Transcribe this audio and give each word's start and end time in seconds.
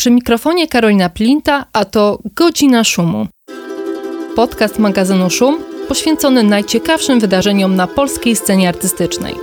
Przy 0.00 0.10
mikrofonie 0.10 0.68
Karolina 0.68 1.10
Plinta, 1.10 1.64
a 1.72 1.84
to 1.84 2.18
Godzina 2.34 2.84
Szumu. 2.84 3.26
Podcast 4.36 4.78
magazynu 4.78 5.30
Szum 5.30 5.64
poświęcony 5.88 6.42
najciekawszym 6.42 7.20
wydarzeniom 7.20 7.76
na 7.76 7.86
polskiej 7.86 8.36
scenie 8.36 8.68
artystycznej. 8.68 9.34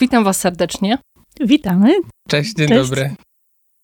Witam 0.00 0.24
Was 0.24 0.40
serdecznie. 0.40 0.98
Witamy. 1.40 1.94
Cześć, 2.28 2.54
dzień 2.54 2.68
Cześć. 2.68 2.80
dobry. 2.90 3.14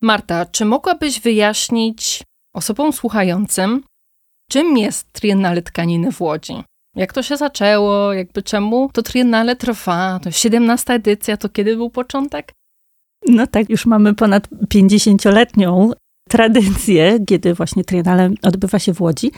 Marta, 0.03 0.47
czy 0.47 0.65
mogłabyś 0.65 1.21
wyjaśnić 1.21 2.23
osobom 2.55 2.93
słuchającym, 2.93 3.85
czym 4.51 4.79
jest 4.79 5.13
Triennale 5.13 5.63
Tkaniny 5.63 6.13
w 6.13 6.21
Łodzi? 6.21 6.65
Jak 6.97 7.13
to 7.13 7.23
się 7.23 7.37
zaczęło? 7.37 8.13
Jakby 8.13 8.43
czemu 8.43 8.91
to 8.93 9.03
Triennale 9.03 9.57
trwa? 9.57 10.21
To 10.23 10.31
17 10.31 10.93
edycja, 10.93 11.37
to 11.37 11.49
kiedy 11.49 11.77
był 11.77 11.91
początek? 11.91 12.53
No 13.29 13.47
tak, 13.47 13.71
już 13.71 13.87
mamy 13.87 14.15
ponad 14.15 14.49
50-letnią 14.75 15.91
tradycję, 16.29 17.19
kiedy 17.29 17.55
właśnie 17.55 17.85
Triennale 17.85 18.31
odbywa 18.43 18.79
się 18.79 18.95
w 18.95 19.01
Łodzi, 19.01 19.31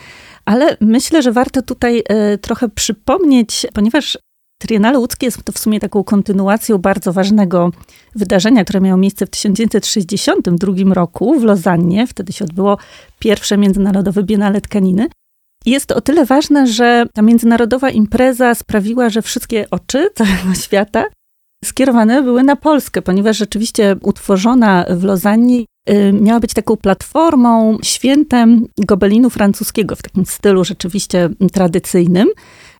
ale 0.44 0.77
myślę, 0.80 1.22
że 1.22 1.32
warto 1.32 1.62
tutaj 1.62 2.02
e, 2.08 2.38
trochę 2.38 2.68
przypomnieć, 2.68 3.66
ponieważ 3.74 4.18
Triennale 4.58 4.98
łódzkie 4.98 5.27
jest 5.27 5.42
to 5.44 5.52
w 5.52 5.58
sumie 5.58 5.80
taką 5.80 6.05
kontynuacją 6.05 6.78
bardzo 6.78 7.12
ważnego 7.12 7.70
wydarzenia, 8.14 8.64
które 8.64 8.80
miało 8.80 8.96
miejsce 8.96 9.27
w 9.27 9.30
1962 9.30 10.94
roku 10.94 11.41
w 11.41 11.44
Lozannie. 11.44 12.06
Wtedy 12.06 12.32
się 12.32 12.44
odbyło 12.44 12.78
pierwsze 13.18 13.58
międzynarodowe 13.58 14.22
Biennale 14.22 14.60
Tkaniny. 14.60 15.08
Jest 15.67 15.87
to 15.87 15.95
o 15.95 16.01
tyle 16.01 16.25
ważne, 16.25 16.67
że 16.67 17.07
ta 17.15 17.23
międzynarodowa 17.23 17.91
impreza 17.91 18.55
sprawiła, 18.55 19.11
że 19.11 19.23
wszystkie 19.23 19.70
oczy 19.70 20.11
całego 20.15 20.55
świata 20.55 21.05
skierowane 21.65 22.23
były 22.23 22.43
na 22.43 22.57
Polskę, 22.57 23.03
ponieważ 23.03 23.37
rzeczywiście 23.37 23.97
utworzona 24.03 24.85
w 24.91 25.05
Lozannie 25.05 25.65
y, 25.91 26.12
miała 26.12 26.41
być 26.41 26.55
taką 26.55 26.77
platformą, 26.77 27.79
świętem 27.83 28.67
gobelinu 28.79 29.31
francuskiego 29.31 29.97
w 29.97 30.03
takim 30.03 30.27
stylu 30.27 30.65
rzeczywiście 30.65 31.31
tradycyjnym. 31.53 32.29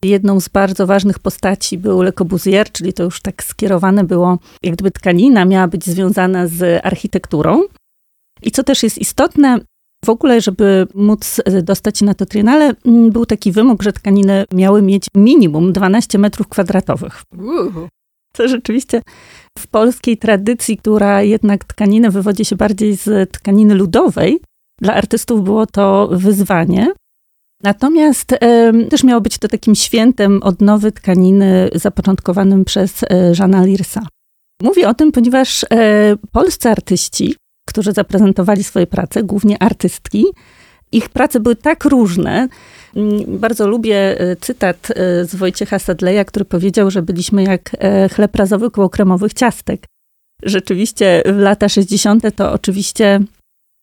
Jedną 0.03 0.41
z 0.41 0.49
bardzo 0.49 0.87
ważnych 0.87 1.19
postaci 1.19 1.79
był 1.79 2.03
Le 2.03 2.13
Corbusier, 2.13 2.73
czyli 2.73 2.93
to 2.93 3.03
już 3.03 3.21
tak 3.21 3.45
skierowane 3.45 4.05
było, 4.05 4.39
jak 4.63 4.75
gdyby 4.75 4.91
tkanina 4.91 5.45
miała 5.45 5.69
być 5.69 5.85
związana 5.85 6.47
z 6.47 6.87
architekturą. 6.87 7.63
I 8.43 8.51
co 8.51 8.63
też 8.63 8.83
jest 8.83 8.99
istotne, 8.99 9.59
w 10.05 10.09
ogóle, 10.09 10.41
żeby 10.41 10.87
móc 10.95 11.41
dostać 11.63 11.99
się 11.99 12.05
na 12.05 12.15
to 12.15 12.27
triennale, 12.27 12.75
mm, 12.87 13.11
był 13.11 13.27
taki 13.27 13.53
wymóg, 13.53 13.83
że 13.83 13.93
tkaniny 13.93 14.45
miały 14.53 14.83
mieć 14.83 15.07
minimum 15.15 15.73
12 15.73 16.19
metrów 16.19 16.49
kwadratowych. 16.49 17.23
To 18.37 18.49
rzeczywiście 18.49 19.03
w 19.59 19.67
polskiej 19.67 20.19
tradycji, 20.19 20.77
która 20.77 21.23
jednak 21.23 21.65
tkaniny 21.65 22.11
wywodzi 22.11 22.45
się 22.45 22.57
bardziej 22.57 22.97
z 22.97 23.33
tkaniny 23.33 23.75
ludowej, 23.75 24.41
dla 24.81 24.95
artystów 24.95 25.45
było 25.45 25.67
to 25.67 26.09
wyzwanie. 26.13 26.93
Natomiast 27.63 28.33
e, 28.33 28.73
też 28.91 29.05
miało 29.05 29.21
być 29.21 29.39
to 29.39 29.49
takim 29.49 29.75
świętem 29.75 30.43
odnowy 30.43 30.93
tkaniny 30.93 31.71
zapoczątkowanym 31.75 32.65
przez 32.65 33.03
e, 33.03 33.33
Jeana 33.39 33.65
Lirsa. 33.65 34.07
Mówię 34.63 34.89
o 34.89 34.95
tym, 34.95 35.13
ponieważ 35.13 35.65
e, 35.65 36.17
polscy 36.33 36.69
artyści, 36.69 37.37
którzy 37.69 37.93
zaprezentowali 37.93 38.65
swoje 38.65 38.87
prace, 38.87 39.23
głównie 39.23 39.63
artystki, 39.63 40.25
ich 40.93 41.09
prace 41.09 41.41
były 41.41 41.57
tak 41.57 41.85
różne. 41.85 42.49
Mm, 42.97 43.39
Bardzo 43.39 43.67
lubię 43.67 44.21
e, 44.21 44.37
cytat 44.37 44.91
e, 44.91 45.25
z 45.25 45.35
Wojciecha 45.35 45.79
Sadleja, 45.79 46.25
który 46.25 46.45
powiedział, 46.45 46.91
że 46.91 47.03
byliśmy 47.03 47.43
jak 47.43 47.71
e, 47.79 48.09
chleb 48.09 48.37
razowy 48.37 48.71
koło 48.71 48.89
kremowych 48.89 49.35
ciastek. 49.35 49.85
Rzeczywiście 50.43 51.23
w 51.27 51.39
lata 51.39 51.69
60. 51.69 52.37
to 52.37 52.53
oczywiście 52.53 53.21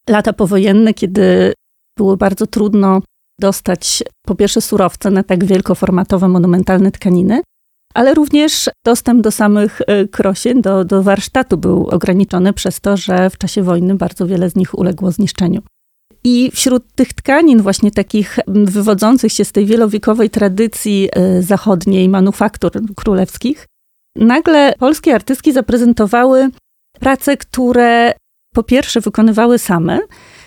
lata 0.10 0.34
powojenne, 0.34 0.94
kiedy 0.94 1.54
było 1.98 2.18
bardzo 2.18 2.48
trudno 2.48 3.02
dostać 3.40 4.04
po 4.28 4.36
pierwsze 4.36 4.62
surowce 4.62 5.12
na 5.12 5.24
tak 5.24 5.46
wielkoformatowe, 5.46 6.28
monumentalne 6.28 6.92
tkaniny, 6.92 7.42
ale 7.94 8.14
również 8.14 8.70
dostęp 8.86 9.22
do 9.22 9.32
samych 9.32 9.82
e, 9.88 10.08
krosien, 10.08 10.62
do, 10.62 10.86
do 10.86 11.04
warsztatu 11.04 11.58
był 11.58 11.88
ograniczony 11.88 12.54
przez 12.54 12.82
to, 12.82 12.98
że 12.98 13.30
w 13.30 13.38
czasie 13.38 13.64
wojny 13.64 13.96
bardzo 13.96 14.28
wiele 14.28 14.50
z 14.50 14.56
nich 14.56 14.80
uległo 14.80 15.12
zniszczeniu. 15.12 15.62
I 16.24 16.52
wśród 16.54 16.84
tych 16.96 17.14
tkanin, 17.14 17.62
właśnie 17.62 17.92
takich 17.92 18.40
wywodzących 18.48 19.32
się 19.32 19.46
z 19.46 19.52
tej 19.52 19.66
wielowiekowej 19.66 20.30
tradycji 20.30 21.10
e, 21.12 21.42
zachodniej 21.42 22.10
manufaktur 22.10 22.72
królewskich, 22.96 23.68
nagle 24.16 24.74
polskie 24.80 25.16
artystki 25.16 25.54
zaprezentowały 25.54 26.50
prace, 27.00 27.38
które 27.38 28.14
po 28.54 28.64
pierwsze 28.64 29.02
wykonywały 29.02 29.60
same, 29.60 30.00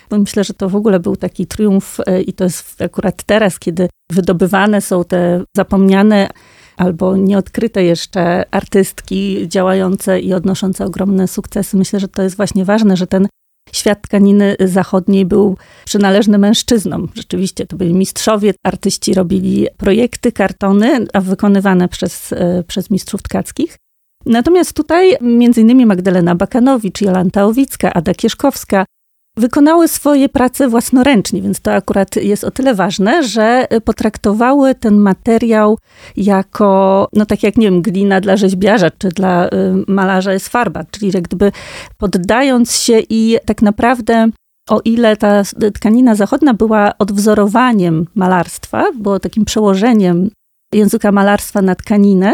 bo 0.09 0.17
myślę, 0.17 0.43
że 0.43 0.53
to 0.53 0.69
w 0.69 0.75
ogóle 0.75 0.99
był 0.99 1.15
taki 1.15 1.47
triumf 1.47 1.99
e, 2.05 2.21
i 2.21 2.33
to 2.33 2.43
jest 2.43 2.81
akurat 2.81 3.23
teraz, 3.23 3.59
kiedy 3.59 3.89
wydobywane 4.11 4.81
są 4.81 5.03
te 5.03 5.43
zapomniane 5.55 6.29
albo 6.77 7.17
nieodkryte 7.17 7.83
jeszcze 7.83 8.45
artystki 8.51 9.47
działające 9.47 10.19
i 10.19 10.33
odnoszące 10.33 10.85
ogromne 10.85 11.27
sukcesy. 11.27 11.77
Myślę, 11.77 11.99
że 11.99 12.07
to 12.07 12.23
jest 12.23 12.37
właśnie 12.37 12.65
ważne, 12.65 12.97
że 12.97 13.07
ten 13.07 13.27
świat 13.71 14.01
tkaniny 14.01 14.55
zachodniej 14.59 15.25
był 15.25 15.57
przynależny 15.85 16.37
mężczyznom. 16.37 17.07
Rzeczywiście 17.15 17.65
to 17.65 17.77
byli 17.77 17.93
mistrzowie, 17.93 18.53
artyści 18.63 19.13
robili 19.13 19.67
projekty, 19.77 20.31
kartony, 20.31 21.05
a 21.13 21.21
wykonywane 21.21 21.87
przez, 21.87 22.33
e, 22.33 22.63
przez 22.67 22.89
mistrzów 22.89 23.23
tkackich. 23.23 23.77
Natomiast 24.25 24.73
tutaj 24.73 25.17
innymi 25.57 25.85
Magdalena 25.85 26.35
Bakanowicz, 26.35 27.01
Jolanta 27.01 27.45
Owicka, 27.45 27.93
Ada 27.93 28.13
Kieszkowska 28.13 28.85
wykonały 29.37 29.87
swoje 29.87 30.29
prace 30.29 30.67
własnoręcznie, 30.69 31.41
więc 31.41 31.59
to 31.59 31.73
akurat 31.73 32.15
jest 32.15 32.43
o 32.43 32.51
tyle 32.51 32.75
ważne, 32.75 33.23
że 33.23 33.67
potraktowały 33.85 34.75
ten 34.75 34.97
materiał 34.97 35.77
jako, 36.17 37.07
no 37.13 37.25
tak 37.25 37.43
jak, 37.43 37.57
nie 37.57 37.71
wiem, 37.71 37.81
glina 37.81 38.21
dla 38.21 38.37
rzeźbiarza, 38.37 38.91
czy 38.97 39.09
dla 39.09 39.47
y, 39.47 39.49
malarza 39.87 40.33
jest 40.33 40.49
farba, 40.49 40.83
czyli 40.91 41.11
jak 41.13 41.23
gdyby 41.23 41.51
poddając 41.97 42.75
się 42.75 42.99
i 43.09 43.37
tak 43.45 43.61
naprawdę 43.61 44.29
o 44.69 44.81
ile 44.85 45.17
ta 45.17 45.43
tkanina 45.73 46.15
zachodnia 46.15 46.53
była 46.53 46.97
odwzorowaniem 46.99 48.05
malarstwa, 48.15 48.91
było 48.91 49.19
takim 49.19 49.45
przełożeniem 49.45 50.29
języka 50.73 51.11
malarstwa 51.11 51.61
na 51.61 51.75
tkaninę, 51.75 52.33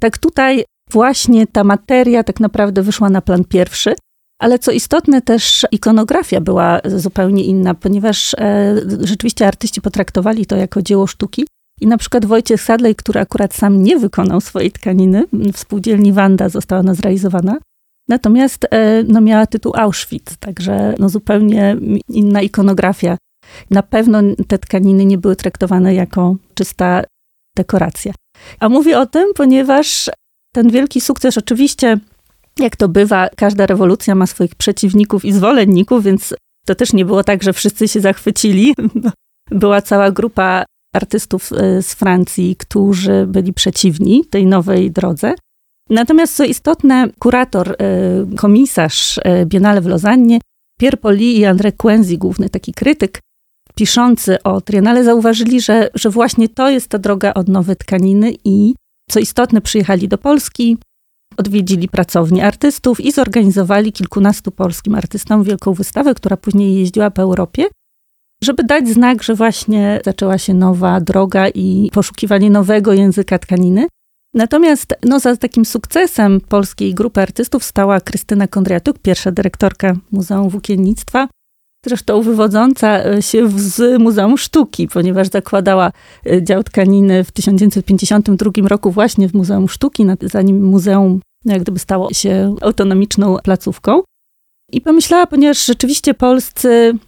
tak 0.00 0.18
tutaj 0.18 0.64
właśnie 0.90 1.46
ta 1.46 1.64
materia 1.64 2.24
tak 2.24 2.40
naprawdę 2.40 2.82
wyszła 2.82 3.10
na 3.10 3.20
plan 3.20 3.44
pierwszy. 3.44 3.94
Ale 4.38 4.58
co 4.58 4.72
istotne, 4.72 5.22
też 5.22 5.66
ikonografia 5.72 6.40
była 6.40 6.80
zupełnie 6.84 7.44
inna, 7.44 7.74
ponieważ 7.74 8.34
e, 8.34 8.74
rzeczywiście 9.00 9.46
artyści 9.46 9.80
potraktowali 9.80 10.46
to 10.46 10.56
jako 10.56 10.82
dzieło 10.82 11.06
sztuki. 11.06 11.46
I 11.80 11.86
na 11.86 11.98
przykład 11.98 12.24
Wojciech 12.24 12.62
Sadlej, 12.62 12.94
który 12.94 13.20
akurat 13.20 13.54
sam 13.54 13.82
nie 13.82 13.98
wykonał 13.98 14.40
swojej 14.40 14.72
tkaniny, 14.72 15.24
w 15.52 15.58
spółdzielni 15.58 16.12
Wanda 16.12 16.48
została 16.48 16.80
ona 16.80 16.94
zrealizowana, 16.94 17.56
natomiast 18.08 18.66
e, 18.70 19.02
no, 19.02 19.20
miała 19.20 19.46
tytuł 19.46 19.72
Auschwitz, 19.76 20.36
także 20.40 20.94
no, 20.98 21.08
zupełnie 21.08 21.76
inna 22.08 22.42
ikonografia. 22.42 23.16
Na 23.70 23.82
pewno 23.82 24.18
te 24.48 24.58
tkaniny 24.58 25.04
nie 25.04 25.18
były 25.18 25.36
traktowane 25.36 25.94
jako 25.94 26.36
czysta 26.54 27.02
dekoracja. 27.56 28.12
A 28.60 28.68
mówię 28.68 28.98
o 28.98 29.06
tym, 29.06 29.34
ponieważ 29.34 30.10
ten 30.54 30.70
wielki 30.70 31.00
sukces 31.00 31.38
oczywiście 31.38 31.98
jak 32.60 32.76
to 32.76 32.88
bywa, 32.88 33.28
każda 33.36 33.66
rewolucja 33.66 34.14
ma 34.14 34.26
swoich 34.26 34.54
przeciwników 34.54 35.24
i 35.24 35.32
zwolenników, 35.32 36.04
więc 36.04 36.34
to 36.66 36.74
też 36.74 36.92
nie 36.92 37.04
było 37.04 37.24
tak, 37.24 37.42
że 37.42 37.52
wszyscy 37.52 37.88
się 37.88 38.00
zachwycili. 38.00 38.74
Była 39.50 39.82
cała 39.82 40.10
grupa 40.10 40.64
artystów 40.94 41.52
e, 41.52 41.82
z 41.82 41.94
Francji, 41.94 42.56
którzy 42.56 43.26
byli 43.26 43.52
przeciwni 43.52 44.24
tej 44.24 44.46
nowej 44.46 44.90
drodze. 44.90 45.34
Natomiast 45.90 46.36
co 46.36 46.44
istotne, 46.44 47.08
kurator, 47.18 47.76
e, 47.78 48.36
komisarz 48.36 49.20
e, 49.24 49.46
Biennale 49.46 49.80
w 49.80 49.86
Lozannie, 49.86 50.38
Pierre 50.80 50.96
Poli 50.96 51.38
i 51.38 51.42
André 51.42 51.72
Quenzi, 51.76 52.18
główny 52.18 52.48
taki 52.50 52.72
krytyk, 52.72 53.20
piszący 53.74 54.42
o 54.42 54.60
Triennale, 54.60 55.04
zauważyli, 55.04 55.60
że, 55.60 55.88
że 55.94 56.10
właśnie 56.10 56.48
to 56.48 56.70
jest 56.70 56.88
ta 56.88 56.98
droga 56.98 57.34
odnowy 57.34 57.76
tkaniny 57.76 58.32
i 58.44 58.74
co 59.10 59.20
istotne, 59.20 59.60
przyjechali 59.60 60.08
do 60.08 60.18
Polski, 60.18 60.78
odwiedzili 61.36 61.88
pracownię 61.88 62.46
artystów 62.46 63.00
i 63.00 63.12
zorganizowali 63.12 63.92
kilkunastu 63.92 64.50
polskim 64.50 64.94
artystom 64.94 65.42
wielką 65.42 65.72
wystawę, 65.72 66.14
która 66.14 66.36
później 66.36 66.74
jeździła 66.74 67.10
po 67.10 67.22
Europie, 67.22 67.64
żeby 68.42 68.64
dać 68.64 68.88
znak, 68.88 69.22
że 69.22 69.34
właśnie 69.34 70.00
zaczęła 70.04 70.38
się 70.38 70.54
nowa 70.54 71.00
droga 71.00 71.48
i 71.48 71.90
poszukiwanie 71.92 72.50
nowego 72.50 72.92
języka 72.92 73.38
tkaniny. 73.38 73.86
Natomiast 74.34 74.94
no, 75.02 75.20
za 75.20 75.36
takim 75.36 75.64
sukcesem 75.64 76.40
polskiej 76.40 76.94
grupy 76.94 77.20
artystów 77.20 77.64
stała 77.64 78.00
Krystyna 78.00 78.48
Kondratuk, 78.48 78.98
pierwsza 78.98 79.32
dyrektorka 79.32 79.96
Muzeum 80.10 80.48
Włókiennictwa. 80.48 81.28
Zresztą 81.88 82.22
wywodząca 82.22 83.22
się 83.22 83.48
z 83.48 84.00
Muzeum 84.02 84.38
Sztuki, 84.38 84.88
ponieważ 84.88 85.28
zakładała 85.28 85.92
dział 86.42 86.62
tkaniny 86.62 87.24
w 87.24 87.32
1952 87.32 88.68
roku 88.68 88.90
właśnie 88.90 89.28
w 89.28 89.34
Muzeum 89.34 89.68
Sztuki, 89.68 90.06
zanim 90.22 90.64
muzeum 90.64 91.20
jak 91.44 91.62
gdyby 91.62 91.78
stało 91.78 92.12
się 92.12 92.54
autonomiczną 92.60 93.36
placówką. 93.44 94.02
I 94.72 94.80
pomyślała, 94.80 95.26
ponieważ 95.26 95.66
rzeczywiście 95.66 96.14
polscy 96.14 96.98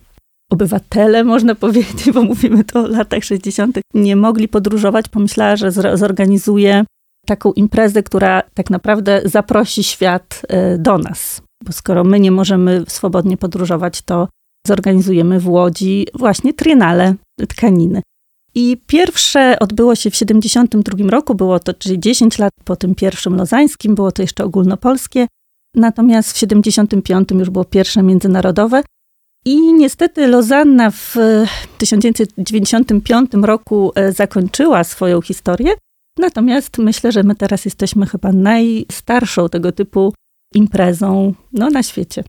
obywatele, 0.52 1.24
można 1.24 1.54
powiedzieć, 1.54 2.12
bo 2.14 2.22
mówimy 2.22 2.64
to 2.64 2.80
o 2.80 2.86
latach 2.86 3.24
60., 3.24 3.78
nie 3.94 4.16
mogli 4.16 4.48
podróżować, 4.48 5.08
pomyślała, 5.08 5.56
że 5.56 5.72
zorganizuje 5.94 6.84
taką 7.26 7.52
imprezę, 7.52 8.02
która 8.02 8.42
tak 8.54 8.70
naprawdę 8.70 9.22
zaprosi 9.24 9.84
świat 9.84 10.42
e, 10.48 10.78
do 10.78 10.98
nas. 10.98 11.42
Bo 11.64 11.72
skoro 11.72 12.04
my 12.04 12.20
nie 12.20 12.30
możemy 12.30 12.84
swobodnie 12.88 13.36
podróżować, 13.36 14.02
to 14.02 14.28
zorganizujemy 14.66 15.40
w 15.40 15.48
Łodzi 15.48 16.06
właśnie 16.14 16.54
triennale 16.54 17.14
tkaniny. 17.48 18.02
I 18.54 18.76
pierwsze 18.86 19.58
odbyło 19.60 19.94
się 19.94 20.10
w 20.10 20.16
72 20.16 21.10
roku, 21.10 21.34
było 21.34 21.58
to 21.58 21.74
czyli 21.74 22.00
10 22.00 22.38
lat 22.38 22.52
po 22.64 22.76
tym 22.76 22.94
pierwszym 22.94 23.36
lozańskim, 23.36 23.94
było 23.94 24.12
to 24.12 24.22
jeszcze 24.22 24.44
ogólnopolskie. 24.44 25.26
Natomiast 25.74 26.32
w 26.32 26.38
75 26.38 27.30
już 27.30 27.50
było 27.50 27.64
pierwsze 27.64 28.02
międzynarodowe. 28.02 28.82
I 29.44 29.72
niestety 29.72 30.26
Lozanna 30.26 30.90
w 30.90 31.16
1995 31.78 33.30
roku 33.42 33.92
e, 33.94 34.12
zakończyła 34.12 34.84
swoją 34.84 35.22
historię. 35.22 35.74
Natomiast 36.18 36.78
myślę, 36.78 37.12
że 37.12 37.22
my 37.22 37.34
teraz 37.34 37.64
jesteśmy 37.64 38.06
chyba 38.06 38.32
najstarszą 38.32 39.48
tego 39.48 39.72
typu 39.72 40.14
imprezą 40.54 41.34
no, 41.52 41.70
na 41.70 41.82
świecie. 41.82 42.24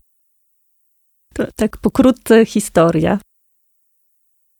To 1.32 1.44
tak 1.56 1.76
pokrótce 1.76 2.46
historia. 2.46 3.18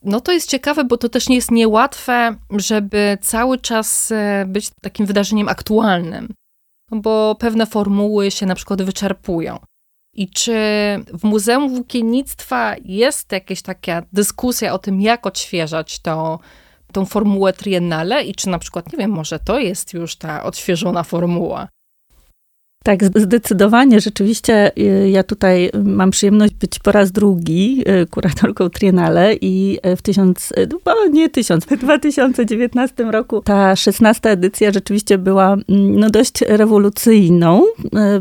No 0.04 0.20
to 0.20 0.32
jest 0.32 0.50
ciekawe, 0.50 0.84
bo 0.84 0.98
to 0.98 1.08
też 1.08 1.28
nie 1.28 1.36
jest 1.36 1.50
niełatwe, 1.50 2.36
żeby 2.50 3.18
cały 3.20 3.58
czas 3.58 4.12
e, 4.12 4.44
być 4.48 4.70
takim 4.82 5.06
wydarzeniem 5.06 5.48
aktualnym, 5.48 6.34
no 6.90 7.00
bo 7.00 7.36
pewne 7.38 7.66
formuły 7.66 8.30
się 8.30 8.46
na 8.46 8.54
przykład 8.54 8.82
wyczerpują. 8.82 9.58
I 10.14 10.30
czy 10.30 10.54
w 11.12 11.24
Muzeum 11.24 11.68
Włókiennictwa 11.68 12.74
jest 12.84 13.32
jakaś 13.32 13.62
taka 13.62 14.02
dyskusja 14.12 14.74
o 14.74 14.78
tym, 14.78 15.00
jak 15.00 15.26
odświeżać 15.26 15.98
to, 15.98 16.38
tą 16.92 17.06
formułę 17.06 17.52
triennale 17.52 18.24
i 18.24 18.34
czy 18.34 18.48
na 18.48 18.58
przykład, 18.58 18.92
nie 18.92 18.98
wiem, 18.98 19.10
może 19.10 19.38
to 19.38 19.58
jest 19.58 19.92
już 19.94 20.16
ta 20.16 20.42
odświeżona 20.42 21.02
formuła? 21.02 21.68
Tak, 22.82 23.04
zdecydowanie. 23.04 24.00
Rzeczywiście 24.00 24.78
y, 24.78 25.10
ja 25.10 25.22
tutaj 25.22 25.70
mam 25.84 26.10
przyjemność 26.10 26.54
być 26.54 26.78
po 26.78 26.92
raz 26.92 27.12
drugi 27.12 27.84
y, 28.02 28.06
kuratorką 28.06 28.68
Triennale 28.68 29.34
i 29.34 29.78
y, 29.86 29.96
w 29.96 30.02
tysiąc, 30.02 30.52
no 30.86 31.06
nie 31.06 31.30
tysiąc, 31.30 31.64
w 31.64 31.76
2019 31.78 33.04
roku 33.04 33.42
ta 33.42 33.76
szesnasta 33.76 34.30
edycja 34.30 34.72
rzeczywiście 34.72 35.18
była 35.18 35.52
mm, 35.52 36.00
no, 36.00 36.10
dość 36.10 36.40
rewolucyjną, 36.40 37.64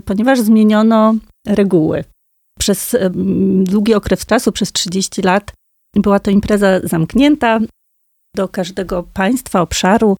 ponieważ 0.05 0.39
zmieniono 0.39 1.15
reguły. 1.47 2.03
Przez 2.59 2.95
długi 3.63 3.93
okres 3.93 4.25
czasu, 4.25 4.51
przez 4.51 4.71
30 4.71 5.21
lat, 5.21 5.53
była 5.95 6.19
to 6.19 6.31
impreza 6.31 6.79
zamknięta. 6.83 7.59
Do 8.35 8.47
każdego 8.47 9.03
państwa, 9.13 9.61
obszaru 9.61 10.17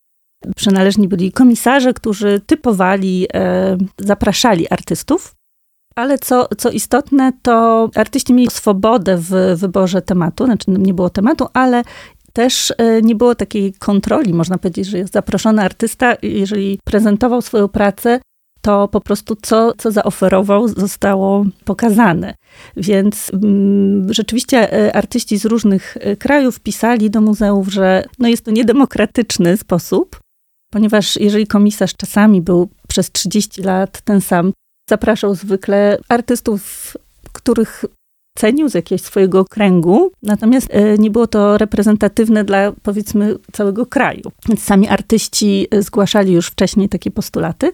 przynależni 0.55 1.07
byli 1.07 1.31
komisarze, 1.31 1.93
którzy 1.93 2.41
typowali, 2.45 3.27
e, 3.33 3.77
zapraszali 3.97 4.69
artystów. 4.69 5.35
Ale 5.95 6.19
co, 6.19 6.47
co 6.57 6.69
istotne, 6.69 7.31
to 7.41 7.89
artyści 7.95 8.33
mieli 8.33 8.49
swobodę 8.51 9.17
w 9.17 9.31
wyborze 9.55 10.01
tematu, 10.01 10.45
znaczy 10.45 10.65
nie 10.71 10.93
było 10.93 11.09
tematu, 11.09 11.47
ale 11.53 11.83
też 12.33 12.73
e, 12.77 13.01
nie 13.01 13.15
było 13.15 13.35
takiej 13.35 13.73
kontroli. 13.73 14.33
Można 14.33 14.57
powiedzieć, 14.57 14.87
że 14.87 14.97
jest 14.97 15.13
zaproszony 15.13 15.61
artysta, 15.61 16.15
jeżeli 16.21 16.79
prezentował 16.85 17.41
swoją 17.41 17.67
pracę, 17.67 18.19
to 18.61 18.87
po 18.87 19.01
prostu 19.01 19.35
co, 19.41 19.73
co 19.77 19.91
zaoferował, 19.91 20.67
zostało 20.67 21.45
pokazane. 21.65 22.35
Więc 22.77 23.31
mm, 23.33 24.13
rzeczywiście 24.13 24.73
e, 24.73 24.95
artyści 24.95 25.37
z 25.37 25.45
różnych 25.45 25.97
krajów 26.19 26.59
pisali 26.59 27.09
do 27.09 27.21
muzeów, 27.21 27.67
że 27.67 28.03
no 28.19 28.27
jest 28.27 28.45
to 28.45 28.51
niedemokratyczny 28.51 29.57
sposób 29.57 30.19
ponieważ 30.71 31.15
jeżeli 31.15 31.47
komisarz 31.47 31.95
czasami 31.95 32.41
był 32.41 32.69
przez 32.87 33.11
30 33.11 33.61
lat 33.61 34.01
ten 34.01 34.21
sam, 34.21 34.53
zapraszał 34.89 35.35
zwykle 35.35 35.97
artystów, 36.09 36.93
których 37.31 37.85
cenił 38.37 38.69
z 38.69 38.73
jakiegoś 38.73 39.01
swojego 39.01 39.45
kręgu, 39.45 40.11
natomiast 40.23 40.67
e, 40.71 40.97
nie 40.97 41.11
było 41.11 41.27
to 41.27 41.57
reprezentatywne 41.57 42.43
dla 42.43 42.71
powiedzmy 42.83 43.35
całego 43.51 43.85
kraju. 43.85 44.31
Więc 44.47 44.63
sami 44.63 44.87
artyści 44.87 45.67
e, 45.71 45.81
zgłaszali 45.81 46.33
już 46.33 46.47
wcześniej 46.47 46.89
takie 46.89 47.11
postulaty. 47.11 47.71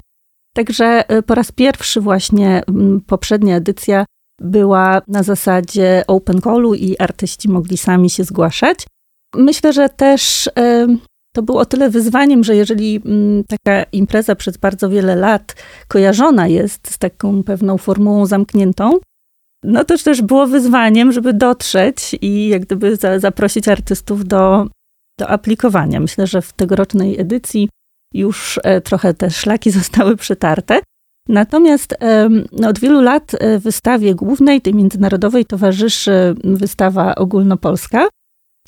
Także 0.55 1.09
e, 1.09 1.21
po 1.21 1.35
raz 1.35 1.51
pierwszy 1.51 2.01
właśnie 2.01 2.63
poprzednia 3.07 3.55
edycja 3.55 4.05
była 4.41 5.01
na 5.07 5.23
zasadzie 5.23 6.03
open 6.07 6.41
callu 6.41 6.73
i 6.73 6.97
artyści 6.99 7.49
mogli 7.49 7.77
sami 7.77 8.09
się 8.09 8.23
zgłaszać. 8.23 8.87
Myślę, 9.35 9.73
że 9.73 9.89
też 9.89 10.49
to 11.37 11.43
było 11.43 11.59
o 11.59 11.65
tyle 11.65 11.89
wyzwaniem, 11.89 12.43
że 12.43 12.55
jeżeli 12.55 13.01
mm, 13.05 13.43
taka 13.43 13.83
impreza 13.83 14.35
przez 14.35 14.57
bardzo 14.57 14.89
wiele 14.89 15.15
lat 15.15 15.55
kojarzona 15.87 16.47
jest 16.47 16.91
z 16.91 16.97
taką 16.97 17.43
pewną 17.43 17.77
formułą 17.77 18.25
zamkniętą, 18.25 18.99
no 19.63 19.83
to 19.83 19.97
też 19.97 20.21
było 20.21 20.47
wyzwaniem, 20.47 21.11
żeby 21.11 21.33
dotrzeć 21.33 22.15
i 22.21 22.47
jak 22.47 22.61
gdyby 22.61 22.95
za, 22.95 23.19
zaprosić 23.19 23.67
artystów 23.67 24.27
do, 24.27 24.67
do 25.19 25.29
aplikowania. 25.29 25.99
Myślę, 25.99 26.27
że 26.27 26.41
w 26.41 26.53
tegorocznej 26.53 27.21
edycji 27.21 27.69
już 28.13 28.59
e, 28.63 28.81
trochę 28.81 29.13
te 29.13 29.29
szlaki 29.29 29.71
zostały 29.81 30.15
przetarte. 30.15 30.79
Natomiast 31.29 31.95
no, 32.51 32.67
od 32.69 32.79
wielu 32.79 33.01
lat 33.01 33.35
e, 33.39 33.59
wystawie 33.59 34.15
głównej, 34.15 34.61
tej 34.61 34.73
międzynarodowej, 34.73 35.45
towarzyszy 35.45 36.35
wystawa 36.43 37.15
ogólnopolska, 37.15 38.07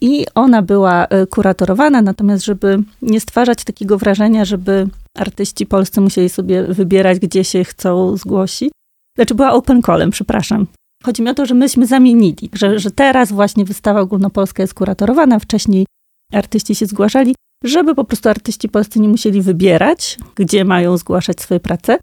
i 0.01 0.25
ona 0.35 0.61
była 0.61 1.05
e, 1.05 1.27
kuratorowana, 1.27 2.01
natomiast 2.01 2.45
żeby 2.45 2.83
nie 3.01 3.19
stwarzać 3.19 3.63
takiego 3.63 3.97
wrażenia, 3.97 4.45
żeby 4.45 4.87
artyści 5.17 5.65
polscy 5.65 6.01
musieli 6.01 6.29
sobie 6.29 6.63
wybierać, 6.63 7.19
gdzie 7.19 7.43
się 7.43 7.63
chcą 7.63 8.17
zgłosić. 8.17 8.71
Znaczy 9.15 9.35
była 9.35 9.51
open 9.51 9.81
callem, 9.81 10.11
przepraszam. 10.11 10.67
Chodzi 11.03 11.21
mi 11.21 11.29
o 11.29 11.33
to, 11.33 11.45
że 11.45 11.55
myśmy 11.55 11.87
zamienili, 11.87 12.49
że, 12.53 12.79
że 12.79 12.91
teraz 12.91 13.31
właśnie 13.31 13.65
wystawa 13.65 14.01
ogólnopolska 14.01 14.63
jest 14.63 14.73
kuratorowana, 14.73 15.39
wcześniej 15.39 15.85
artyści 16.33 16.75
się 16.75 16.85
zgłaszali, 16.85 17.35
żeby 17.63 17.95
po 17.95 18.03
prostu 18.03 18.29
artyści 18.29 18.69
polscy 18.69 18.99
nie 18.99 19.09
musieli 19.09 19.41
wybierać, 19.41 20.17
gdzie 20.35 20.65
mają 20.65 20.97
zgłaszać 20.97 21.41
swoje 21.41 21.59
prace, 21.59 21.97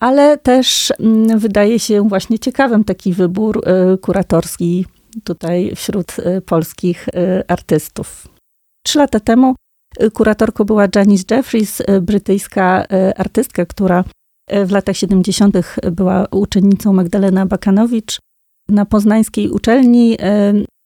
ale 0.00 0.38
też 0.38 0.92
mm, 0.98 1.38
wydaje 1.38 1.78
się 1.78 2.08
właśnie 2.08 2.38
ciekawym 2.38 2.84
taki 2.84 3.12
wybór 3.12 3.68
y, 3.94 3.98
kuratorski 3.98 4.86
tutaj 5.24 5.72
wśród 5.76 6.18
y, 6.18 6.40
polskich 6.40 7.08
y, 7.08 7.42
artystów. 7.48 8.28
Trzy 8.86 8.98
lata 8.98 9.20
temu 9.20 9.54
y, 10.02 10.10
kuratorką 10.10 10.64
była 10.64 10.86
Janice 10.94 11.34
Jeffries, 11.36 11.82
brytyjska 12.02 12.86
artystka, 13.16 13.66
która 13.66 14.04
w 14.66 14.70
latach 14.70 14.96
70. 14.96 15.56
była 15.92 16.26
uczennicą 16.30 16.92
Magdalena 16.92 17.46
Bakanowicz 17.46 18.18
na 18.68 18.86
poznańskiej 18.86 19.50
uczelni. 19.50 20.16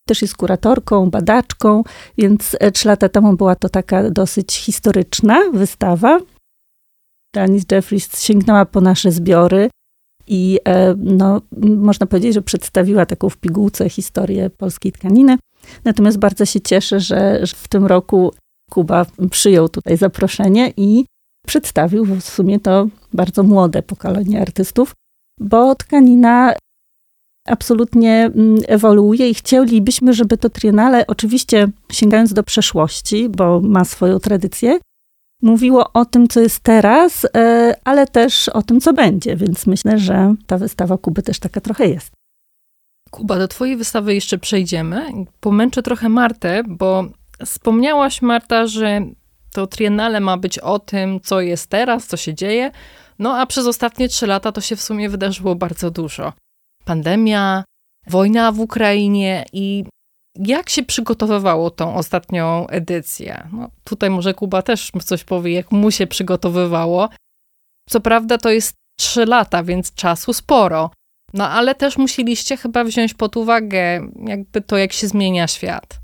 Też 0.08 0.22
jest 0.22 0.36
kuratorką, 0.36 1.10
badaczką, 1.10 1.82
więc 2.18 2.56
trzy 2.74 2.88
lata 2.88 3.08
temu 3.08 3.36
była 3.36 3.56
to 3.56 3.68
taka 3.68 4.10
dosyć 4.10 4.54
historyczna 4.56 5.50
wystawa. 5.52 6.18
Janice 7.36 7.76
Jeffries 7.76 8.22
sięgnęła 8.22 8.64
po 8.64 8.80
nasze 8.80 9.12
zbiory 9.12 9.70
i 10.26 10.58
e, 10.64 10.94
no, 10.98 11.40
można 11.76 12.06
powiedzieć, 12.06 12.34
że 12.34 12.42
przedstawiła 12.42 13.06
taką 13.06 13.28
w 13.28 13.36
pigułce 13.36 13.88
historię 13.88 14.50
polskiej 14.50 14.92
tkaniny. 14.92 15.38
Natomiast 15.84 16.18
bardzo 16.18 16.44
się 16.44 16.60
cieszę, 16.60 17.00
że 17.00 17.40
w 17.56 17.68
tym 17.68 17.86
roku 17.86 18.32
Kuba 18.70 19.06
przyjął 19.30 19.68
tutaj 19.68 19.96
zaproszenie 19.96 20.72
i 20.76 21.04
przedstawił 21.46 22.04
w 22.04 22.22
sumie 22.22 22.60
to 22.60 22.88
bardzo 23.12 23.42
młode 23.42 23.82
pokolenie 23.82 24.40
artystów, 24.40 24.92
bo 25.40 25.74
tkanina 25.74 26.54
absolutnie 27.48 28.30
mm, 28.34 28.56
ewoluuje 28.68 29.30
i 29.30 29.34
chcielibyśmy, 29.34 30.12
żeby 30.12 30.38
to 30.38 30.50
triennale, 30.50 31.06
oczywiście 31.06 31.68
sięgając 31.92 32.32
do 32.32 32.42
przeszłości, 32.42 33.28
bo 33.28 33.60
ma 33.60 33.84
swoją 33.84 34.18
tradycję, 34.18 34.78
mówiło 35.44 35.92
o 35.92 36.04
tym, 36.04 36.28
co 36.28 36.40
jest 36.40 36.60
teraz, 36.60 37.26
e, 37.36 37.74
ale 37.84 38.06
też 38.06 38.48
o 38.48 38.62
tym, 38.62 38.80
co 38.80 38.92
będzie, 38.92 39.36
więc 39.36 39.66
myślę, 39.66 39.98
że 39.98 40.34
ta 40.46 40.58
wystawa 40.58 40.98
Kuby 40.98 41.22
też 41.22 41.38
taka 41.38 41.60
trochę 41.60 41.86
jest. 41.86 42.10
Kuba, 43.10 43.38
do 43.38 43.48
twojej 43.48 43.76
wystawy 43.76 44.14
jeszcze 44.14 44.38
przejdziemy. 44.38 45.06
Pomęczę 45.40 45.82
trochę 45.82 46.08
Martę, 46.08 46.62
bo 46.66 47.04
wspomniałaś, 47.44 48.22
Marta, 48.22 48.66
że 48.66 49.00
to 49.52 49.66
triennale 49.66 50.20
ma 50.20 50.36
być 50.36 50.58
o 50.58 50.78
tym, 50.78 51.20
co 51.20 51.40
jest 51.40 51.70
teraz, 51.70 52.06
co 52.06 52.16
się 52.16 52.34
dzieje, 52.34 52.70
no 53.18 53.36
a 53.38 53.46
przez 53.46 53.66
ostatnie 53.66 54.08
trzy 54.08 54.26
lata 54.26 54.52
to 54.52 54.60
się 54.60 54.76
w 54.76 54.82
sumie 54.82 55.08
wydarzyło 55.08 55.54
bardzo 55.54 55.90
dużo. 55.90 56.32
Pandemia, 56.84 57.64
wojna 58.06 58.52
w 58.52 58.60
Ukrainie 58.60 59.44
i 59.52 59.84
jak 60.38 60.70
się 60.70 60.82
przygotowywało 60.82 61.70
tą 61.70 61.94
ostatnią 61.94 62.66
edycję? 62.66 63.48
No, 63.52 63.70
tutaj 63.84 64.10
może 64.10 64.34
Kuba 64.34 64.62
też 64.62 64.90
coś 65.04 65.24
powie, 65.24 65.52
jak 65.52 65.72
mu 65.72 65.90
się 65.90 66.06
przygotowywało. 66.06 67.08
Co 67.88 68.00
prawda 68.00 68.38
to 68.38 68.50
jest 68.50 68.74
trzy 68.98 69.26
lata, 69.26 69.64
więc 69.64 69.94
czasu 69.94 70.32
sporo. 70.32 70.90
No 71.34 71.48
ale 71.48 71.74
też 71.74 71.98
musieliście 71.98 72.56
chyba 72.56 72.84
wziąć 72.84 73.14
pod 73.14 73.36
uwagę 73.36 74.08
jakby 74.26 74.60
to, 74.60 74.76
jak 74.76 74.92
się 74.92 75.08
zmienia 75.08 75.48
świat. 75.48 76.00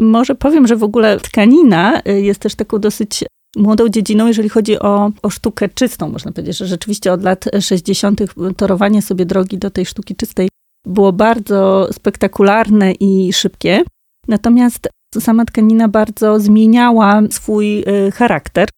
Może 0.00 0.34
powiem, 0.34 0.66
że 0.66 0.76
w 0.76 0.82
ogóle 0.82 1.20
tkanina 1.20 2.02
y, 2.08 2.20
jest 2.20 2.40
też 2.40 2.54
taką 2.54 2.78
dosyć 2.78 3.24
młodą 3.56 3.88
dziedziną, 3.88 4.26
jeżeli 4.26 4.48
chodzi 4.48 4.78
o, 4.78 5.10
o 5.22 5.30
sztukę 5.30 5.68
czystą, 5.68 6.08
można 6.08 6.32
powiedzieć, 6.32 6.56
że 6.56 6.66
rzeczywiście 6.66 7.12
od 7.12 7.22
lat 7.22 7.44
60. 7.60 8.20
torowanie 8.56 9.02
sobie 9.02 9.26
drogi 9.26 9.58
do 9.58 9.70
tej 9.70 9.86
sztuki 9.86 10.16
czystej 10.16 10.48
było 10.86 11.12
bardzo 11.12 11.88
spektakularne 11.92 12.92
i 12.92 13.32
szybkie. 13.32 13.82
Natomiast 14.28 14.88
sama 15.20 15.44
tkanina 15.44 15.88
bardzo 15.88 16.40
zmieniała 16.40 17.22
swój 17.30 17.80
y, 17.80 18.12
charakter, 18.12 18.68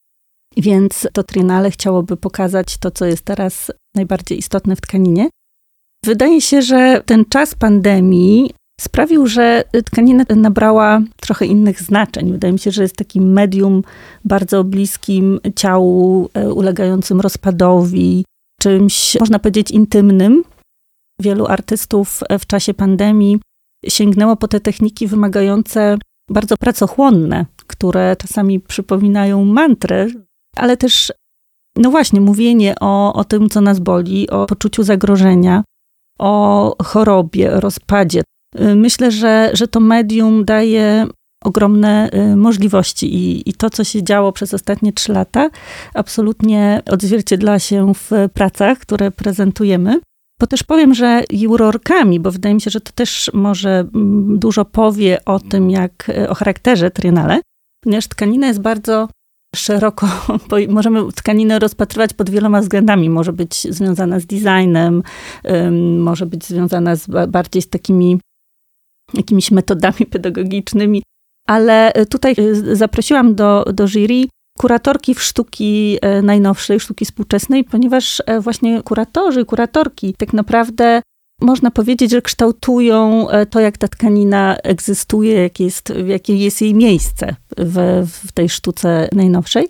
więc 0.56 1.08
to 1.12 1.22
Triennale 1.22 1.70
chciałoby 1.70 2.16
pokazać 2.16 2.78
to, 2.78 2.90
co 2.90 3.04
jest 3.04 3.24
teraz 3.24 3.70
najbardziej 3.94 4.38
istotne 4.38 4.76
w 4.76 4.80
tkaninie. 4.80 5.28
Wydaje 6.04 6.40
się, 6.40 6.62
że 6.62 7.02
ten 7.06 7.24
czas 7.24 7.54
pandemii 7.54 8.50
sprawił, 8.80 9.26
że 9.26 9.64
tkanina 9.84 10.24
nabrała 10.36 11.00
trochę 11.20 11.46
innych 11.46 11.82
znaczeń. 11.82 12.32
Wydaje 12.32 12.52
mi 12.52 12.58
się, 12.58 12.70
że 12.70 12.82
jest 12.82 12.96
takim 12.96 13.32
medium 13.32 13.82
bardzo 14.24 14.64
bliskim 14.64 15.40
ciału, 15.56 16.28
e, 16.34 16.52
ulegającym 16.52 17.20
rozpadowi, 17.20 18.24
czymś, 18.60 19.16
można 19.20 19.38
powiedzieć, 19.38 19.70
intymnym. 19.70 20.44
Wielu 21.20 21.46
artystów 21.46 22.20
e, 22.28 22.38
w 22.38 22.46
czasie 22.46 22.74
pandemii 22.74 23.40
sięgnęło 23.88 24.36
po 24.36 24.48
te 24.48 24.60
techniki 24.60 25.06
wymagające 25.06 25.98
bardzo 26.30 26.56
pracochłonne, 26.56 27.46
które 27.66 28.16
czasami 28.16 28.60
przypominają 28.60 29.44
mantrę, 29.44 30.06
ale 30.56 30.76
też, 30.76 31.12
no 31.76 31.90
właśnie, 31.90 32.20
mówienie 32.20 32.74
o, 32.80 33.12
o 33.12 33.24
tym, 33.24 33.48
co 33.48 33.60
nas 33.60 33.80
boli, 33.80 34.30
o 34.30 34.46
poczuciu 34.46 34.82
zagrożenia, 34.82 35.64
o 36.18 36.74
chorobie, 36.82 37.50
rozpadzie. 37.50 38.22
Y, 38.60 38.74
myślę, 38.74 39.10
że, 39.10 39.50
że 39.52 39.68
to 39.68 39.80
medium 39.80 40.44
daje 40.44 41.06
ogromne 41.44 42.10
y, 42.14 42.36
możliwości 42.36 43.14
i, 43.14 43.50
i 43.50 43.54
to, 43.54 43.70
co 43.70 43.84
się 43.84 44.02
działo 44.02 44.32
przez 44.32 44.54
ostatnie 44.54 44.92
trzy 44.92 45.12
lata, 45.12 45.50
absolutnie 45.94 46.82
odzwierciedla 46.90 47.58
się 47.58 47.92
w 47.94 48.10
pracach, 48.34 48.78
które 48.78 49.10
prezentujemy. 49.10 50.00
Bo 50.44 50.48
też 50.48 50.62
powiem, 50.62 50.94
że 50.94 51.24
jurorkami, 51.32 52.20
bo 52.20 52.30
wydaje 52.30 52.54
mi 52.54 52.60
się, 52.60 52.70
że 52.70 52.80
to 52.80 52.92
też 52.94 53.30
może 53.34 53.70
mm, 53.94 54.38
dużo 54.38 54.64
powie 54.64 55.24
o 55.24 55.40
tym, 55.40 55.70
jak 55.70 56.08
y, 56.08 56.28
o 56.28 56.34
charakterze 56.34 56.90
triennale, 56.90 57.40
ponieważ 57.84 58.08
tkanina 58.08 58.46
jest 58.46 58.60
bardzo 58.60 59.08
szeroko, 59.56 60.08
bo 60.48 60.56
możemy 60.68 61.12
tkaninę 61.12 61.58
rozpatrywać 61.58 62.12
pod 62.12 62.30
wieloma 62.30 62.60
względami. 62.60 63.10
Może 63.10 63.32
być 63.32 63.62
związana 63.74 64.20
z 64.20 64.26
designem, 64.26 65.02
może 65.98 66.26
być 66.26 66.44
związana 66.44 66.96
z, 66.96 67.30
bardziej 67.30 67.62
z 67.62 67.68
takimi 67.68 68.20
jakimiś 69.14 69.50
metodami 69.50 70.06
pedagogicznymi, 70.12 71.02
ale 71.48 71.92
tutaj 72.10 72.34
y, 72.38 72.76
zaprosiłam 72.76 73.34
do, 73.34 73.64
do 73.72 73.88
jury 73.88 74.24
kuratorki 74.58 75.14
w 75.14 75.22
sztuki 75.22 75.98
e, 76.02 76.22
najnowszej, 76.22 76.80
sztuki 76.80 77.04
współczesnej, 77.04 77.64
ponieważ 77.64 78.22
e, 78.26 78.40
właśnie 78.40 78.82
kuratorzy, 78.82 79.44
kuratorki 79.44 80.14
tak 80.18 80.32
naprawdę 80.32 81.02
można 81.40 81.70
powiedzieć, 81.70 82.10
że 82.10 82.22
kształtują 82.22 83.28
e, 83.30 83.46
to, 83.46 83.60
jak 83.60 83.78
ta 83.78 83.88
tkanina 83.88 84.56
egzystuje, 84.56 85.42
jakie 85.42 85.64
jest, 85.64 85.92
jakie 86.06 86.36
jest 86.36 86.60
jej 86.60 86.74
miejsce 86.74 87.36
w, 87.58 88.06
w 88.26 88.32
tej 88.32 88.48
sztuce 88.48 89.08
najnowszej. 89.12 89.68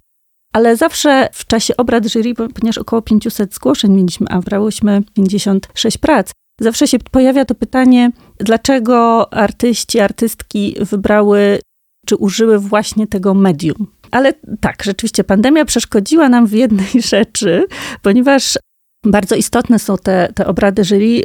Ale 0.52 0.76
zawsze 0.76 1.28
w 1.32 1.46
czasie 1.46 1.76
obrad 1.76 2.06
jury, 2.06 2.34
ponieważ 2.34 2.78
około 2.78 3.02
500 3.02 3.54
zgłoszeń 3.54 3.92
mieliśmy, 3.92 4.26
a 4.30 4.40
brałyśmy 4.40 5.02
56 5.14 5.98
prac, 5.98 6.32
zawsze 6.60 6.88
się 6.88 6.98
pojawia 6.98 7.44
to 7.44 7.54
pytanie, 7.54 8.10
dlaczego 8.38 9.32
artyści, 9.32 10.00
artystki 10.00 10.76
wybrały 10.80 11.58
czy 12.06 12.16
użyły 12.16 12.58
właśnie 12.58 13.06
tego 13.06 13.34
medium. 13.34 13.93
Ale 14.14 14.32
tak, 14.60 14.82
rzeczywiście 14.84 15.24
pandemia 15.24 15.64
przeszkodziła 15.64 16.28
nam 16.28 16.46
w 16.46 16.52
jednej 16.52 17.02
rzeczy, 17.12 17.66
ponieważ 18.02 18.58
bardzo 19.04 19.34
istotne 19.34 19.78
są 19.78 19.96
te, 19.98 20.28
te 20.34 20.46
obrady 20.46 20.84
jury, 20.84 21.22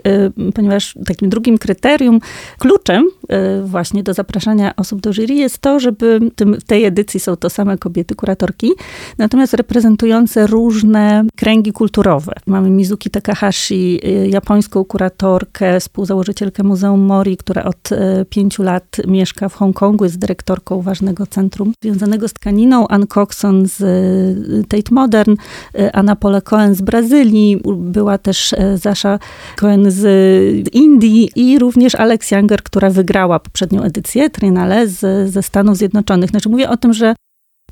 y, 0.49 0.51
ponieważ 0.53 0.95
takim 1.05 1.29
drugim 1.29 1.57
kryterium, 1.57 2.19
kluczem 2.57 3.03
y, 3.03 3.63
właśnie 3.63 4.03
do 4.03 4.13
zapraszania 4.13 4.75
osób 4.75 5.01
do 5.01 5.13
jury 5.13 5.33
jest 5.33 5.57
to, 5.57 5.79
żeby 5.79 6.19
w 6.37 6.63
tej 6.63 6.85
edycji 6.85 7.19
są 7.19 7.35
to 7.35 7.49
same 7.49 7.77
kobiety, 7.77 8.15
kuratorki, 8.15 8.71
natomiast 9.17 9.53
reprezentujące 9.53 10.47
różne 10.47 11.23
kręgi 11.35 11.71
kulturowe. 11.71 12.33
Mamy 12.47 12.69
Mizuki 12.69 13.09
Takahashi, 13.09 13.99
y, 14.07 14.29
japońską 14.29 14.85
kuratorkę, 14.85 15.79
współzałożycielkę 15.79 16.63
Muzeum 16.63 16.99
Mori, 16.99 17.37
która 17.37 17.63
od 17.63 17.89
pięciu 18.29 18.63
lat 18.63 18.97
mieszka 19.07 19.49
w 19.49 19.55
Hongkongu, 19.55 20.03
jest 20.03 20.19
dyrektorką 20.19 20.81
ważnego 20.81 21.27
centrum 21.27 21.73
związanego 21.83 22.27
z 22.27 22.33
tkaniną, 22.33 22.87
Ann 22.87 23.07
Coxon 23.07 23.65
z 23.65 23.77
Tate 24.67 24.95
Modern, 24.95 25.35
Anna 25.93 26.15
Pole 26.15 26.41
Cohen 26.41 26.75
z 26.75 26.81
Brazylii, 26.81 27.61
była 27.75 28.17
też 28.17 28.53
e, 28.53 28.77
Zasza 28.77 29.19
Cohen 29.55 29.91
z 29.91 30.03
Indii 30.73 31.29
i 31.35 31.59
również 31.59 31.95
Alex 31.95 32.31
Younger, 32.31 32.63
która 32.63 32.89
wygrała 32.89 33.39
poprzednią 33.39 33.83
edycję 33.83 34.29
Triennale 34.29 34.87
z, 34.87 35.29
ze 35.29 35.43
Stanów 35.43 35.77
Zjednoczonych. 35.77 36.29
Znaczy 36.29 36.49
mówię 36.49 36.69
o 36.69 36.77
tym, 36.77 36.93
że 36.93 37.15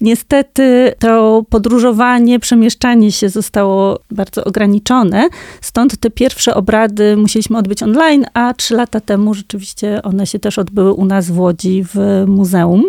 Niestety 0.01 0.93
to 0.99 1.43
podróżowanie, 1.49 2.39
przemieszczanie 2.39 3.11
się 3.11 3.29
zostało 3.29 3.99
bardzo 4.11 4.43
ograniczone, 4.43 5.29
stąd 5.61 5.97
te 5.97 6.09
pierwsze 6.09 6.55
obrady 6.55 7.17
musieliśmy 7.17 7.57
odbyć 7.57 7.83
online, 7.83 8.25
a 8.33 8.53
trzy 8.53 8.75
lata 8.75 8.99
temu 8.99 9.33
rzeczywiście 9.33 10.01
one 10.03 10.27
się 10.27 10.39
też 10.39 10.59
odbyły 10.59 10.93
u 10.93 11.05
nas 11.05 11.31
w 11.31 11.39
Łodzi 11.39 11.83
w 11.93 12.23
muzeum. 12.27 12.83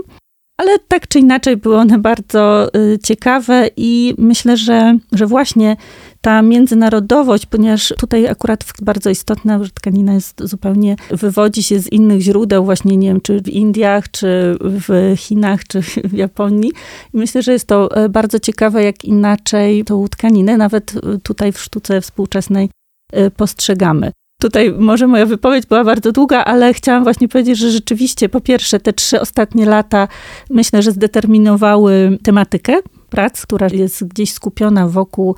Ale 0.58 0.78
tak 0.78 1.08
czy 1.08 1.18
inaczej 1.18 1.56
były 1.56 1.76
one 1.76 1.98
bardzo 1.98 2.74
y, 2.76 2.98
ciekawe 3.04 3.70
i 3.76 4.14
myślę, 4.18 4.56
że, 4.56 4.98
że 5.12 5.26
właśnie 5.26 5.76
ta 6.20 6.42
międzynarodowość, 6.42 7.46
ponieważ 7.46 7.94
tutaj 7.98 8.28
akurat 8.28 8.64
bardzo 8.82 9.10
istotna, 9.10 9.64
że 9.64 9.70
tkanina 9.70 10.14
jest 10.14 10.40
zupełnie, 10.44 10.96
wywodzi 11.10 11.62
się 11.62 11.80
z 11.80 11.92
innych 11.92 12.20
źródeł, 12.20 12.64
właśnie 12.64 12.96
nie 12.96 13.08
wiem, 13.08 13.20
czy 13.20 13.40
w 13.40 13.48
Indiach, 13.48 14.10
czy 14.10 14.56
w 14.60 15.14
Chinach, 15.16 15.64
czy 15.64 15.82
w 15.82 16.12
Japonii. 16.12 16.72
I 17.14 17.16
myślę, 17.16 17.42
że 17.42 17.52
jest 17.52 17.66
to 17.66 17.96
e, 17.96 18.08
bardzo 18.08 18.38
ciekawe, 18.38 18.84
jak 18.84 19.04
inaczej 19.04 19.84
tą 19.84 20.08
tkaninę, 20.08 20.56
nawet 20.56 20.94
e, 20.96 21.18
tutaj 21.18 21.52
w 21.52 21.60
sztuce 21.60 22.00
współczesnej 22.00 22.70
e, 23.12 23.30
postrzegamy. 23.30 24.12
Tutaj 24.40 24.72
może 24.78 25.06
moja 25.06 25.26
wypowiedź 25.26 25.66
była 25.66 25.84
bardzo 25.84 26.12
długa, 26.12 26.44
ale 26.44 26.74
chciałam 26.74 27.04
właśnie 27.04 27.28
powiedzieć, 27.28 27.58
że 27.58 27.70
rzeczywiście 27.70 28.28
po 28.28 28.40
pierwsze 28.40 28.80
te 28.80 28.92
trzy 28.92 29.20
ostatnie 29.20 29.66
lata 29.66 30.08
myślę, 30.50 30.82
że 30.82 30.92
zdeterminowały 30.92 32.18
tematykę 32.22 32.76
prac, 33.10 33.42
która 33.42 33.68
jest 33.72 34.04
gdzieś 34.04 34.32
skupiona 34.32 34.88
wokół 34.88 35.36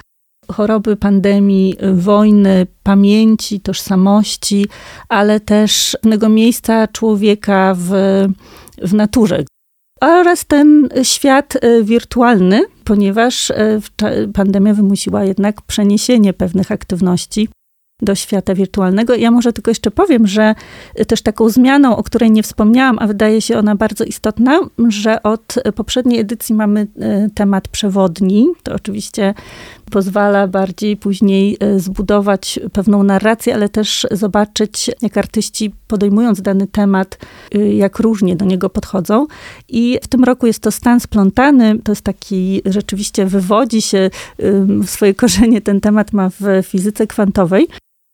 choroby, 0.52 0.97
pandemii, 0.97 1.76
wojny, 1.95 2.66
pamięci, 2.83 3.61
tożsamości, 3.61 4.66
ale 5.09 5.40
też 5.40 5.97
pewnego 6.02 6.28
miejsca 6.28 6.88
człowieka 6.88 7.75
w, 7.78 7.90
w 8.83 8.95
naturze. 8.95 9.45
Oraz 10.00 10.47
ten 10.47 10.88
świat 11.02 11.57
e, 11.61 11.83
wirtualny, 11.83 12.62
ponieważ 12.85 13.50
e, 13.50 13.80
pandemia 14.35 14.75
wymusiła 14.75 15.25
jednak 15.25 15.62
przeniesienie 15.62 16.33
pewnych 16.33 16.73
aktywności 16.73 17.49
do 18.02 18.14
świata 18.14 18.54
wirtualnego. 18.54 19.14
Ja 19.14 19.30
może 19.30 19.52
tylko 19.52 19.71
jeszcze 19.71 19.90
powiem, 19.90 20.26
że 20.26 20.54
też 21.07 21.23
taką 21.23 21.49
zmianą, 21.49 21.97
o 21.97 22.02
której 22.02 22.30
nie 22.30 22.42
wspomniałam, 22.42 22.99
a 22.99 23.07
wydaje 23.07 23.40
się 23.40 23.59
ona 23.59 23.75
bardzo 23.75 24.04
istotna, 24.04 24.61
że 24.88 25.23
od 25.23 25.54
poprzedniej 25.75 26.21
edycji 26.21 26.54
mamy 26.54 26.87
e, 27.00 27.28
temat 27.35 27.69
przewodni. 27.69 28.49
To 28.62 28.75
oczywiście 28.75 29.35
pozwala 29.90 30.47
bardziej 30.49 30.97
później 30.97 31.57
e, 31.61 31.80
zbudować 31.80 32.61
pewną 32.73 33.02
narrację, 33.02 33.54
ale 33.54 33.69
też 33.69 34.07
zobaczyć, 34.11 34.90
jak 35.02 35.16
artyści 35.16 35.75
podejmując 35.88 36.42
dany 36.42 36.66
temat, 36.66 37.19
e, 37.54 37.75
jak 37.75 37.99
różnie 37.99 38.37
do 38.37 38.45
niego 38.45 38.71
podchodzą. 38.71 39.26
I 39.69 39.99
w 40.02 40.09
tym 40.09 40.25
roku 40.25 40.47
jest 40.47 40.62
to 40.62 40.71
stan 40.71 41.00
splątany, 41.00 41.78
to 41.85 41.92
jest 41.92 42.02
taki, 42.02 42.62
rzeczywiście 42.64 43.26
wywodzi 43.26 43.83
się, 43.83 44.11
swoje 44.87 45.14
korzenie 45.14 45.61
ten 45.61 45.80
temat 45.80 46.12
ma 46.12 46.30
w 46.40 46.62
fizyce 46.62 47.07
kwantowej. 47.07 47.69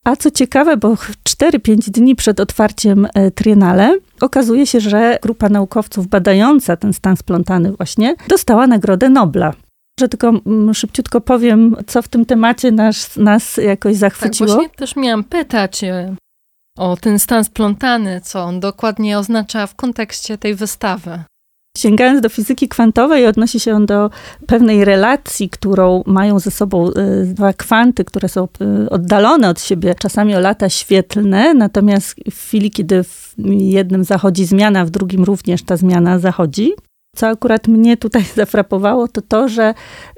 A 0.06 0.16
co 0.16 0.30
ciekawe, 0.30 0.76
bo 0.76 0.94
4-5 0.94 1.90
dni 1.90 2.16
przed 2.16 2.40
otwarciem 2.40 3.06
e, 3.14 3.30
Triennale 3.30 3.98
okazuje 4.20 4.66
się, 4.66 4.80
że 4.80 5.18
grupa 5.22 5.48
naukowców 5.48 6.06
badająca 6.06 6.76
ten 6.76 6.92
stan 6.92 7.16
splątany 7.16 7.72
właśnie 7.72 8.14
dostała 8.28 8.66
Nagrodę 8.66 9.08
Nobla. 9.08 9.52
Że 10.00 10.08
tylko 10.08 10.28
mm, 10.28 10.74
szybciutko 10.74 11.20
powiem, 11.20 11.76
co 11.86 12.02
w 12.02 12.08
tym 12.08 12.26
temacie 12.26 12.72
nas, 12.72 13.16
nas 13.16 13.56
jakoś 13.56 13.96
zachwyciło. 13.96 14.48
Tak, 14.48 14.56
właśnie 14.56 14.76
też 14.76 14.96
miałam 14.96 15.24
pytać, 15.24 15.84
e, 15.84 16.16
o 16.78 16.96
ten 16.96 17.18
stan 17.18 17.44
splątany, 17.44 18.20
co 18.20 18.42
on 18.42 18.60
dokładnie 18.60 19.18
oznacza 19.18 19.66
w 19.66 19.74
kontekście 19.74 20.38
tej 20.38 20.54
wystawy. 20.54 21.24
Sięgając 21.76 22.20
do 22.20 22.28
fizyki 22.28 22.68
kwantowej, 22.68 23.26
odnosi 23.26 23.60
się 23.60 23.74
on 23.74 23.86
do 23.86 24.10
pewnej 24.46 24.84
relacji, 24.84 25.50
którą 25.50 26.02
mają 26.06 26.38
ze 26.38 26.50
sobą 26.50 26.88
y, 26.88 26.92
dwa 27.24 27.52
kwanty, 27.52 28.04
które 28.04 28.28
są 28.28 28.48
y, 28.84 28.90
oddalone 28.90 29.48
od 29.48 29.60
siebie 29.60 29.94
czasami 29.94 30.36
o 30.36 30.40
lata 30.40 30.68
świetlne, 30.68 31.54
natomiast 31.54 32.14
w 32.30 32.40
chwili, 32.40 32.70
kiedy 32.70 33.04
w 33.04 33.34
jednym 33.48 34.04
zachodzi 34.04 34.44
zmiana, 34.44 34.84
w 34.84 34.90
drugim 34.90 35.24
również 35.24 35.62
ta 35.62 35.76
zmiana 35.76 36.18
zachodzi. 36.18 36.72
Co 37.16 37.26
akurat 37.26 37.68
mnie 37.68 37.96
tutaj 37.96 38.24
zafrapowało, 38.36 39.08
to 39.08 39.22
to, 39.22 39.48
że 39.48 39.74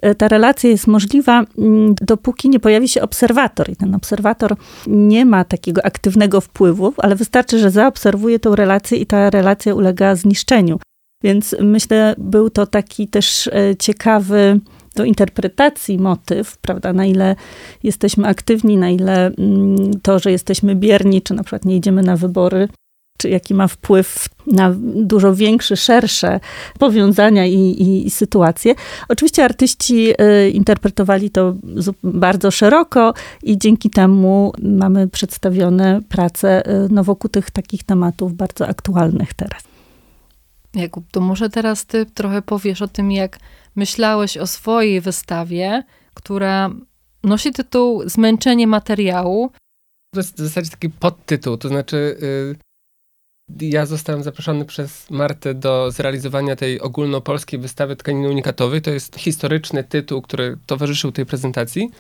y, 0.07 0.15
ta 0.15 0.29
relacja 0.29 0.71
jest 0.71 0.87
możliwa, 0.87 1.45
mm, 1.59 1.95
dopóki 2.01 2.49
nie 2.49 2.61
pojawi 2.61 2.89
się 2.89 3.03
obserwator. 3.03 3.71
I 3.71 3.77
ten 3.77 3.95
obserwator 3.95 4.57
nie 4.87 5.27
ma 5.27 5.45
takiego 5.45 5.87
aktywnego 5.87 6.41
wpływu, 6.41 6.95
ale 6.97 7.17
wystarczy, 7.17 7.59
że 7.59 7.71
zaobserwuje 7.71 8.39
tą 8.39 8.55
relację 8.55 8.99
i 8.99 9.07
ta 9.07 9.31
relacja 9.31 9.75
ulega 9.75 10.15
zniszczeniu. 10.15 10.79
Więc 11.23 11.57
myślę, 11.61 12.15
był 12.19 12.51
to 12.51 12.67
taki 12.67 13.09
też 13.09 13.47
e, 13.47 13.77
ciekawy 13.79 14.61
do 14.97 15.05
interpretacji 15.05 15.99
motyw, 15.99 16.59
prawda, 16.59 16.93
na 16.93 17.07
ile 17.07 17.37
jesteśmy 17.83 18.27
aktywni, 18.27 18.77
na 18.77 18.91
ile 18.91 19.27
mm, 19.27 20.01
to, 20.03 20.19
że 20.19 20.31
jesteśmy 20.33 20.75
bierni, 20.75 21.23
czy 21.23 21.35
na 21.35 21.43
przykład 21.43 21.65
nie 21.65 21.77
idziemy 21.77 22.03
na 22.03 22.17
wybory, 22.17 22.69
czy 23.19 23.29
jaki 23.29 23.55
ma 23.55 23.69
wpływ 23.69 24.29
na 24.47 24.75
dużo 24.95 25.35
większe, 25.35 25.77
szersze 25.77 26.41
powiązania 26.79 27.47
i, 27.47 27.55
i, 27.55 28.07
i 28.07 28.11
sytuacje. 28.11 28.75
Oczywiście 29.09 29.45
artyści 29.45 30.11
y, 30.11 30.51
interpretowali 30.51 31.31
to 31.31 31.55
bardzo 32.03 32.51
szeroko 32.51 33.15
i 33.43 33.59
dzięki 33.59 33.91
temu 33.91 34.53
mamy 34.63 35.09
przedstawione 35.09 36.01
prace 36.09 36.63
no, 36.91 37.05
wokół 37.05 37.31
tych 37.31 37.51
takich 37.51 37.85
tematów 37.85 38.35
bardzo 38.35 38.69
aktualnych 38.69 39.35
teraz. 39.35 39.68
Jakub, 40.75 41.05
to 41.11 41.21
może 41.21 41.51
teraz 41.51 41.87
ty 41.87 42.07
trochę 42.07 42.43
powiesz 42.43 42.83
o 42.83 42.89
tym, 42.89 43.13
jak 43.13 43.39
myślałeś 43.77 44.37
o 44.37 44.47
swojej 44.47 45.01
wystawie, 45.01 45.83
która 46.15 46.71
nosi 47.23 47.53
tytuł 47.53 48.09
Zmęczenie 48.09 48.67
materiału. 48.67 49.53
To 50.15 50.21
jest 50.21 50.37
w 50.37 50.39
zasadzie 50.39 50.71
taki 50.71 50.91
podtytuł, 50.91 51.57
to 51.57 51.69
znaczy 51.69 52.17
yy, 52.21 52.57
ja 53.61 53.87
zostałem 53.87 54.23
zaproszony 54.23 54.65
przez 54.65 55.11
Martę 55.11 55.55
do 55.55 55.91
zrealizowania 55.91 56.57
tej 56.57 56.81
ogólnopolskiej 56.81 57.59
wystawy 57.59 57.97
tkaniny 57.97 58.29
unikatowej. 58.29 58.83
To 58.83 58.91
jest 58.91 59.17
historyczny 59.17 59.85
tytuł, 59.85 60.23
który 60.23 60.59
towarzyszył 60.67 61.13
tej 61.13 61.27
prezentacji. 61.27 61.91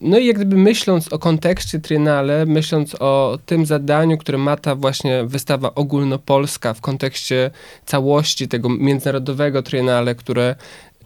No 0.00 0.18
i 0.18 0.26
jak 0.26 0.36
gdyby 0.36 0.56
myśląc 0.56 1.12
o 1.12 1.18
kontekście 1.18 1.80
Triennale, 1.80 2.46
myśląc 2.46 2.96
o 3.00 3.38
tym 3.46 3.66
zadaniu, 3.66 4.18
które 4.18 4.38
ma 4.38 4.56
ta 4.56 4.74
właśnie 4.74 5.24
wystawa 5.24 5.74
ogólnopolska 5.74 6.74
w 6.74 6.80
kontekście 6.80 7.50
całości 7.84 8.48
tego 8.48 8.68
międzynarodowego 8.68 9.62
Triennale, 9.62 10.14
które 10.14 10.54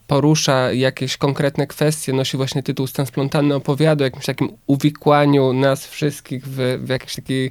porusza 0.06 0.72
jakieś 0.72 1.16
konkretne 1.16 1.66
kwestie, 1.66 2.12
nosi 2.12 2.36
właśnie 2.36 2.62
tytuł 2.62 2.86
Stan 2.86 3.06
splątany, 3.06 3.54
opowiada 3.54 4.02
o 4.02 4.06
jakimś 4.06 4.26
takim 4.26 4.48
uwikłaniu 4.66 5.52
nas 5.52 5.86
wszystkich 5.86 6.44
w, 6.46 6.78
w 6.84 6.88
jakiś 6.88 7.14
taki 7.14 7.50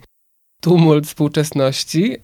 tumult 0.64 1.08
współczesności, 1.08 2.18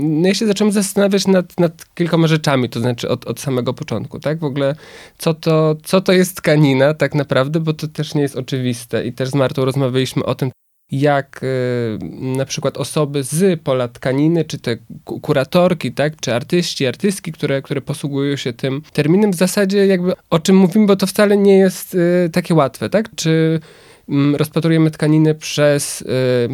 no 0.00 0.28
ja 0.28 0.34
się 0.34 0.46
zacząłem 0.46 0.72
zastanawiać 0.72 1.26
nad, 1.26 1.60
nad 1.60 1.94
kilkoma 1.94 2.26
rzeczami, 2.26 2.68
to 2.68 2.80
znaczy 2.80 3.08
od, 3.08 3.26
od 3.26 3.40
samego 3.40 3.74
początku, 3.74 4.20
tak? 4.20 4.38
W 4.38 4.44
ogóle 4.44 4.74
co 5.18 5.34
to, 5.34 5.76
co 5.84 6.00
to 6.00 6.12
jest 6.12 6.36
tkanina 6.36 6.94
tak 6.94 7.14
naprawdę, 7.14 7.60
bo 7.60 7.72
to 7.72 7.88
też 7.88 8.14
nie 8.14 8.22
jest 8.22 8.36
oczywiste 8.36 9.06
i 9.06 9.12
też 9.12 9.28
z 9.28 9.34
Martą 9.34 9.64
rozmawialiśmy 9.64 10.24
o 10.24 10.34
tym, 10.34 10.50
jak 10.90 11.40
y, 11.42 11.98
na 12.36 12.44
przykład 12.44 12.76
osoby 12.76 13.22
z 13.22 13.60
pola 13.62 13.88
tkaniny, 13.88 14.44
czy 14.44 14.58
te 14.58 14.76
kuratorki, 15.04 15.92
tak, 15.92 16.20
czy 16.20 16.34
artyści, 16.34 16.86
artystki, 16.86 17.32
które, 17.32 17.62
które 17.62 17.80
posługują 17.80 18.36
się 18.36 18.52
tym 18.52 18.82
terminem, 18.92 19.30
w 19.32 19.36
zasadzie 19.36 19.86
jakby 19.86 20.12
o 20.30 20.38
czym 20.38 20.56
mówimy, 20.56 20.86
bo 20.86 20.96
to 20.96 21.06
wcale 21.06 21.36
nie 21.36 21.58
jest 21.58 21.94
y, 21.94 22.30
takie 22.32 22.54
łatwe, 22.54 22.90
tak? 22.90 23.08
Czy 23.16 23.60
mm, 24.08 24.36
rozpatrujemy 24.36 24.90
tkaniny 24.90 25.34
przez 25.34 26.02
y, 26.02 26.06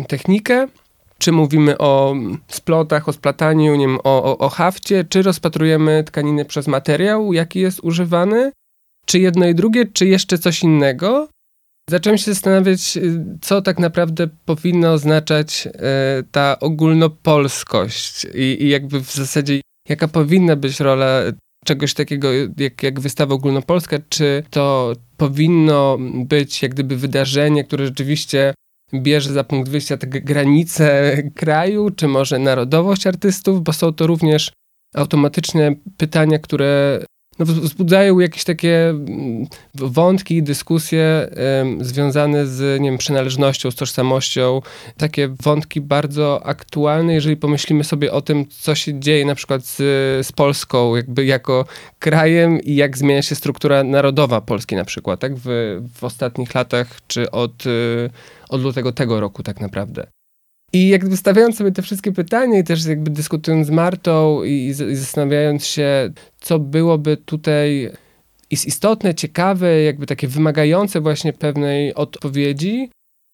technikę, 0.09 0.68
czy 1.18 1.33
mówimy 1.33 1.79
o 1.79 2.14
splotach, 2.48 3.09
o 3.09 3.12
splataniu, 3.12 3.77
nie 3.77 3.87
wiem, 3.87 3.98
o, 4.05 4.24
o, 4.24 4.38
o 4.38 4.48
hafcie, 4.48 5.05
czy 5.05 5.22
rozpatrujemy 5.22 6.05
tkaniny 6.05 6.44
przez 6.44 6.68
materiał, 6.68 7.33
jaki 7.33 7.61
jest 7.61 7.81
używany, 7.83 8.53
czy 9.07 9.18
jedno 9.18 9.46
i 9.46 9.55
drugie, 9.55 9.87
czy 9.87 10.07
jeszcze 10.07 10.38
coś 10.38 10.62
innego. 10.62 11.29
Zacząłem 11.90 12.18
się 12.18 12.24
zastanawiać, 12.24 12.96
y, 12.96 13.24
co 13.40 13.62
tak 13.62 13.79
naprawdę 13.79 14.29
powinna 14.44 14.92
oznaczać 14.92 15.66
y, 15.66 15.70
ta 16.31 16.61
ogólnopolskość 16.61 18.24
i, 18.35 18.62
i 18.64 18.68
jakby 18.68 19.00
w 19.00 19.12
zasadzie 19.12 19.61
jaka 19.88 20.09
powinna 20.09 20.57
być 20.57 20.81
rola 20.81 21.22
czegoś 21.64 21.94
takiego 21.94 22.29
jak, 22.59 22.83
jak 22.83 23.00
wystawa 23.00 23.35
ogólnopolska, 23.35 23.96
czy 24.09 24.42
to 24.50 24.92
powinno 25.16 25.98
być 26.27 26.62
jak 26.62 26.74
gdyby 26.74 26.96
wydarzenie, 26.96 27.64
które 27.64 27.87
rzeczywiście 27.87 28.55
bierze 29.02 29.33
za 29.33 29.44
punkt 29.44 29.70
wyjścia 29.70 29.96
te 29.96 30.07
granice 30.07 31.16
kraju, 31.40 31.90
czy 31.90 32.09
może 32.09 32.38
narodowość 32.38 33.07
artystów, 33.07 33.62
bo 33.62 33.72
są 33.72 33.92
to 33.92 34.07
również 34.07 34.52
automatyczne 34.94 35.74
pytania, 35.96 36.38
które 36.38 37.00
no, 37.38 37.47
wzbudzają 37.47 38.18
jakieś 38.18 38.44
takie 38.44 38.88
mm, 38.90 39.47
wątki, 39.75 40.42
dyskusje 40.42 41.31
związane 41.81 42.47
z 42.47 42.81
nie 42.81 42.90
wiem, 42.90 42.99
przynależnością, 42.99 43.70
z 43.70 43.75
tożsamością. 43.75 44.61
Takie 44.97 45.29
wątki 45.42 45.81
bardzo 45.81 46.47
aktualne, 46.47 47.14
jeżeli 47.14 47.37
pomyślimy 47.37 47.85
sobie 47.85 48.12
o 48.12 48.20
tym, 48.20 48.47
co 48.49 48.75
się 48.75 49.01
dzieje 49.01 49.25
na 49.25 49.35
przykład 49.35 49.64
z, 49.64 49.77
z 50.27 50.33
Polską, 50.33 50.97
jakby 50.97 51.25
jako 51.25 51.64
krajem 51.99 52.61
i 52.61 52.75
jak 52.75 52.99
zmienia 52.99 53.23
się 53.23 53.35
struktura 53.35 53.85
narodowa 53.85 54.40
Polski 54.40 54.77
na 54.77 54.85
przykład, 54.85 55.20
tak? 55.20 55.33
W, 55.37 55.47
w 55.94 56.05
ostatnich 56.05 56.55
latach, 56.55 57.01
czy 57.07 57.31
od, 57.31 57.66
y, 57.66 58.11
od 58.49 58.62
lutego 58.62 58.92
tego 58.92 59.20
roku 59.20 59.42
tak 59.42 59.61
naprawdę. 59.61 60.07
I 60.74 60.88
jakby 60.88 61.16
stawiając 61.16 61.56
sobie 61.56 61.72
te 61.72 61.82
wszystkie 61.82 62.12
pytania 62.12 62.58
i 62.58 62.64
też 62.64 62.87
jakby 62.87 63.10
dyskutując 63.10 63.66
z 63.66 63.70
Martą 63.70 64.44
i, 64.44 64.66
i 64.90 64.96
zastanawiając 64.96 65.66
się, 65.66 66.12
co 66.40 66.58
byłoby 66.58 67.16
tutaj 67.16 67.90
istotne, 68.50 69.14
ciekawe, 69.14 69.82
jakby 69.82 70.06
takie 70.06 70.28
wymagające 70.28 71.00
właśnie 71.00 71.32
pewnej 71.32 71.94
odpowiedzi, 71.94 72.90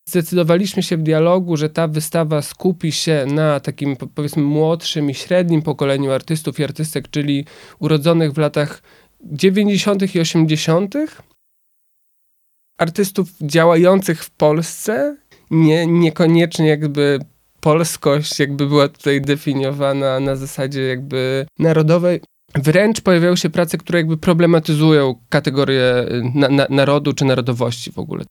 zdecydowaliśmy 0.09 0.83
się 0.83 0.97
w 0.97 1.03
dialogu, 1.03 1.57
że 1.57 1.71
ta 1.71 1.89
wystawa 1.89 2.43
skupi 2.43 2.93
się 2.93 3.27
na 3.27 3.61
takim 3.61 3.97
powiedzmy 3.97 4.43
młodszym 4.43 5.11
i 5.11 5.15
średnim 5.15 5.63
pokoleniu 5.63 6.11
artystów 6.11 6.61
i 6.61 6.65
artystek, 6.65 7.11
czyli 7.11 7.45
urodzonych 7.79 8.33
w 8.33 8.39
latach 8.39 8.83
90. 9.25 10.15
i 10.15 10.21
80. 10.21 10.95
Artystów 12.79 13.29
działających 13.41 14.25
w 14.25 14.31
Polsce 14.31 15.17
nie, 15.51 15.87
niekoniecznie 15.87 16.69
jakby 16.69 17.19
polskość 17.61 18.39
jakby 18.39 18.67
była 18.67 18.89
tutaj 18.89 19.21
definiowana 19.21 20.21
na 20.21 20.37
zasadzie 20.37 20.83
jakby 20.83 21.47
narodowej. 21.59 22.21
Wręcz 22.55 23.01
pojawiają 23.01 23.37
się 23.37 23.51
prace, 23.51 23.79
które 23.79 23.99
jakby 23.99 24.17
problematyzują 24.17 25.15
kategorię 25.29 25.85
na, 26.35 26.49
na, 26.49 26.67
narodu 26.71 27.13
czy 27.13 27.25
narodowości 27.25 27.93
w 27.93 27.99
ogóle. 27.99 28.25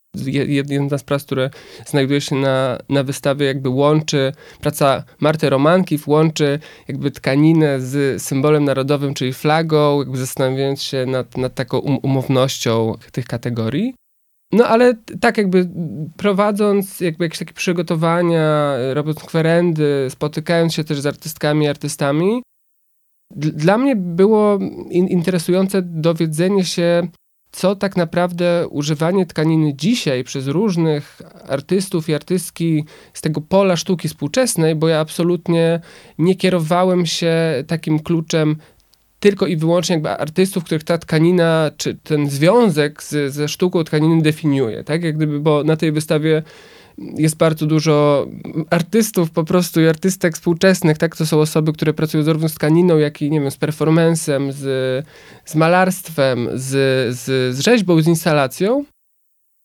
Jedna 0.70 0.98
z 0.98 1.04
prac, 1.04 1.24
które 1.24 1.50
znajduje 1.86 2.22
się 2.22 2.36
na, 2.36 2.78
na 2.90 3.04
wystawie, 3.04 3.46
jakby 3.46 3.70
łączy, 3.70 4.34
praca 4.62 5.04
Marty 5.20 5.50
Romankiw 5.50 6.08
łączy 6.08 6.60
jakby 6.88 7.12
tkaninę 7.12 7.82
z 7.82 8.22
symbolem 8.22 8.64
narodowym, 8.64 9.14
czyli 9.14 9.34
flagą, 9.34 10.00
jakby 10.00 10.18
zastanawiając 10.18 10.82
się 10.82 11.06
nad, 11.06 11.38
nad 11.38 11.56
taką 11.56 11.78
um, 11.78 11.98
umownością 11.98 12.96
tych 13.12 13.26
kategorii. 13.26 13.94
No 14.52 14.68
ale 14.68 14.94
tak 15.22 15.38
jakby 15.38 15.70
prowadząc 16.18 17.00
jakby 17.00 17.26
jakieś 17.26 17.40
takie 17.40 17.54
przygotowania, 17.54 18.74
robiąc 18.94 19.20
kwerendy, 19.20 20.08
spotykając 20.10 20.74
się 20.74 20.84
też 20.84 21.00
z 21.00 21.06
artystkami 21.06 21.68
artystami, 21.68 22.42
dla 23.36 23.78
mnie 23.78 23.96
było 23.96 24.60
in 24.90 25.08
interesujące 25.08 25.82
dowiedzenie 25.82 26.66
się, 26.66 27.08
co 27.52 27.76
tak 27.76 27.98
naprawdę 27.98 28.68
używanie 28.68 29.26
tkaniny 29.26 29.74
dzisiaj 29.76 30.24
przez 30.24 30.48
różnych 30.48 31.22
artystów 31.48 32.10
i 32.10 32.14
artystki 32.14 32.84
z 33.14 33.22
tego 33.22 33.42
pola 33.42 33.76
sztuki 33.76 34.08
współczesnej, 34.08 34.76
bo 34.76 34.88
ja 34.88 35.00
absolutnie 35.00 35.80
nie 36.18 36.36
kierowałem 36.36 37.06
się 37.06 37.64
takim 37.68 38.00
kluczem 38.00 38.56
tylko 39.20 39.48
i 39.48 39.58
wyłącznie 39.58 39.94
jakby 39.94 40.10
artystów, 40.10 40.64
których 40.64 40.84
ta 40.84 40.98
tkanina, 40.98 41.72
czy 41.78 41.96
ten 41.96 42.30
związek 42.30 43.04
z, 43.04 43.34
ze 43.34 43.48
sztuką 43.48 43.84
tkaniny 43.84 44.22
definiuje, 44.22 44.84
tak? 44.84 45.04
Jak 45.04 45.16
gdyby, 45.16 45.40
bo 45.40 45.64
na 45.64 45.78
tej 45.78 45.92
wystawie 45.92 46.44
jest 46.98 47.38
bardzo 47.38 47.66
dużo 47.66 48.28
artystów 48.70 49.32
po 49.32 49.44
prostu 49.44 49.82
i 49.82 49.88
artystek 49.88 50.36
współczesnych, 50.36 50.98
tak? 50.98 51.16
To 51.16 51.26
są 51.26 51.40
osoby, 51.40 51.74
które 51.74 51.94
pracują 51.94 52.24
zarówno 52.24 52.50
z 52.50 52.54
tkaniną, 52.54 52.98
jak 52.98 53.22
i, 53.22 53.32
nie 53.32 53.42
wiem, 53.42 53.52
z 53.52 53.58
performancem, 53.58 54.52
z, 54.52 55.06
z 55.46 55.56
malarstwem, 55.56 56.50
z, 56.54 56.68
z, 57.16 57.56
z 57.56 57.60
rzeźbą, 57.60 58.02
z 58.02 58.08
instalacją. 58.08 58.86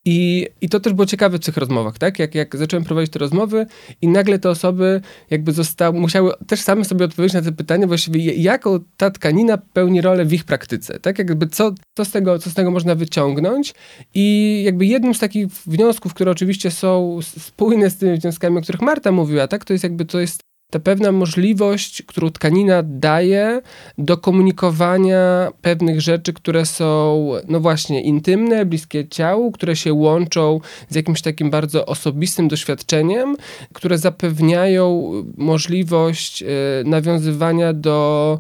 I, 0.04 0.48
I 0.60 0.68
to 0.68 0.80
też 0.80 0.92
było 0.92 1.06
ciekawe 1.06 1.38
w 1.38 1.44
tych 1.44 1.56
rozmowach, 1.56 1.98
tak? 1.98 2.18
Jak, 2.18 2.34
jak 2.34 2.56
zacząłem 2.56 2.84
prowadzić 2.84 3.12
te 3.12 3.18
rozmowy 3.18 3.66
i 4.02 4.08
nagle 4.08 4.38
te 4.38 4.50
osoby 4.50 5.00
jakby 5.30 5.52
zostały, 5.52 6.00
musiały 6.00 6.32
też 6.46 6.60
same 6.60 6.84
sobie 6.84 7.04
odpowiedzieć 7.04 7.34
na 7.34 7.42
te 7.42 7.52
pytania 7.52 7.86
właściwie, 7.86 8.34
jaką 8.34 8.78
ta 8.96 9.10
tkanina 9.10 9.58
pełni 9.58 10.00
rolę 10.00 10.24
w 10.24 10.32
ich 10.32 10.44
praktyce, 10.44 11.00
tak? 11.00 11.18
Jakby 11.18 11.46
co, 11.46 11.72
co, 11.96 12.04
z 12.04 12.10
tego, 12.10 12.38
co 12.38 12.50
z 12.50 12.54
tego 12.54 12.70
można 12.70 12.94
wyciągnąć 12.94 13.74
i 14.14 14.62
jakby 14.64 14.86
jednym 14.86 15.14
z 15.14 15.18
takich 15.18 15.46
wniosków, 15.66 16.14
które 16.14 16.30
oczywiście 16.30 16.70
są 16.70 17.18
spójne 17.22 17.90
z 17.90 17.96
tymi 17.96 18.18
wnioskami, 18.18 18.58
o 18.58 18.62
których 18.62 18.82
Marta 18.82 19.12
mówiła, 19.12 19.48
tak? 19.48 19.64
To 19.64 19.72
jest 19.72 19.84
jakby, 19.84 20.04
to 20.04 20.20
jest 20.20 20.40
ta 20.70 20.80
pewna 20.80 21.12
możliwość, 21.12 22.02
którą 22.02 22.30
tkanina 22.30 22.82
daje 22.84 23.62
do 23.98 24.16
komunikowania 24.16 25.52
pewnych 25.62 26.00
rzeczy, 26.00 26.32
które 26.32 26.66
są, 26.66 27.30
no 27.48 27.60
właśnie, 27.60 28.02
intymne, 28.02 28.66
bliskie 28.66 29.08
ciału, 29.08 29.52
które 29.52 29.76
się 29.76 29.92
łączą 29.92 30.60
z 30.88 30.94
jakimś 30.94 31.22
takim 31.22 31.50
bardzo 31.50 31.86
osobistym 31.86 32.48
doświadczeniem, 32.48 33.36
które 33.72 33.98
zapewniają 33.98 35.12
możliwość 35.36 36.42
y, 36.42 36.46
nawiązywania 36.84 37.72
do 37.72 38.38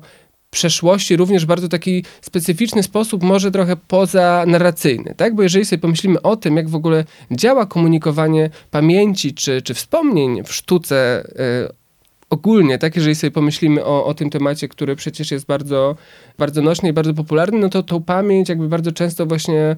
przeszłości 0.50 1.16
również 1.16 1.44
w 1.44 1.48
bardzo 1.48 1.68
taki 1.68 2.04
specyficzny 2.20 2.82
sposób, 2.82 3.22
może 3.22 3.50
trochę 3.50 3.76
poza 3.76 4.44
narracyjny, 4.46 5.14
tak? 5.16 5.34
Bo 5.34 5.42
jeżeli 5.42 5.64
sobie 5.64 5.80
pomyślimy 5.80 6.22
o 6.22 6.36
tym, 6.36 6.56
jak 6.56 6.68
w 6.68 6.74
ogóle 6.74 7.04
działa 7.30 7.66
komunikowanie 7.66 8.50
pamięci 8.70 9.34
czy, 9.34 9.62
czy 9.62 9.74
wspomnień 9.74 10.42
w 10.44 10.52
sztuce 10.52 11.24
y, 11.70 11.83
ogólnie, 12.34 12.78
tak, 12.78 12.96
jeżeli 12.96 13.14
sobie 13.14 13.30
pomyślimy 13.30 13.84
o, 13.84 14.04
o 14.04 14.14
tym 14.14 14.30
temacie, 14.30 14.68
który 14.68 14.96
przecież 14.96 15.30
jest 15.30 15.46
bardzo, 15.46 15.96
bardzo 16.38 16.62
nośny 16.62 16.88
i 16.88 16.92
bardzo 16.92 17.14
popularny, 17.14 17.58
no 17.58 17.68
to 17.68 17.82
tą 17.82 18.02
pamięć 18.02 18.48
jakby 18.48 18.68
bardzo 18.68 18.92
często 18.92 19.26
właśnie 19.26 19.76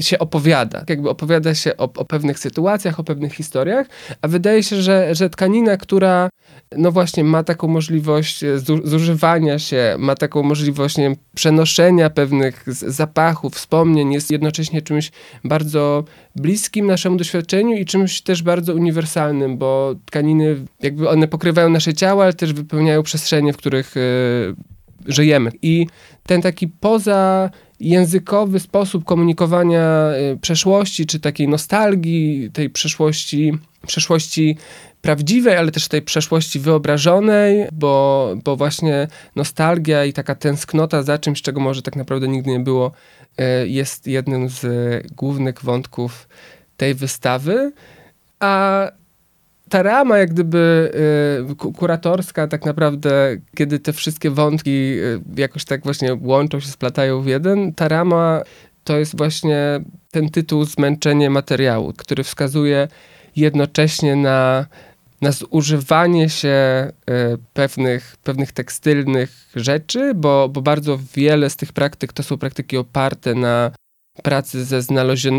się 0.00 0.18
opowiada. 0.18 0.84
Jakby 0.88 1.10
opowiada 1.10 1.54
się 1.54 1.76
o, 1.76 1.84
o 1.84 2.04
pewnych 2.04 2.38
sytuacjach, 2.38 3.00
o 3.00 3.04
pewnych 3.04 3.32
historiach, 3.32 3.86
a 4.22 4.28
wydaje 4.28 4.62
się, 4.62 4.82
że, 4.82 5.14
że 5.14 5.30
tkanina, 5.30 5.76
która 5.76 6.28
no 6.76 6.92
właśnie 6.92 7.24
ma 7.24 7.44
taką 7.44 7.68
możliwość 7.68 8.44
zużywania 8.84 9.58
się, 9.58 9.96
ma 9.98 10.14
taką 10.14 10.42
możliwość 10.42 10.96
nie 10.96 11.16
przenoszenia 11.34 12.10
pewnych 12.10 12.64
zapachów, 12.66 13.54
wspomnień, 13.54 14.12
jest 14.12 14.30
jednocześnie 14.30 14.82
czymś 14.82 15.10
bardzo 15.44 16.04
bliskim 16.36 16.86
naszemu 16.86 17.16
doświadczeniu 17.16 17.76
i 17.76 17.84
czymś 17.84 18.20
też 18.22 18.42
bardzo 18.42 18.74
uniwersalnym, 18.74 19.58
bo 19.58 19.94
tkaniny 20.04 20.56
jakby 20.82 21.08
one 21.08 21.28
pokrywają 21.28 21.70
nasze 21.70 21.94
ciała, 21.94 22.24
ale 22.24 22.32
też 22.32 22.52
wypełniają 22.52 23.02
przestrzenie, 23.02 23.52
w 23.52 23.56
których 23.56 23.96
y, 23.96 24.77
żyjemy. 25.08 25.50
I 25.62 25.86
ten 26.26 26.42
taki 26.42 26.68
poza 26.68 27.50
językowy 27.80 28.60
sposób 28.60 29.04
komunikowania 29.04 30.10
y, 30.34 30.36
przeszłości, 30.36 31.06
czy 31.06 31.20
takiej 31.20 31.48
nostalgii, 31.48 32.50
tej 32.52 32.70
przeszłości, 32.70 33.52
przeszłości 33.86 34.56
prawdziwej, 35.02 35.56
ale 35.56 35.72
też 35.72 35.88
tej 35.88 36.02
przeszłości 36.02 36.60
wyobrażonej, 36.60 37.66
bo, 37.72 38.34
bo 38.44 38.56
właśnie 38.56 39.08
nostalgia 39.36 40.04
i 40.04 40.12
taka 40.12 40.34
tęsknota 40.34 41.02
za 41.02 41.18
czymś, 41.18 41.42
czego 41.42 41.60
może 41.60 41.82
tak 41.82 41.96
naprawdę 41.96 42.28
nigdy 42.28 42.50
nie 42.50 42.60
było, 42.60 42.92
y, 43.40 43.68
jest 43.68 44.06
jednym 44.06 44.48
z 44.48 44.66
głównych 45.16 45.64
wątków 45.64 46.28
tej 46.76 46.94
wystawy. 46.94 47.72
A 48.40 48.82
ta 49.68 49.82
rama 49.82 50.18
jak 50.18 50.30
gdyby 50.30 50.92
y, 51.50 51.72
kuratorska 51.72 52.46
tak 52.46 52.64
naprawdę, 52.64 53.36
kiedy 53.56 53.78
te 53.78 53.92
wszystkie 53.92 54.30
wątki 54.30 54.70
y, 54.70 55.20
jakoś 55.36 55.64
tak 55.64 55.84
właśnie 55.84 56.16
łączą 56.20 56.60
się, 56.60 56.68
splatają 56.68 57.22
w 57.22 57.26
jeden, 57.26 57.74
ta 57.74 57.88
rama 57.88 58.42
to 58.84 58.98
jest 58.98 59.16
właśnie 59.16 59.80
ten 60.10 60.28
tytuł 60.28 60.64
Zmęczenie 60.64 61.30
materiału, 61.30 61.92
który 61.96 62.24
wskazuje 62.24 62.88
jednocześnie 63.36 64.16
na, 64.16 64.66
na 65.20 65.32
zużywanie 65.32 66.28
się 66.28 66.88
y, 67.10 67.38
pewnych, 67.52 68.16
pewnych 68.24 68.52
tekstylnych 68.52 69.30
rzeczy, 69.54 70.14
bo, 70.14 70.48
bo 70.48 70.62
bardzo 70.62 70.98
wiele 71.14 71.50
z 71.50 71.56
tych 71.56 71.72
praktyk 71.72 72.12
to 72.12 72.22
są 72.22 72.38
praktyki 72.38 72.76
oparte 72.76 73.34
na 73.34 73.70
pracy 74.22 74.64
ze 74.64 74.82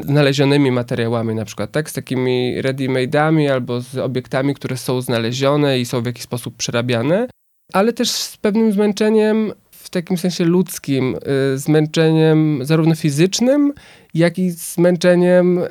znalezionymi 0.04 0.72
materiałami, 0.72 1.36
na 1.36 1.46
przykład 1.46 1.72
tak, 1.72 1.90
z 1.90 1.94
takimi 1.94 2.62
ready-made'ami 2.62 3.52
albo 3.52 3.82
z 3.82 3.98
obiektami, 3.98 4.54
które 4.54 4.78
są 4.78 5.02
znalezione 5.02 5.80
i 5.80 5.86
są 5.86 6.02
w 6.02 6.06
jakiś 6.06 6.24
sposób 6.24 6.56
przerabiane, 6.56 7.28
ale 7.74 7.94
też 7.94 8.12
z 8.12 8.38
pewnym 8.38 8.72
zmęczeniem 8.72 9.54
w 9.72 9.90
takim 9.90 10.18
sensie 10.18 10.46
ludzkim, 10.46 11.16
y, 11.54 11.58
zmęczeniem 11.58 12.60
zarówno 12.66 12.96
fizycznym, 12.96 13.74
jak 14.14 14.40
i 14.40 14.52
zmęczeniem 14.52 15.58
y, 15.58 15.68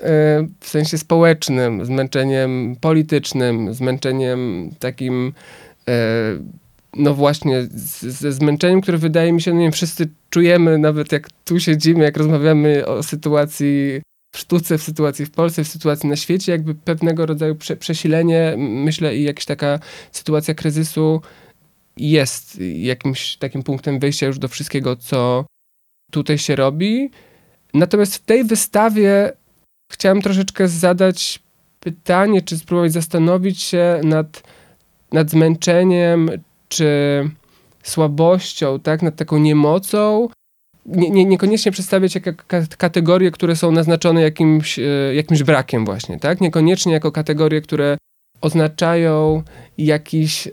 w 0.60 0.68
sensie 0.68 0.98
społecznym, 0.98 1.84
zmęczeniem 1.84 2.76
politycznym, 2.80 3.74
zmęczeniem 3.74 4.70
takim 4.78 5.32
y, 5.88 5.92
no 6.96 7.14
właśnie 7.14 7.66
ze 8.00 8.32
zmęczeniem, 8.32 8.80
które 8.80 8.98
wydaje 8.98 9.32
mi 9.32 9.42
się, 9.42 9.50
no 9.50 9.56
nie 9.58 9.64
wiem, 9.64 9.72
wszyscy 9.72 10.08
czujemy, 10.30 10.78
nawet 10.78 11.12
jak 11.12 11.28
tu 11.44 11.60
siedzimy, 11.60 12.04
jak 12.04 12.16
rozmawiamy 12.16 12.86
o 12.86 13.02
sytuacji 13.02 14.00
w 14.34 14.38
sztuce, 14.38 14.78
w 14.78 14.82
sytuacji 14.82 15.26
w 15.26 15.30
Polsce, 15.30 15.64
w 15.64 15.68
sytuacji 15.68 16.08
na 16.08 16.16
świecie, 16.16 16.52
jakby 16.52 16.74
pewnego 16.74 17.26
rodzaju 17.26 17.54
prze, 17.54 17.76
przesilenie, 17.76 18.54
myślę, 18.58 19.16
i 19.16 19.22
jakaś 19.22 19.44
taka 19.44 19.78
sytuacja 20.12 20.54
kryzysu 20.54 21.20
jest 21.96 22.58
jakimś 22.76 23.36
takim 23.36 23.62
punktem 23.62 23.98
wyjścia 23.98 24.26
już 24.26 24.38
do 24.38 24.48
wszystkiego, 24.48 24.96
co 24.96 25.46
tutaj 26.10 26.38
się 26.38 26.56
robi. 26.56 27.10
Natomiast 27.74 28.14
w 28.14 28.24
tej 28.24 28.44
wystawie 28.44 29.32
chciałem 29.92 30.22
troszeczkę 30.22 30.68
zadać 30.68 31.42
pytanie, 31.80 32.42
czy 32.42 32.58
spróbować 32.58 32.92
zastanowić 32.92 33.62
się 33.62 34.00
nad, 34.04 34.42
nad 35.12 35.30
zmęczeniem, 35.30 36.30
czy 36.68 37.30
słabością, 37.82 38.80
tak, 38.80 39.02
nad 39.02 39.16
taką 39.16 39.38
niemocą, 39.38 40.28
nie, 40.86 41.10
nie, 41.10 41.24
niekoniecznie 41.24 41.72
przedstawiać 41.72 42.14
jako 42.14 42.30
kategorie, 42.78 43.30
które 43.30 43.56
są 43.56 43.72
naznaczone 43.72 44.22
jakimś, 44.22 44.78
e, 44.78 45.14
jakimś 45.14 45.42
brakiem 45.42 45.84
właśnie, 45.84 46.18
tak? 46.18 46.40
Niekoniecznie 46.40 46.92
jako 46.92 47.12
kategorie, 47.12 47.60
które 47.60 47.98
oznaczają 48.40 49.42
jakiś, 49.78 50.46
e, 50.46 50.50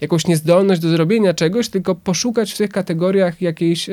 jakąś 0.00 0.26
niezdolność 0.26 0.80
do 0.80 0.88
zrobienia 0.88 1.34
czegoś, 1.34 1.68
tylko 1.68 1.94
poszukać 1.94 2.52
w 2.52 2.58
tych 2.58 2.70
kategoriach 2.70 3.42
jakiejś, 3.42 3.88
e, 3.88 3.92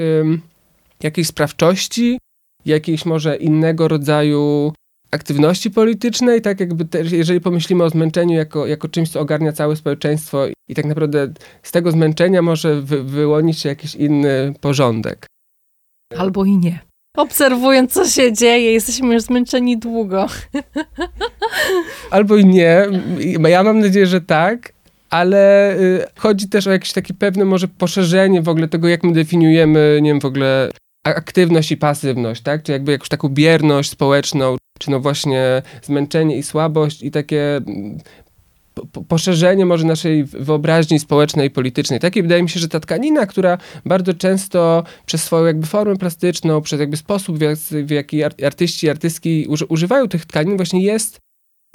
jakiejś 1.03 1.27
sprawczości, 1.27 2.19
jakiejś 2.65 3.05
może 3.05 3.35
innego 3.35 3.87
rodzaju 3.87 4.73
aktywności 5.11 5.71
politycznej, 5.71 6.41
tak 6.41 6.59
jakby 6.59 6.85
też, 6.85 7.11
jeżeli 7.11 7.41
pomyślimy 7.41 7.83
o 7.83 7.89
zmęczeniu 7.89 8.37
jako, 8.37 8.67
jako 8.67 8.87
czymś, 8.87 9.09
co 9.09 9.19
ogarnia 9.19 9.51
całe 9.51 9.75
społeczeństwo 9.75 10.45
i 10.67 10.75
tak 10.75 10.85
naprawdę 10.85 11.33
z 11.63 11.71
tego 11.71 11.91
zmęczenia 11.91 12.41
może 12.41 12.81
wy, 12.81 13.03
wyłonić 13.03 13.59
się 13.59 13.69
jakiś 13.69 13.95
inny 13.95 14.53
porządek. 14.61 15.25
Albo 16.17 16.45
i 16.45 16.57
nie. 16.57 16.79
Obserwując, 17.17 17.93
co 17.93 18.07
się 18.07 18.33
dzieje, 18.33 18.71
jesteśmy 18.71 19.13
już 19.13 19.23
zmęczeni 19.23 19.77
długo. 19.77 20.27
Albo 22.11 22.35
i 22.35 22.45
nie. 22.45 22.85
Ja 23.49 23.63
mam 23.63 23.79
nadzieję, 23.79 24.07
że 24.07 24.21
tak, 24.21 24.73
ale 25.09 25.73
y, 25.79 26.05
chodzi 26.17 26.49
też 26.49 26.67
o 26.67 26.71
jakieś 26.71 26.93
takie 26.93 27.13
pewne 27.13 27.45
może 27.45 27.67
poszerzenie 27.67 28.41
w 28.41 28.49
ogóle 28.49 28.67
tego, 28.67 28.87
jak 28.87 29.03
my 29.03 29.13
definiujemy, 29.13 29.99
nie 30.01 30.09
wiem, 30.09 30.21
w 30.21 30.25
ogóle 30.25 30.71
aktywność 31.03 31.71
i 31.71 31.77
pasywność, 31.77 32.41
tak? 32.41 32.63
Czy 32.63 32.71
jakby 32.71 32.91
jakąś 32.91 33.09
taką 33.09 33.29
bierność 33.29 33.89
społeczną, 33.89 34.57
czy 34.79 34.91
no 34.91 34.99
właśnie 34.99 35.61
zmęczenie 35.81 36.37
i 36.37 36.43
słabość 36.43 37.03
i 37.03 37.11
takie 37.11 37.55
mm, 37.55 37.97
poszerzenie 39.07 39.65
może 39.65 39.85
naszej 39.85 40.23
wyobraźni 40.23 40.99
społecznej 40.99 41.47
i 41.47 41.51
politycznej. 41.51 41.99
Takiej 41.99 42.23
wydaje 42.23 42.43
mi 42.43 42.49
się, 42.49 42.59
że 42.59 42.67
ta 42.67 42.79
tkanina, 42.79 43.25
która 43.25 43.57
bardzo 43.85 44.13
często 44.13 44.83
przez 45.05 45.23
swoją 45.23 45.45
jakby 45.45 45.67
formę 45.67 45.95
plastyczną, 45.95 46.61
przez 46.61 46.79
jakby 46.79 46.97
sposób, 46.97 47.37
w 47.71 47.91
jaki 47.91 48.23
artyści 48.23 48.87
i 48.87 48.89
artystki 48.89 49.47
używają 49.69 50.07
tych 50.07 50.25
tkanin, 50.25 50.57
właśnie 50.57 50.83
jest 50.83 51.19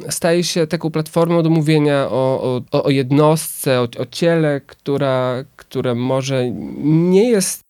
staje 0.09 0.45
się 0.45 0.67
taką 0.67 0.91
platformą 0.91 1.43
do 1.43 1.51
mówienia 1.51 2.07
o, 2.11 2.63
o, 2.73 2.83
o 2.85 2.91
jednostce, 2.91 3.81
o, 3.81 3.83
o 3.83 4.07
ciele, 4.11 4.61
która, 4.67 5.45
które 5.57 5.95
może 5.95 6.51
nie 6.85 7.31
jest 7.31 7.61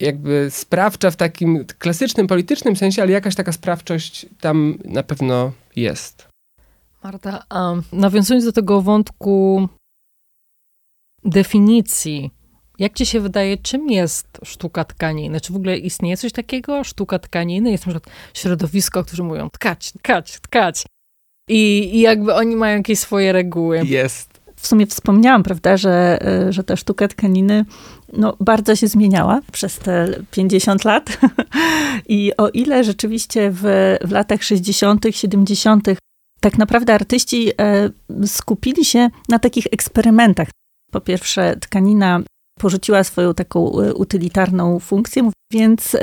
jakby 0.00 0.48
sprawcza 0.50 1.10
w 1.10 1.16
takim 1.16 1.64
klasycznym 1.78 2.26
politycznym 2.26 2.76
sensie, 2.76 3.02
ale 3.02 3.12
jakaś 3.12 3.34
taka 3.34 3.52
sprawczość 3.52 4.26
tam 4.40 4.78
na 4.84 5.02
pewno 5.02 5.52
jest. 5.76 6.28
Marta, 7.04 7.44
a 7.48 7.74
nawiązując 7.92 8.44
do 8.44 8.52
tego 8.52 8.82
wątku 8.82 9.68
definicji, 11.24 12.30
jak 12.78 12.94
ci 12.94 13.06
się 13.06 13.20
wydaje, 13.20 13.56
czym 13.56 13.90
jest 13.90 14.26
sztuka 14.44 14.84
tkaniny? 14.84 15.40
Czy 15.40 15.52
w 15.52 15.56
ogóle 15.56 15.78
istnieje 15.78 16.16
coś 16.16 16.32
takiego? 16.32 16.84
Sztuka 16.84 17.18
tkaniny? 17.18 17.70
Jest 17.70 17.86
na 17.86 17.92
przykład 17.92 18.14
środowisko, 18.34 19.04
którzy 19.04 19.22
mówią 19.22 19.50
tkać, 19.50 19.92
tkać, 19.92 20.40
tkać. 20.40 20.86
I, 21.48 21.90
I 21.96 22.00
jakby 22.00 22.34
oni 22.34 22.56
mają 22.56 22.76
jakieś 22.76 22.98
swoje 22.98 23.32
reguły. 23.32 23.82
Jest. 23.84 24.29
W 24.60 24.66
sumie 24.66 24.86
wspomniałam, 24.86 25.42
prawda, 25.42 25.76
że, 25.76 26.18
e, 26.26 26.52
że 26.52 26.64
ta 26.64 26.76
sztuka 26.76 27.08
tkaniny 27.08 27.64
no, 28.12 28.36
bardzo 28.40 28.76
się 28.76 28.88
zmieniała 28.88 29.40
przez 29.52 29.78
te 29.78 30.08
50 30.30 30.84
lat. 30.84 31.18
I 32.08 32.32
o 32.36 32.48
ile 32.48 32.84
rzeczywiście 32.84 33.50
w, 33.50 33.62
w 34.04 34.10
latach 34.10 34.42
60., 34.42 35.04
70., 35.10 35.88
tak 36.40 36.58
naprawdę 36.58 36.94
artyści 36.94 37.50
e, 37.60 37.90
skupili 38.26 38.84
się 38.84 39.08
na 39.28 39.38
takich 39.38 39.66
eksperymentach. 39.70 40.48
Po 40.90 41.00
pierwsze, 41.00 41.56
tkanina 41.60 42.20
porzuciła 42.60 43.04
swoją 43.04 43.34
taką 43.34 43.80
e, 43.80 43.94
utylitarną 43.94 44.78
funkcję, 44.78 45.30
więc 45.52 45.94
e, 45.94 45.98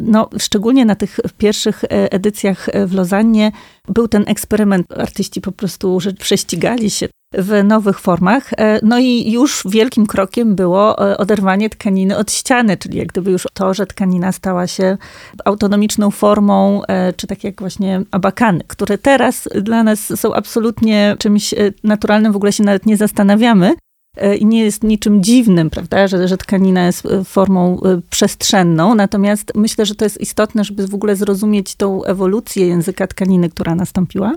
no, 0.00 0.28
szczególnie 0.38 0.84
na 0.84 0.94
tych 0.94 1.20
pierwszych 1.38 1.84
e, 1.84 2.12
edycjach 2.12 2.68
w 2.86 2.94
Lozannie 2.94 3.52
był 3.88 4.08
ten 4.08 4.24
eksperyment. 4.26 4.86
Artyści 4.98 5.40
po 5.40 5.52
prostu 5.52 5.98
prześcigali 6.18 6.90
się 6.90 7.08
w 7.34 7.64
nowych 7.64 8.00
formach. 8.00 8.50
No 8.82 8.98
i 8.98 9.32
już 9.32 9.62
wielkim 9.68 10.06
krokiem 10.06 10.54
było 10.54 10.96
oderwanie 10.96 11.70
tkaniny 11.70 12.16
od 12.16 12.32
ściany, 12.32 12.76
czyli 12.76 12.98
jak 12.98 13.08
gdyby 13.08 13.30
już 13.30 13.46
to, 13.54 13.74
że 13.74 13.86
tkanina 13.86 14.32
stała 14.32 14.66
się 14.66 14.98
autonomiczną 15.44 16.10
formą, 16.10 16.82
czy 17.16 17.26
tak 17.26 17.44
jak 17.44 17.60
właśnie 17.60 18.02
abakany, 18.10 18.60
które 18.66 18.98
teraz 18.98 19.48
dla 19.54 19.82
nas 19.82 20.20
są 20.20 20.34
absolutnie 20.34 21.16
czymś 21.18 21.54
naturalnym, 21.84 22.32
w 22.32 22.36
ogóle 22.36 22.52
się 22.52 22.64
nawet 22.64 22.86
nie 22.86 22.96
zastanawiamy. 22.96 23.74
E, 24.16 24.36
i 24.36 24.46
nie 24.46 24.64
jest 24.64 24.82
niczym 24.82 25.22
dziwnym, 25.22 25.70
prawda, 25.70 26.08
że, 26.08 26.28
że 26.28 26.36
tkanina 26.36 26.86
jest 26.86 27.06
e, 27.06 27.24
formą 27.24 27.80
e, 27.80 28.00
przestrzenną. 28.10 28.94
Natomiast 28.94 29.52
myślę, 29.54 29.86
że 29.86 29.94
to 29.94 30.04
jest 30.04 30.20
istotne, 30.20 30.64
żeby 30.64 30.86
w 30.86 30.94
ogóle 30.94 31.16
zrozumieć 31.16 31.74
tą 31.74 32.04
ewolucję 32.04 32.66
języka 32.66 33.06
tkaniny, 33.06 33.50
która 33.50 33.74
nastąpiła. 33.74 34.34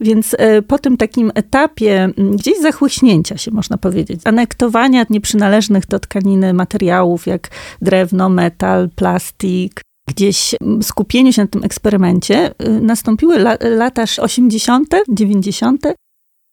Więc 0.00 0.36
po 0.68 0.78
tym 0.78 0.96
takim 0.96 1.32
etapie 1.34 2.10
gdzieś 2.16 2.58
zachłyśnięcia 2.58 3.38
się, 3.38 3.50
można 3.50 3.78
powiedzieć, 3.78 4.20
anektowania 4.24 5.06
nieprzynależnych 5.10 5.86
do 5.86 6.00
tkaniny 6.00 6.52
materiałów, 6.54 7.26
jak 7.26 7.48
drewno, 7.82 8.28
metal, 8.28 8.88
plastik, 8.96 9.80
gdzieś 10.08 10.54
skupieniu 10.82 11.32
się 11.32 11.42
na 11.42 11.48
tym 11.48 11.64
eksperymencie, 11.64 12.54
nastąpiły 12.80 13.36
la, 13.36 13.56
lata 13.60 14.04
80., 14.18 14.94
90., 15.08 15.86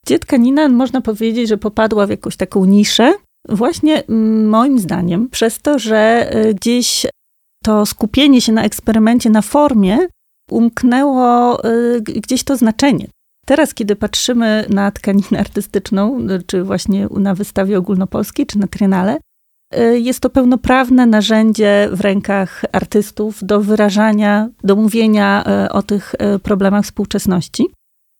gdzie 0.06 0.20
tkanina, 0.20 0.70
można 0.70 1.02
powiedzieć, 1.02 1.50
że 1.50 1.58
popadła 1.58 2.08
w 2.08 2.10
jakąś 2.10 2.38
taką 2.38 2.66
niszę, 2.66 3.14
właśnie 3.50 4.08
mm, 4.08 4.50
moim 4.50 4.80
zdaniem, 4.80 5.30
przez 5.30 5.62
to, 5.62 5.80
że 5.80 6.32
y, 6.46 6.54
gdzieś 6.54 7.06
to 7.64 7.86
skupienie 7.86 8.42
się 8.42 8.52
na 8.52 8.64
eksperymencie, 8.64 9.30
na 9.30 9.42
formie, 9.42 9.98
umknęło 10.52 11.60
y, 11.66 12.02
gdzieś 12.02 12.44
to 12.44 12.58
znaczenie. 12.58 13.08
Teraz, 13.46 13.74
kiedy 13.74 13.96
patrzymy 13.96 14.66
na 14.70 14.92
tkaninę 14.92 15.40
artystyczną, 15.40 16.20
y, 16.30 16.44
czy 16.48 16.64
właśnie 16.64 17.08
na 17.12 17.36
wystawie 17.36 17.78
ogólnopolskiej, 17.78 18.46
czy 18.46 18.60
na 18.60 18.68
triennale, 18.68 19.18
jest 19.94 20.20
to 20.20 20.30
pełnoprawne 20.30 21.06
narzędzie 21.06 21.90
w 21.92 22.02
rękach 22.02 22.66
artystów 22.72 23.44
do 23.44 23.62
wyrażania, 23.62 24.50
do 24.64 24.76
mówienia 24.76 25.44
o 25.70 25.82
tych 25.82 26.16
problemach 26.44 26.86
współczesności. 26.86 27.68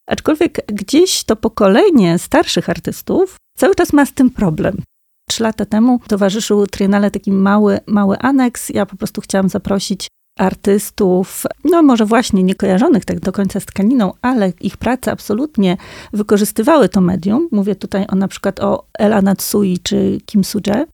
Aczkolwiek 0.06 0.66
gdzieś 0.66 1.24
to 1.24 1.36
pokolenie 1.36 2.18
starszych 2.18 2.70
artystów 2.70 3.36
cały 3.58 3.74
czas 3.74 3.92
ma 3.92 4.06
z 4.06 4.12
tym 4.12 4.30
problem. 4.30 4.82
Trzy 5.28 5.42
lata 5.42 5.64
temu 5.64 6.00
towarzyszył 6.08 6.66
Triennale 6.66 7.10
taki 7.10 7.32
mały, 7.32 7.80
mały 7.86 8.18
aneks. 8.18 8.68
Ja 8.68 8.86
po 8.86 8.96
prostu 8.96 9.20
chciałam 9.20 9.48
zaprosić 9.48 10.08
artystów, 10.38 11.44
no 11.64 11.82
może 11.82 12.06
właśnie 12.06 12.42
nie 12.42 12.54
kojarzonych 12.54 13.04
tak 13.04 13.20
do 13.20 13.32
końca 13.32 13.60
z 13.60 13.66
tkaniną, 13.66 14.12
ale 14.22 14.52
ich 14.60 14.76
prace 14.76 15.12
absolutnie 15.12 15.76
wykorzystywały 16.12 16.88
to 16.88 17.00
medium. 17.00 17.48
Mówię 17.50 17.74
tutaj 17.74 18.06
o 18.08 18.14
na 18.14 18.28
przykład 18.28 18.60
o 18.60 18.86
Ela 18.98 19.22
Natsui 19.22 19.78
czy 19.82 20.18
Kim 20.26 20.44
Suje. 20.44 20.86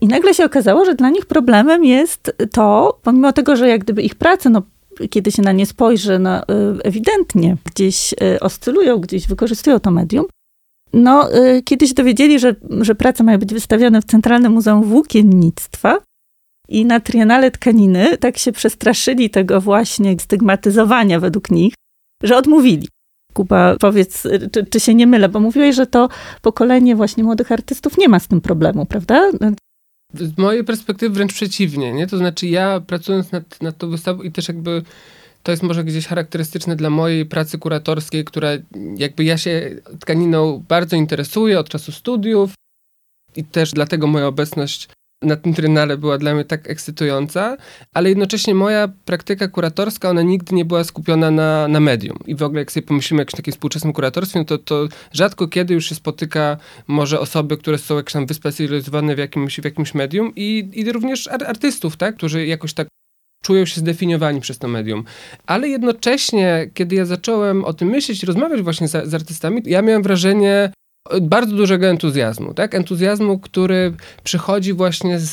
I 0.00 0.08
nagle 0.08 0.34
się 0.34 0.44
okazało, 0.44 0.84
że 0.84 0.94
dla 0.94 1.10
nich 1.10 1.26
problemem 1.26 1.84
jest 1.84 2.36
to, 2.52 2.98
pomimo 3.02 3.32
tego, 3.32 3.56
że 3.56 3.68
jak 3.68 3.80
gdyby 3.80 4.02
ich 4.02 4.14
prace 4.14 4.50
no, 4.50 4.62
kiedy 5.10 5.32
się 5.32 5.42
na 5.42 5.52
nie 5.52 5.66
spojrzy, 5.66 6.18
no, 6.18 6.42
y, 6.42 6.44
ewidentnie 6.84 7.56
gdzieś 7.64 8.12
y, 8.12 8.40
oscylują, 8.40 8.98
gdzieś 8.98 9.28
wykorzystują 9.28 9.80
to 9.80 9.90
medium. 9.90 10.26
No, 10.92 11.34
y, 11.36 11.62
kiedyś 11.62 11.94
dowiedzieli, 11.94 12.38
że, 12.38 12.56
że 12.80 12.94
prace 12.94 13.24
mają 13.24 13.38
być 13.38 13.54
wystawione 13.54 14.02
w 14.02 14.04
Centralnym 14.04 14.52
Muzeum 14.52 14.84
Włókiennictwa 14.84 15.98
i 16.68 16.84
na 16.84 17.00
Triennale 17.00 17.50
Tkaniny 17.50 18.18
tak 18.18 18.38
się 18.38 18.52
przestraszyli 18.52 19.30
tego 19.30 19.60
właśnie 19.60 20.18
stygmatyzowania 20.18 21.20
według 21.20 21.50
nich, 21.50 21.74
że 22.22 22.36
odmówili. 22.36 22.88
Kuba, 23.32 23.76
powiedz, 23.80 24.22
czy, 24.52 24.66
czy 24.66 24.80
się 24.80 24.94
nie 24.94 25.06
mylę, 25.06 25.28
bo 25.28 25.40
mówiłeś, 25.40 25.76
że 25.76 25.86
to 25.86 26.08
pokolenie 26.42 26.96
właśnie 26.96 27.24
młodych 27.24 27.52
artystów 27.52 27.98
nie 27.98 28.08
ma 28.08 28.20
z 28.20 28.28
tym 28.28 28.40
problemu, 28.40 28.86
prawda? 28.86 29.30
Z 30.14 30.38
mojej 30.38 30.64
perspektywy 30.64 31.14
wręcz 31.14 31.32
przeciwnie, 31.32 31.92
nie? 31.92 32.06
To 32.06 32.18
znaczy 32.18 32.46
ja 32.46 32.80
pracując 32.80 33.32
nad, 33.32 33.62
nad 33.62 33.78
tą 33.78 33.90
wystawą 33.90 34.22
i 34.22 34.32
też 34.32 34.48
jakby 34.48 34.82
to 35.42 35.50
jest 35.50 35.62
może 35.62 35.84
gdzieś 35.84 36.06
charakterystyczne 36.06 36.76
dla 36.76 36.90
mojej 36.90 37.26
pracy 37.26 37.58
kuratorskiej, 37.58 38.24
która 38.24 38.48
jakby 38.96 39.24
ja 39.24 39.38
się 39.38 39.70
tkaniną 40.00 40.64
bardzo 40.68 40.96
interesuję 40.96 41.60
od 41.60 41.68
czasu 41.68 41.92
studiów 41.92 42.54
i 43.36 43.44
też 43.44 43.72
dlatego 43.72 44.06
moja 44.06 44.26
obecność 44.26 44.88
na 45.22 45.36
tym 45.36 45.54
trynale 45.54 45.96
była 45.96 46.18
dla 46.18 46.34
mnie 46.34 46.44
tak 46.44 46.70
ekscytująca, 46.70 47.56
ale 47.94 48.08
jednocześnie 48.08 48.54
moja 48.54 48.88
praktyka 49.04 49.48
kuratorska, 49.48 50.10
ona 50.10 50.22
nigdy 50.22 50.54
nie 50.54 50.64
była 50.64 50.84
skupiona 50.84 51.30
na, 51.30 51.68
na 51.68 51.80
medium. 51.80 52.18
I 52.26 52.34
w 52.34 52.42
ogóle 52.42 52.60
jak 52.60 52.72
sobie 52.72 52.86
pomyślimy 52.86 53.20
o 53.20 53.22
jakimś 53.22 53.36
takim 53.36 53.52
współczesnym 53.52 53.92
kuratorstwie, 53.92 54.44
to, 54.44 54.58
to 54.58 54.88
rzadko 55.12 55.48
kiedy 55.48 55.74
już 55.74 55.88
się 55.88 55.94
spotyka 55.94 56.56
może 56.86 57.20
osoby, 57.20 57.56
które 57.56 57.78
są 57.78 57.96
jakieś 57.96 58.12
tam 58.12 58.26
wyspecjalizowane 58.26 59.14
w 59.14 59.18
jakimś, 59.18 59.60
w 59.60 59.64
jakimś 59.64 59.94
medium 59.94 60.32
i, 60.36 60.70
i 60.72 60.92
również 60.92 61.28
artystów, 61.28 61.96
tak, 61.96 62.16
którzy 62.16 62.46
jakoś 62.46 62.74
tak 62.74 62.88
czują 63.42 63.64
się 63.64 63.80
zdefiniowani 63.80 64.40
przez 64.40 64.58
to 64.58 64.68
medium. 64.68 65.04
Ale 65.46 65.68
jednocześnie, 65.68 66.70
kiedy 66.74 66.96
ja 66.96 67.04
zacząłem 67.04 67.64
o 67.64 67.72
tym 67.72 67.88
myśleć, 67.88 68.22
rozmawiać 68.22 68.62
właśnie 68.62 68.88
z, 68.88 69.08
z 69.08 69.14
artystami, 69.14 69.62
ja 69.66 69.82
miałem 69.82 70.02
wrażenie, 70.02 70.72
bardzo 71.22 71.56
dużego 71.56 71.86
entuzjazmu, 71.86 72.54
tak? 72.54 72.74
Entuzjazmu, 72.74 73.38
który 73.38 73.92
przychodzi 74.24 74.72
właśnie 74.72 75.18
z, 75.18 75.32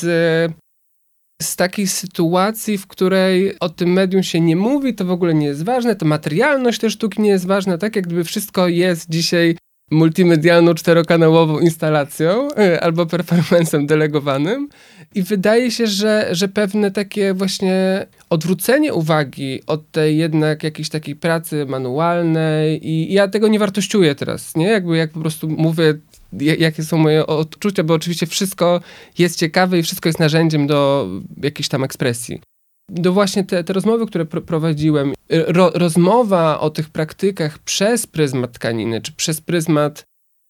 z 1.41 1.55
takiej 1.55 1.87
sytuacji, 1.87 2.77
w 2.77 2.87
której 2.87 3.59
o 3.59 3.69
tym 3.69 3.93
medium 3.93 4.23
się 4.23 4.41
nie 4.41 4.55
mówi, 4.55 4.95
to 4.95 5.05
w 5.05 5.11
ogóle 5.11 5.33
nie 5.33 5.45
jest 5.47 5.63
ważne, 5.63 5.95
to 5.95 6.05
materialność 6.05 6.79
tej 6.79 6.91
sztuki 6.91 7.21
nie 7.21 7.29
jest 7.29 7.47
ważna, 7.47 7.77
tak? 7.77 7.95
Jak 7.95 8.05
gdyby 8.05 8.23
wszystko 8.23 8.67
jest 8.67 9.09
dzisiaj 9.09 9.57
multimedialną, 9.91 10.73
czterokanałową 10.73 11.59
instalacją 11.59 12.47
e, 12.57 12.83
albo 12.83 13.05
performancem 13.05 13.87
delegowanym. 13.87 14.69
I 15.15 15.23
wydaje 15.23 15.71
się, 15.71 15.87
że, 15.87 16.27
że 16.31 16.47
pewne 16.47 16.91
takie 16.91 17.33
właśnie 17.33 18.05
odwrócenie 18.29 18.93
uwagi 18.93 19.61
od 19.67 19.91
tej 19.91 20.17
jednak 20.17 20.63
jakiejś 20.63 20.89
takiej 20.89 21.15
pracy 21.15 21.65
manualnej 21.65 22.87
i 22.89 23.13
ja 23.13 23.27
tego 23.27 23.47
nie 23.47 23.59
wartościuję 23.59 24.15
teraz, 24.15 24.55
nie? 24.55 24.67
Jakby 24.67 24.97
jak 24.97 25.11
po 25.11 25.19
prostu 25.19 25.49
mówię 25.49 25.93
jakie 26.41 26.83
są 26.83 26.97
moje 26.97 27.27
odczucia, 27.27 27.83
bo 27.83 27.93
oczywiście 27.93 28.25
wszystko 28.25 28.81
jest 29.17 29.39
ciekawe 29.39 29.79
i 29.79 29.83
wszystko 29.83 30.09
jest 30.09 30.19
narzędziem 30.19 30.67
do 30.67 31.07
jakiejś 31.43 31.67
tam 31.67 31.83
ekspresji. 31.83 32.41
Do 32.89 33.13
właśnie 33.13 33.43
te, 33.43 33.63
te 33.63 33.73
rozmowy, 33.73 34.05
które 34.05 34.25
pr 34.25 34.43
prowadziłem, 34.43 35.13
ro 35.29 35.71
rozmowa 35.73 36.59
o 36.59 36.69
tych 36.69 36.89
praktykach 36.89 37.59
przez 37.59 38.07
pryzmat 38.07 38.51
tkaniny, 38.51 39.01
czy 39.01 39.11
przez 39.11 39.41
pryzmat 39.41 40.03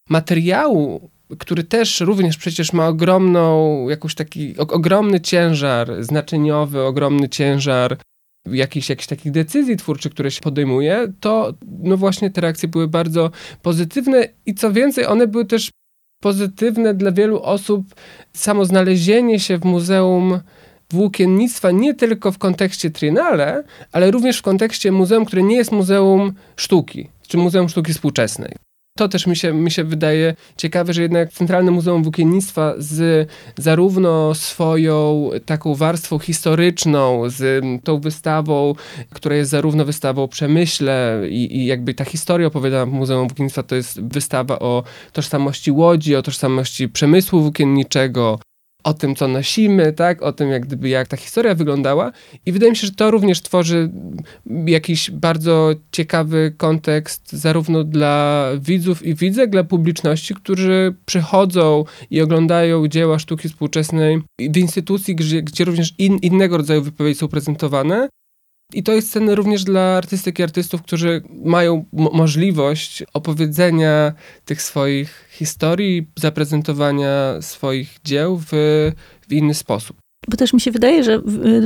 materiału, 0.08 1.10
który 1.38 1.64
też 1.64 2.00
również 2.00 2.36
przecież 2.36 2.72
ma 2.72 2.88
ogromną, 2.88 3.88
jakiś 3.88 4.14
taki 4.14 4.58
ogromny 4.58 5.20
ciężar 5.20 6.04
znaczeniowy, 6.04 6.82
ogromny 6.82 7.28
ciężar 7.28 7.98
jakichś, 8.46 8.88
jakichś 8.88 9.06
takich 9.06 9.32
decyzji 9.32 9.76
twórczych, 9.76 10.12
które 10.12 10.30
się 10.30 10.40
podejmuje, 10.40 11.12
to 11.20 11.54
no 11.82 11.96
właśnie 11.96 12.30
te 12.30 12.40
reakcje 12.40 12.68
były 12.68 12.88
bardzo 12.88 13.30
pozytywne 13.62 14.28
i 14.46 14.54
co 14.54 14.72
więcej, 14.72 15.06
one 15.06 15.26
były 15.26 15.44
też 15.44 15.70
pozytywne 16.22 16.94
dla 16.94 17.12
wielu 17.12 17.42
osób. 17.42 17.84
Samo 18.32 18.64
znalezienie 18.64 19.40
się 19.40 19.58
w 19.58 19.64
muzeum 19.64 20.40
włókiennictwa 20.92 21.70
nie 21.70 21.94
tylko 21.94 22.32
w 22.32 22.38
kontekście 22.38 22.90
Triennale, 22.90 23.64
ale 23.92 24.10
również 24.10 24.38
w 24.38 24.42
kontekście 24.42 24.92
muzeum, 24.92 25.24
które 25.24 25.42
nie 25.42 25.56
jest 25.56 25.72
muzeum 25.72 26.32
sztuki, 26.56 27.08
czy 27.28 27.36
muzeum 27.36 27.68
sztuki 27.68 27.92
współczesnej. 27.92 28.54
To 28.98 29.08
też 29.08 29.26
mi 29.26 29.36
się, 29.36 29.52
mi 29.52 29.70
się 29.70 29.84
wydaje 29.84 30.34
ciekawe, 30.56 30.92
że 30.92 31.02
jednak 31.02 31.32
Centralne 31.32 31.70
Muzeum 31.70 32.02
Włókiennictwa 32.02 32.74
z 32.78 33.28
zarówno 33.56 34.34
swoją 34.34 35.30
taką 35.46 35.74
warstwą 35.74 36.18
historyczną, 36.18 37.22
z 37.26 37.64
tą 37.84 38.00
wystawą, 38.00 38.74
która 39.10 39.36
jest 39.36 39.50
zarówno 39.50 39.84
wystawą 39.84 40.22
o 40.22 40.28
przemyśle 40.28 41.22
i, 41.28 41.56
i 41.56 41.66
jakby 41.66 41.94
ta 41.94 42.04
historia 42.04 42.46
opowiadana 42.46 42.86
w 42.86 42.92
Muzeum 42.92 43.28
Włókiennictwa 43.28 43.62
to 43.62 43.74
jest 43.74 44.02
wystawa 44.02 44.58
o 44.58 44.82
tożsamości 45.12 45.70
Łodzi, 45.70 46.16
o 46.16 46.22
tożsamości 46.22 46.88
przemysłu 46.88 47.40
włókienniczego, 47.40 48.38
o 48.84 48.94
tym, 48.94 49.14
co 49.14 49.28
nosimy, 49.28 49.92
tak? 49.92 50.22
O 50.22 50.32
tym, 50.32 50.48
jak 50.48 50.66
gdyby, 50.66 50.88
jak 50.88 51.08
ta 51.08 51.16
historia 51.16 51.54
wyglądała. 51.54 52.12
I 52.46 52.52
wydaje 52.52 52.70
mi 52.70 52.76
się, 52.76 52.86
że 52.86 52.92
to 52.92 53.10
również 53.10 53.42
tworzy 53.42 53.90
jakiś 54.66 55.10
bardzo 55.10 55.74
ciekawy 55.92 56.54
kontekst 56.56 57.32
zarówno 57.32 57.84
dla 57.84 58.46
widzów 58.60 59.06
i 59.06 59.14
widzek, 59.14 59.50
dla 59.50 59.64
publiczności, 59.64 60.34
którzy 60.34 60.94
przychodzą 61.06 61.84
i 62.10 62.20
oglądają 62.20 62.88
dzieła 62.88 63.18
sztuki 63.18 63.48
współczesnej 63.48 64.22
w 64.50 64.56
instytucji, 64.56 65.14
gdzie, 65.14 65.42
gdzie 65.42 65.64
również 65.64 65.94
in, 65.98 66.18
innego 66.18 66.56
rodzaju 66.56 66.82
wypowiedzi 66.82 67.18
są 67.18 67.28
prezentowane. 67.28 68.08
I 68.72 68.82
to 68.82 68.92
jest 68.92 69.12
cenne 69.12 69.34
również 69.34 69.64
dla 69.64 69.80
artystek 69.80 70.38
i 70.38 70.42
artystów, 70.42 70.82
którzy 70.82 71.22
mają 71.44 71.84
możliwość 71.92 73.04
opowiedzenia 73.14 74.12
tych 74.44 74.62
swoich 74.62 75.24
historii, 75.30 76.10
zaprezentowania 76.18 77.42
swoich 77.42 77.96
dzieł 78.04 78.42
w, 78.46 78.52
w 79.28 79.32
inny 79.32 79.54
sposób. 79.54 79.96
Bo 80.28 80.36
też 80.36 80.52
mi 80.52 80.60
się 80.60 80.70
wydaje, 80.70 81.04
że 81.04 81.22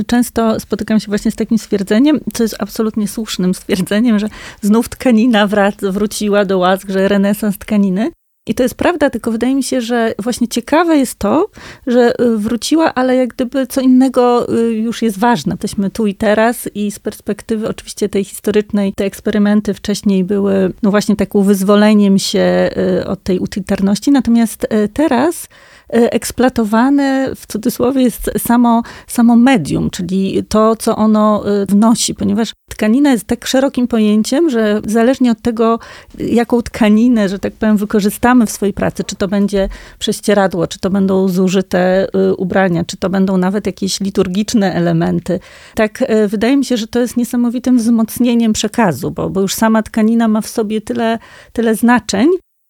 często 0.07 0.59
spotykam 0.59 0.99
się 0.99 1.07
właśnie 1.07 1.31
z 1.31 1.35
takim 1.35 1.57
stwierdzeniem, 1.57 2.19
co 2.33 2.43
jest 2.43 2.55
absolutnie 2.59 3.07
słusznym 3.07 3.53
stwierdzeniem, 3.53 4.19
że 4.19 4.29
znów 4.61 4.89
tkanina 4.89 5.47
wróciła 5.81 6.45
do 6.45 6.57
łask, 6.57 6.89
że 6.89 7.07
renesans 7.07 7.57
tkaniny. 7.57 8.11
I 8.47 8.53
to 8.55 8.63
jest 8.63 8.75
prawda, 8.75 9.09
tylko 9.09 9.31
wydaje 9.31 9.55
mi 9.55 9.63
się, 9.63 9.81
że 9.81 10.13
właśnie 10.19 10.47
ciekawe 10.47 10.97
jest 10.97 11.19
to, 11.19 11.49
że 11.87 12.21
y, 12.21 12.37
wróciła, 12.37 12.93
ale 12.93 13.15
jak 13.15 13.29
gdyby 13.33 13.67
co 13.67 13.81
innego 13.81 14.53
y, 14.57 14.73
już 14.73 15.01
jest 15.01 15.19
ważne. 15.19 15.53
Jesteśmy 15.53 15.89
tu 15.89 16.07
i 16.07 16.15
teraz 16.15 16.69
i 16.75 16.91
z 16.91 16.99
perspektywy 16.99 17.67
oczywiście 17.67 18.09
tej 18.09 18.23
historycznej, 18.23 18.93
te 18.93 19.05
eksperymenty 19.05 19.73
wcześniej 19.73 20.23
były 20.23 20.73
no 20.83 20.91
właśnie 20.91 21.15
takim 21.15 21.43
wyzwoleniem 21.43 22.19
się 22.19 22.69
y, 23.01 23.07
od 23.07 23.23
tej 23.23 23.39
utylitarności, 23.39 24.11
natomiast 24.11 24.67
teraz 24.93 25.47
eksploatowane 25.93 27.31
w 27.35 27.47
cudzysłowie 27.47 28.01
jest 28.01 28.31
samo, 28.37 28.83
samo 29.07 29.35
medium, 29.35 29.89
czyli 29.89 30.43
to, 30.49 30.75
co 30.75 30.95
ono 30.95 31.43
e, 31.47 31.65
wnosi, 31.65 32.15
ponieważ 32.15 32.53
tkanina 32.69 33.11
jest 33.11 33.25
tak 33.25 33.47
szerokim 33.47 33.87
pojęciem, 33.87 34.49
że 34.49 34.81
zależnie 34.85 35.31
od 35.31 35.41
tego, 35.41 35.79
jaką 36.19 36.61
tkaninę, 36.61 37.29
że 37.29 37.39
tak 37.39 37.53
powiem, 37.53 37.77
wykorzystamy 37.77 38.45
w 38.45 38.51
swojej 38.51 38.73
pracy, 38.73 39.03
czy 39.03 39.15
to 39.15 39.27
będzie 39.27 39.69
prześcieradło, 39.99 40.67
czy 40.67 40.79
to 40.79 40.89
będą 40.89 41.27
zużyte 41.27 42.07
e, 42.13 42.33
ubrania, 42.35 42.83
czy 42.83 42.97
to 42.97 43.09
będą 43.09 43.37
nawet 43.37 43.65
jakieś 43.65 43.99
liturgiczne 43.99 44.73
elementy. 44.73 45.39
Tak, 45.75 46.03
wydaje 46.27 46.57
mi 46.57 46.65
się, 46.65 46.77
że 46.77 46.87
to 46.87 46.99
jest 46.99 47.17
niesamowitym 47.17 47.77
wzmocnieniem 47.77 48.53
przekazu, 48.53 49.11
bo, 49.11 49.29
bo 49.29 49.41
już 49.41 49.53
sama 49.53 49.83
tkanina 49.83 50.27
ma 50.27 50.41
w 50.41 50.47
sobie 50.47 50.81
tyle, 50.81 51.19
tyle 51.53 51.75
znaczeń, 51.75 52.27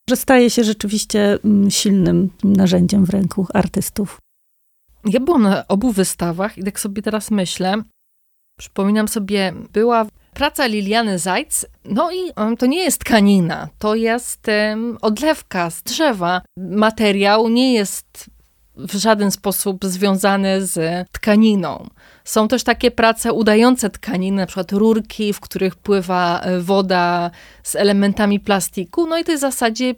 że 0.10 0.16
staje 0.16 0.50
się 0.50 0.64
rzeczywiście 0.64 1.40
mm, 1.46 1.72
silnym 1.72 2.30
narzędziem 2.44 3.06
w 3.06 3.10
ręku 3.10 3.48
artystów. 3.54 4.20
Ja 5.06 5.20
byłam 5.20 5.44
na 5.44 5.68
obu 5.68 5.92
wystawach 5.92 6.58
i 6.58 6.64
tak 6.64 6.80
sobie 6.80 7.02
teraz 7.02 7.32
myślę, 7.32 7.84
przypominam 8.60 9.08
sobie, 9.08 9.54
była 9.74 10.06
praca 10.34 10.66
Liliany 10.66 11.20
Zajc, 11.20 11.66
no 11.86 12.12
i 12.12 12.32
to 12.58 12.66
nie 12.66 12.84
jest 12.84 13.00
tkanina, 13.00 13.70
to 13.80 13.96
jest 13.96 14.48
odlewka 15.02 15.70
z 15.70 15.84
drzewa. 15.84 16.42
Materiał 16.58 17.50
nie 17.50 17.74
jest 17.74 18.30
w 18.76 18.96
żaden 18.96 19.32
sposób 19.32 19.86
związane 19.86 20.66
z 20.66 21.08
tkaniną. 21.12 21.90
Są 22.24 22.48
też 22.48 22.64
takie 22.64 22.92
prace 22.92 23.34
udające 23.34 23.90
tkaniny, 23.90 24.38
na 24.38 24.46
przykład 24.46 24.72
rurki, 24.72 25.34
w 25.34 25.40
których 25.40 25.76
pływa 25.76 26.40
e, 26.40 26.60
woda 26.60 27.32
z 27.64 27.76
elementami 27.76 28.40
plastiku. 28.40 29.08
No 29.08 29.18
i 29.18 29.24
to 29.24 29.32
jest 29.32 29.42
w 29.42 29.50
zasadzie 29.50 29.96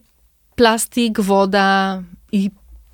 plastik, 0.56 1.20
woda 1.20 2.02
i 2.32 2.52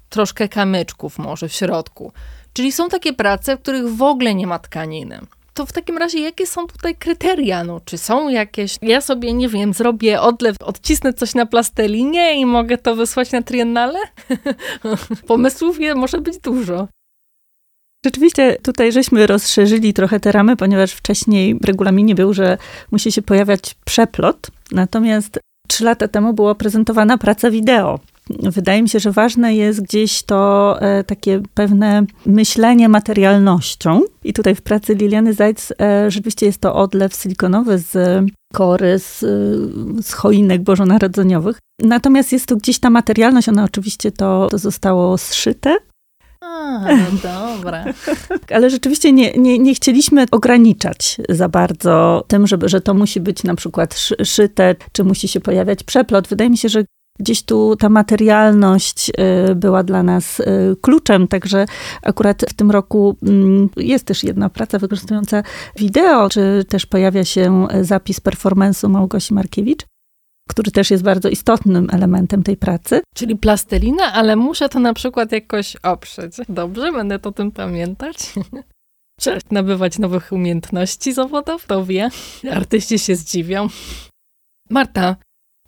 troszkę 0.09 0.49
kamyczków 0.49 1.17
może 1.17 1.47
w 1.47 1.53
środku. 1.53 2.11
Czyli 2.53 2.71
są 2.71 2.89
takie 2.89 3.13
prace, 3.13 3.57
w 3.57 3.61
których 3.61 3.89
w 3.89 4.01
ogóle 4.01 4.35
nie 4.35 4.47
ma 4.47 4.59
tkaniny. 4.59 5.19
To 5.53 5.65
w 5.65 5.71
takim 5.71 5.97
razie, 5.97 6.19
jakie 6.19 6.47
są 6.47 6.67
tutaj 6.67 6.95
kryteria? 6.95 7.63
No, 7.63 7.81
czy 7.85 7.97
są 7.97 8.29
jakieś? 8.29 8.77
Ja 8.81 9.01
sobie, 9.01 9.33
nie 9.33 9.49
wiem, 9.49 9.73
zrobię 9.73 10.21
odlew, 10.21 10.55
odcisnę 10.63 11.13
coś 11.13 11.35
na 11.35 11.45
plastelinie 11.45 12.39
i 12.39 12.45
mogę 12.45 12.77
to 12.77 12.95
wysłać 12.95 13.31
na 13.31 13.41
triennale? 13.41 13.99
Pomysłów 15.27 15.79
je 15.79 15.95
może 15.95 16.21
być 16.21 16.37
dużo. 16.37 16.87
Rzeczywiście 18.05 18.57
tutaj 18.61 18.91
żeśmy 18.91 19.27
rozszerzyli 19.27 19.93
trochę 19.93 20.19
te 20.19 20.31
ramy, 20.31 20.55
ponieważ 20.55 20.91
wcześniej 20.91 21.55
w 21.55 21.65
regulaminie 21.65 22.15
był, 22.15 22.33
że 22.33 22.57
musi 22.91 23.11
się 23.11 23.21
pojawiać 23.21 23.75
przeplot, 23.85 24.51
natomiast 24.71 25.39
trzy 25.67 25.83
lata 25.83 26.07
temu 26.07 26.33
była 26.33 26.55
prezentowana 26.55 27.17
praca 27.17 27.51
wideo. 27.51 27.99
Wydaje 28.29 28.81
mi 28.81 28.89
się, 28.89 28.99
że 28.99 29.11
ważne 29.11 29.55
jest 29.55 29.81
gdzieś 29.81 30.23
to 30.23 30.77
e, 30.81 31.03
takie 31.03 31.41
pewne 31.53 32.05
myślenie 32.25 32.89
materialnością. 32.89 34.01
I 34.23 34.33
tutaj 34.33 34.55
w 34.55 34.61
pracy 34.61 34.95
Liliany 34.95 35.33
Zajc 35.33 35.73
e, 35.81 36.11
rzeczywiście 36.11 36.45
jest 36.45 36.61
to 36.61 36.75
odlew 36.75 37.15
silikonowy 37.15 37.77
z 37.77 38.23
kory, 38.53 38.99
z, 38.99 39.19
z 40.05 40.13
choinek 40.13 40.61
bożonarodzeniowych. 40.61 41.59
Natomiast 41.79 42.31
jest 42.31 42.45
to 42.45 42.55
gdzieś 42.55 42.79
ta 42.79 42.89
materialność, 42.89 43.49
ona 43.49 43.63
oczywiście 43.63 44.11
to, 44.11 44.47
to 44.51 44.57
zostało 44.57 45.17
zszyte, 45.17 45.77
a, 46.41 46.79
no 46.79 47.11
dobra. 47.23 47.85
Ale 48.55 48.69
rzeczywiście 48.69 49.11
nie, 49.11 49.33
nie, 49.33 49.59
nie 49.59 49.75
chcieliśmy 49.75 50.25
ograniczać 50.31 51.17
za 51.29 51.49
bardzo 51.49 52.23
tym, 52.27 52.47
żeby, 52.47 52.69
że 52.69 52.81
to 52.81 52.93
musi 52.93 53.19
być 53.19 53.43
na 53.43 53.55
przykład 53.55 53.99
szyte, 54.23 54.75
czy 54.91 55.03
musi 55.03 55.27
się 55.27 55.39
pojawiać 55.39 55.83
przeplot. 55.83 56.27
Wydaje 56.27 56.49
mi 56.49 56.57
się, 56.57 56.69
że 56.69 56.83
gdzieś 57.19 57.43
tu 57.43 57.75
ta 57.75 57.89
materialność 57.89 59.09
y, 59.49 59.55
była 59.55 59.83
dla 59.83 60.03
nas 60.03 60.39
y, 60.39 60.45
kluczem, 60.81 61.27
także 61.27 61.65
akurat 62.03 62.41
w 62.49 62.53
tym 62.53 62.71
roku 62.71 63.15
mm, 63.23 63.69
jest 63.77 64.05
też 64.05 64.23
jedna 64.23 64.49
praca 64.49 64.79
wykorzystująca 64.79 65.43
wideo, 65.75 66.29
czy 66.29 66.65
też 66.69 66.85
pojawia 66.85 67.25
się 67.25 67.67
zapis 67.81 68.21
performance'u 68.21 68.89
Małgosi 68.89 69.33
Markiewicz 69.33 69.81
który 70.49 70.71
też 70.71 70.91
jest 70.91 71.03
bardzo 71.03 71.29
istotnym 71.29 71.87
elementem 71.91 72.43
tej 72.43 72.57
pracy. 72.57 73.01
Czyli 73.15 73.35
plastelina, 73.35 74.13
ale 74.13 74.35
muszę 74.35 74.69
to 74.69 74.79
na 74.79 74.93
przykład 74.93 75.31
jakoś 75.31 75.75
oprzeć. 75.75 76.35
Dobrze, 76.49 76.91
będę 76.91 77.19
to 77.19 77.31
tym 77.31 77.51
pamiętać. 77.51 78.17
Trzeba 79.19 79.37
nabywać 79.51 79.99
nowych 79.99 80.31
umiejętności 80.31 81.13
zawodowych, 81.13 81.67
to 81.67 81.85
wie. 81.85 82.09
Artyści 82.51 82.99
się 82.99 83.15
zdziwią. 83.15 83.67
Marta, 84.69 85.15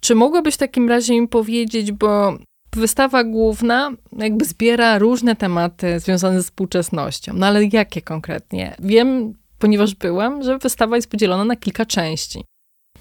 czy 0.02 0.16
mogłabyś 0.16 0.56
w 0.56 0.58
takim 0.58 0.90
razie 0.90 1.14
im 1.14 1.28
powiedzieć, 1.28 1.92
bo 1.92 2.38
wystawa 2.76 3.24
główna 3.24 3.92
jakby 4.18 4.46
zbiera 4.46 5.00
różne 5.00 5.36
tematy 5.36 6.00
związane 6.00 6.42
z 6.42 6.46
współczesnością, 6.46 7.34
no 7.36 7.46
ale 7.46 7.66
jakie 7.66 8.02
konkretnie? 8.02 8.76
Wiem, 8.80 9.34
ponieważ 9.60 9.96
byłam, 9.96 10.44
że 10.44 10.58
wystawa 10.58 10.96
jest 10.96 11.10
podzielona 11.10 11.46
na 11.46 11.56
kilka 11.56 11.86
części. 11.86 12.44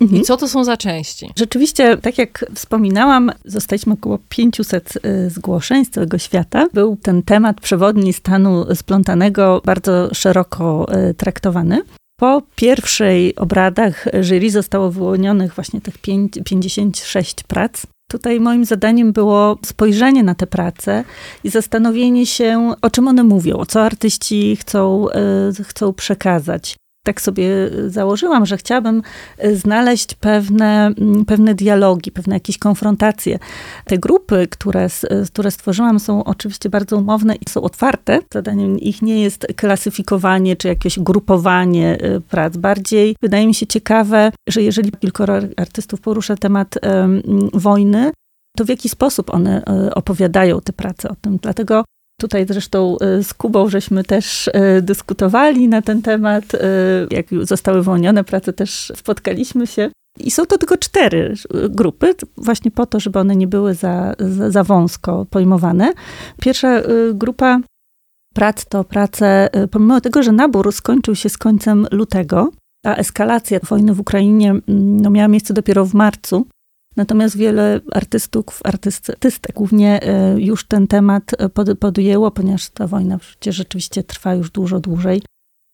Mhm. 0.01 0.21
I 0.21 0.25
co 0.25 0.37
to 0.37 0.49
są 0.49 0.65
za 0.65 0.77
części? 0.77 1.33
Rzeczywiście, 1.39 1.97
tak 1.97 2.19
jak 2.19 2.45
wspominałam, 2.55 3.31
zostaliśmy 3.45 3.93
około 3.93 4.19
500 4.29 4.97
y, 4.97 5.31
zgłoszeń 5.31 5.85
z 5.85 5.91
całego 5.91 6.19
świata. 6.19 6.69
Był 6.73 6.97
ten 7.03 7.23
temat 7.23 7.61
przewodni 7.61 8.13
stanu 8.13 8.75
splątanego 8.75 9.63
bardzo 9.65 10.15
szeroko 10.15 10.87
y, 11.11 11.15
traktowany. 11.15 11.83
Po 12.21 12.43
pierwszej 12.57 13.37
obradach 13.37 14.05
jury 14.21 14.51
zostało 14.51 14.91
wyłonionych 14.91 15.55
właśnie 15.55 15.81
tych 15.81 15.99
56 16.45 17.43
prac. 17.43 17.83
Tutaj 18.11 18.41
moim 18.41 18.65
zadaniem 18.65 19.13
było 19.13 19.59
spojrzenie 19.65 20.23
na 20.23 20.35
te 20.35 20.47
prace 20.47 21.05
i 21.45 21.51
zastanowienie 21.51 22.27
się, 22.27 22.75
o 22.83 22.91
czym 22.91 23.09
one 23.09 23.25
mówią, 23.25 23.65
co 23.69 23.83
artyści 23.83 24.57
chcą, 24.57 25.07
y, 25.61 25.65
chcą 25.65 25.93
przekazać 25.93 26.77
tak 27.03 27.21
sobie 27.21 27.49
założyłam, 27.87 28.47
że 28.47 28.57
chciałabym 28.57 29.03
e, 29.39 29.57
znaleźć 29.57 30.15
pewne, 30.15 30.87
mm, 30.87 31.25
pewne 31.25 31.55
dialogi, 31.55 32.13
pewne 32.13 32.37
jakieś 32.37 32.59
konfrontacje. 32.59 33.39
Te 33.85 33.99
grupy, 33.99 34.47
które, 34.51 34.85
e, 34.85 35.25
które 35.27 35.51
stworzyłam, 35.51 36.01
są 36.01 36.25
oczywiście 36.25 36.71
bardzo 36.71 36.97
umowne 36.97 37.35
i 37.35 37.51
są 37.51 37.63
otwarte. 37.63 38.21
Zadaniem 38.33 38.79
ich 38.79 39.03
nie 39.03 39.23
jest 39.23 39.47
klasyfikowanie 39.57 40.57
czy 40.57 40.69
jakieś 40.69 40.99
grupowanie 40.99 41.99
prac. 42.29 42.57
Bardziej 42.57 43.17
wydaje 43.23 43.47
mi 43.47 43.55
się 43.55 43.67
ciekawe, 43.67 44.33
że 44.49 44.63
jeżeli 44.63 44.93
kilkoro 44.93 45.35
artystów 45.57 46.01
porusza 46.01 46.37
temat 46.37 46.79
um, 46.83 47.23
wojny, 47.53 48.11
to 48.57 48.65
w 48.65 48.69
jaki 48.69 48.89
sposób 48.89 49.35
one 49.35 49.63
opowiadają 49.95 50.61
te 50.61 50.73
prace 50.73 51.09
o 51.09 51.15
tym. 51.15 51.37
Dlatego 51.37 51.85
Tutaj 52.23 52.47
zresztą 52.49 52.97
y, 53.19 53.23
z 53.23 53.35
Kubą 53.35 53.69
żeśmy 53.69 54.05
też 54.05 54.49
y, 54.49 54.83
dyskutowali 54.83 55.69
na 55.69 55.83
ten 55.83 56.03
temat. 56.03 56.55
Y, 56.55 56.59
jak 57.11 57.27
zostały 57.43 57.83
wyłonione 57.83 58.25
prace, 58.25 58.53
też 58.53 58.93
spotkaliśmy 58.97 59.67
się. 59.67 59.91
I 60.19 60.31
są 60.31 60.47
to 60.47 60.59
tylko 60.59 60.77
cztery 60.77 61.35
grupy, 61.71 62.15
właśnie 62.37 62.71
po 62.71 62.87
to, 62.87 63.01
żeby 63.01 63.19
one 63.19 63.37
nie 63.37 63.47
były 63.47 63.75
za, 63.75 64.15
za, 64.19 64.51
za 64.51 64.65
wąsko 64.65 65.27
pojmowane. 65.31 65.93
Pierwsza 66.41 66.83
grupa 67.15 67.61
prac 68.35 68.65
to 68.65 68.85
prace, 68.85 69.49
pomimo 69.71 70.01
tego, 70.01 70.23
że 70.23 70.33
nabór 70.33 70.73
skończył 70.73 71.15
się 71.15 71.29
z 71.29 71.39
końcem 71.39 71.87
lutego, 71.91 72.51
a 72.87 72.95
eskalacja 72.95 73.59
wojny 73.69 73.95
w 73.95 74.01
Ukrainie 74.01 74.51
mm, 74.51 74.63
no, 75.01 75.11
miała 75.11 75.29
miejsce 75.29 75.55
dopiero 75.55 75.85
w 75.85 75.95
marcu, 75.95 76.47
Natomiast 76.97 77.37
wiele 77.37 77.81
artystów, 77.93 78.61
artystek 78.65 79.55
głównie 79.55 80.01
już 80.37 80.65
ten 80.65 80.87
temat 80.87 81.31
podjęło, 81.81 82.31
ponieważ 82.31 82.69
ta 82.69 82.87
wojna 82.87 83.19
przecież 83.19 83.57
rzeczywiście 83.57 84.03
trwa 84.03 84.35
już 84.35 84.51
dużo 84.51 84.81
dłużej. 84.81 85.23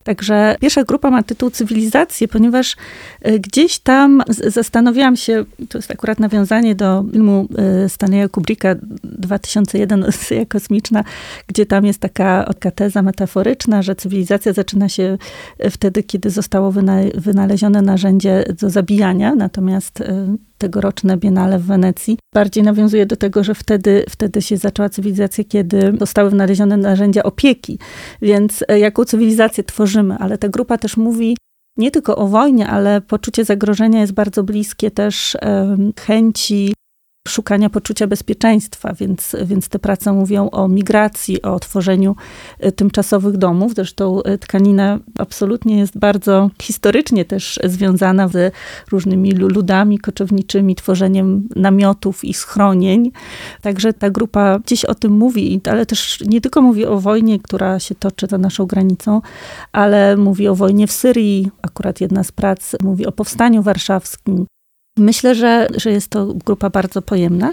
Także 0.08 0.56
pierwsza 0.60 0.84
grupa 0.84 1.10
ma 1.10 1.22
tytuł 1.22 1.50
Cywilizacje, 1.50 2.28
ponieważ 2.28 2.76
e, 3.22 3.38
gdzieś 3.38 3.78
tam 3.78 4.22
zastanawiałam 4.46 5.16
się, 5.16 5.44
to 5.68 5.78
jest 5.78 5.90
akurat 5.90 6.20
nawiązanie 6.20 6.74
do 6.74 7.04
filmu 7.12 7.48
e, 7.58 7.88
Stanleya 7.88 8.28
Kubricka 8.28 8.74
2001 9.04 10.02
Odyseja 10.02 10.46
Kosmiczna, 10.54 11.04
gdzie 11.46 11.66
tam 11.66 11.86
jest 11.86 12.00
taka, 12.00 12.54
teza 12.74 13.02
metaforyczna, 13.02 13.82
że 13.82 13.96
cywilizacja 13.96 14.52
zaczyna 14.52 14.88
się 14.88 15.18
e, 15.58 15.70
wtedy, 15.70 16.02
kiedy 16.02 16.30
zostało 16.30 16.72
wynalezione 17.14 17.82
narzędzie 17.82 18.44
do 18.60 18.70
zabijania, 18.70 19.34
natomiast 19.34 20.02
tegoroczne 20.58 21.16
Biennale 21.16 21.58
w 21.58 21.62
Wenecji 21.62 22.18
bardziej 22.34 22.62
nawiązuje 22.62 23.06
do 23.06 23.16
tego, 23.16 23.44
że 23.44 23.54
wtedy, 23.54 24.04
wtedy 24.08 24.42
się 24.42 24.56
zaczęła 24.56 24.88
cywilizacja, 24.88 25.44
kiedy 25.44 25.92
zostały 25.98 26.30
wynalezione 26.30 26.76
narzędzia 26.76 27.22
opieki. 27.22 27.78
Więc 28.22 28.64
e, 28.68 28.78
jaką 28.78 29.04
cywilizację 29.04 29.64
tworzymy? 29.64 30.16
Ale 30.18 30.38
ta 30.38 30.48
grupa 30.48 30.78
też 30.78 30.96
mówi 30.96 31.36
nie 31.76 31.90
tylko 31.90 32.16
o 32.16 32.28
wojnie, 32.28 32.66
ale 32.66 33.00
poczucie 33.00 33.44
zagrożenia 33.44 34.00
jest 34.00 34.12
bardzo 34.12 34.42
bliskie 34.42 34.90
też 34.90 35.36
chęci 36.00 36.74
szukania 37.28 37.70
poczucia 37.70 38.06
bezpieczeństwa, 38.06 38.92
więc, 38.92 39.36
więc 39.44 39.68
te 39.68 39.78
prace 39.78 40.12
mówią 40.12 40.50
o 40.50 40.68
migracji, 40.68 41.42
o 41.42 41.60
tworzeniu 41.60 42.16
e, 42.58 42.72
tymczasowych 42.72 43.36
domów. 43.36 43.74
Zresztą 43.74 44.22
e, 44.22 44.38
tkanina 44.38 44.98
absolutnie 45.18 45.78
jest 45.78 45.98
bardzo 45.98 46.50
historycznie 46.62 47.24
też 47.24 47.60
związana 47.64 48.28
z 48.28 48.54
różnymi 48.90 49.32
ludami 49.32 49.98
koczowniczymi, 49.98 50.74
tworzeniem 50.74 51.48
namiotów 51.56 52.24
i 52.24 52.34
schronień. 52.34 53.10
Także 53.62 53.92
ta 53.92 54.10
grupa 54.10 54.58
gdzieś 54.58 54.84
o 54.84 54.94
tym 54.94 55.12
mówi, 55.12 55.60
ale 55.70 55.86
też 55.86 56.20
nie 56.26 56.40
tylko 56.40 56.62
mówi 56.62 56.86
o 56.86 57.00
wojnie, 57.00 57.40
która 57.40 57.78
się 57.78 57.94
toczy 57.94 58.26
za 58.26 58.38
naszą 58.38 58.66
granicą, 58.66 59.20
ale 59.72 60.16
mówi 60.16 60.48
o 60.48 60.54
wojnie 60.54 60.86
w 60.86 60.92
Syrii. 60.92 61.50
Akurat 61.62 62.00
jedna 62.00 62.24
z 62.24 62.32
prac 62.32 62.76
mówi 62.82 63.06
o 63.06 63.12
powstaniu 63.12 63.62
warszawskim, 63.62 64.46
Myślę, 64.98 65.34
że, 65.34 65.68
że 65.76 65.90
jest 65.90 66.08
to 66.08 66.26
grupa 66.26 66.70
bardzo 66.70 67.02
pojemna. 67.02 67.52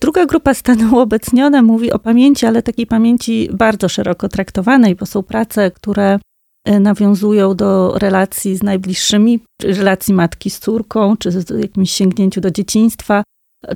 Druga 0.00 0.26
grupa 0.26 0.54
stanu 0.54 0.94
uobecnione 0.96 1.62
mówi 1.62 1.92
o 1.92 1.98
pamięci, 1.98 2.46
ale 2.46 2.62
takiej 2.62 2.86
pamięci 2.86 3.48
bardzo 3.52 3.88
szeroko 3.88 4.28
traktowanej, 4.28 4.94
bo 4.94 5.06
są 5.06 5.22
prace, 5.22 5.70
które 5.70 6.18
e, 6.64 6.80
nawiązują 6.80 7.54
do 7.54 7.98
relacji 7.98 8.56
z 8.56 8.62
najbliższymi, 8.62 9.40
relacji 9.62 10.14
matki 10.14 10.50
z 10.50 10.58
córką, 10.58 11.16
czy 11.16 11.30
z 11.30 11.60
jakimś 11.60 11.90
sięgnięciu 11.90 12.40
do 12.40 12.50
dzieciństwa, 12.50 13.22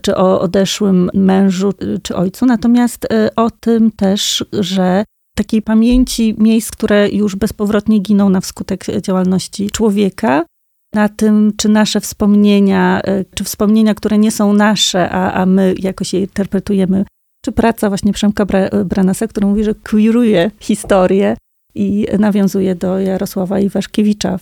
czy 0.03 0.17
o 0.17 0.41
odeszłym 0.41 1.11
mężu, 1.15 1.73
czy 2.03 2.17
ojcu. 2.17 2.47
Natomiast 2.47 3.13
e, 3.13 3.35
o 3.37 3.51
tym 3.51 3.91
też, 3.91 4.45
że 4.53 5.05
takiej 5.37 5.63
pamięci 5.63 6.35
miejsc, 6.39 6.71
które 6.71 7.09
już 7.09 7.37
bezpowrotnie 7.37 7.99
giną 7.99 8.31
na 8.31 8.41
wskutek 8.41 8.85
działalności 9.01 9.71
człowieka, 9.71 10.45
na 10.95 11.09
tym, 11.09 11.53
czy 11.57 11.69
nasze 11.69 12.01
wspomnienia, 12.01 13.01
e, 13.05 13.25
czy 13.35 13.45
wspomnienia, 13.45 13.95
które 13.95 14.19
nie 14.19 14.31
są 14.31 14.53
nasze, 14.53 15.11
a, 15.11 15.33
a 15.33 15.47
my 15.47 15.75
jakoś 15.79 16.13
je 16.13 16.21
interpretujemy, 16.21 17.05
czy 17.45 17.53
praca 17.53 17.89
właśnie 17.89 18.13
Przemka 18.13 18.47
Branasa, 18.85 19.27
który 19.27 19.47
mówi, 19.47 19.65
że 19.65 19.75
queeruje 19.75 20.51
historię 20.61 21.37
i 21.75 22.07
nawiązuje 22.19 22.75
do 22.75 23.01
Jarosława 23.01 23.61
Iwaszkiewicza 23.61 24.39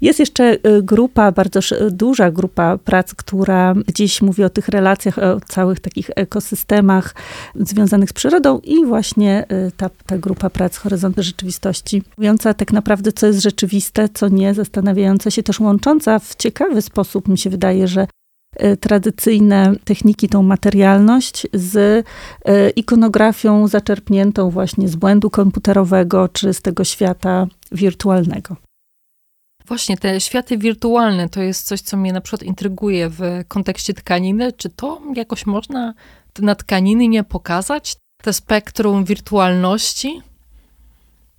jest 0.00 0.18
jeszcze 0.18 0.58
y, 0.66 0.82
grupa, 0.82 1.32
bardzo 1.32 1.60
duża 1.90 2.30
grupa 2.30 2.78
prac, 2.78 3.14
która 3.14 3.74
gdzieś 3.86 4.22
mówi 4.22 4.44
o 4.44 4.50
tych 4.50 4.68
relacjach, 4.68 5.18
o 5.18 5.40
całych 5.40 5.80
takich 5.80 6.10
ekosystemach 6.16 7.14
związanych 7.54 8.10
z 8.10 8.12
przyrodą 8.12 8.58
i 8.58 8.84
właśnie 8.84 9.46
y, 9.68 9.72
ta, 9.76 9.90
ta 10.06 10.18
grupa 10.18 10.50
prac 10.50 10.76
Horyzonty 10.76 11.22
Rzeczywistości, 11.22 12.02
mówiąca 12.18 12.54
tak 12.54 12.72
naprawdę, 12.72 13.12
co 13.12 13.26
jest 13.26 13.42
rzeczywiste, 13.42 14.08
co 14.14 14.28
nie, 14.28 14.54
zastanawiająca 14.54 15.30
się 15.30 15.42
też 15.42 15.60
łącząca 15.60 16.18
w 16.18 16.34
ciekawy 16.34 16.82
sposób, 16.82 17.28
mi 17.28 17.38
się 17.38 17.50
wydaje, 17.50 17.88
że 17.88 18.06
y, 18.64 18.76
tradycyjne 18.76 19.72
techniki, 19.84 20.28
tą 20.28 20.42
materialność 20.42 21.46
z 21.52 22.06
ikonografią 22.76 23.68
zaczerpniętą 23.68 24.50
właśnie 24.50 24.88
z 24.88 24.96
błędu 24.96 25.30
komputerowego 25.30 26.28
czy 26.28 26.54
z 26.54 26.62
tego 26.62 26.84
świata 26.84 27.46
wirtualnego. 27.72 28.56
Właśnie, 29.70 29.96
te 29.96 30.20
światy 30.20 30.58
wirtualne 30.58 31.28
to 31.28 31.42
jest 31.42 31.66
coś, 31.66 31.80
co 31.80 31.96
mnie 31.96 32.12
na 32.12 32.20
przykład 32.20 32.42
intryguje 32.42 33.08
w 33.08 33.20
kontekście 33.48 33.94
tkaniny. 33.94 34.52
Czy 34.52 34.68
to 34.68 35.00
jakoś 35.14 35.46
można 35.46 35.94
na 36.38 36.54
tkaniny 36.54 37.08
nie 37.08 37.24
pokazać? 37.24 37.96
Te 38.22 38.32
spektrum 38.32 39.04
wirtualności? 39.04 40.22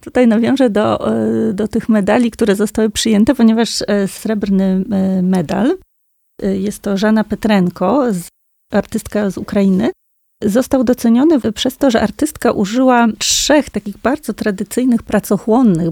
Tutaj 0.02 0.28
nawiążę 0.28 0.70
do, 0.70 1.16
e, 1.16 1.54
do 1.54 1.68
tych 1.68 1.90
medali, 1.90 2.32
które 2.32 2.56
zostały 2.56 2.90
przyjęte, 2.90 3.36
ponieważ 3.36 3.82
e, 3.88 4.08
srebrny 4.08 4.84
e, 4.92 5.22
medal, 5.22 5.78
jest 6.42 6.82
to 6.82 6.98
Żana 6.98 7.24
Petrenko, 7.24 8.06
artystka 8.72 9.30
z 9.30 9.38
Ukrainy, 9.38 9.92
został 10.44 10.84
doceniony 10.84 11.52
przez 11.52 11.78
to, 11.78 11.92
że 11.92 12.02
artystka 12.02 12.52
użyła 12.52 13.08
trzech 13.18 13.70
takich 13.70 13.98
bardzo 13.98 14.34
tradycyjnych, 14.34 15.04
pracochłonnych, 15.04 15.90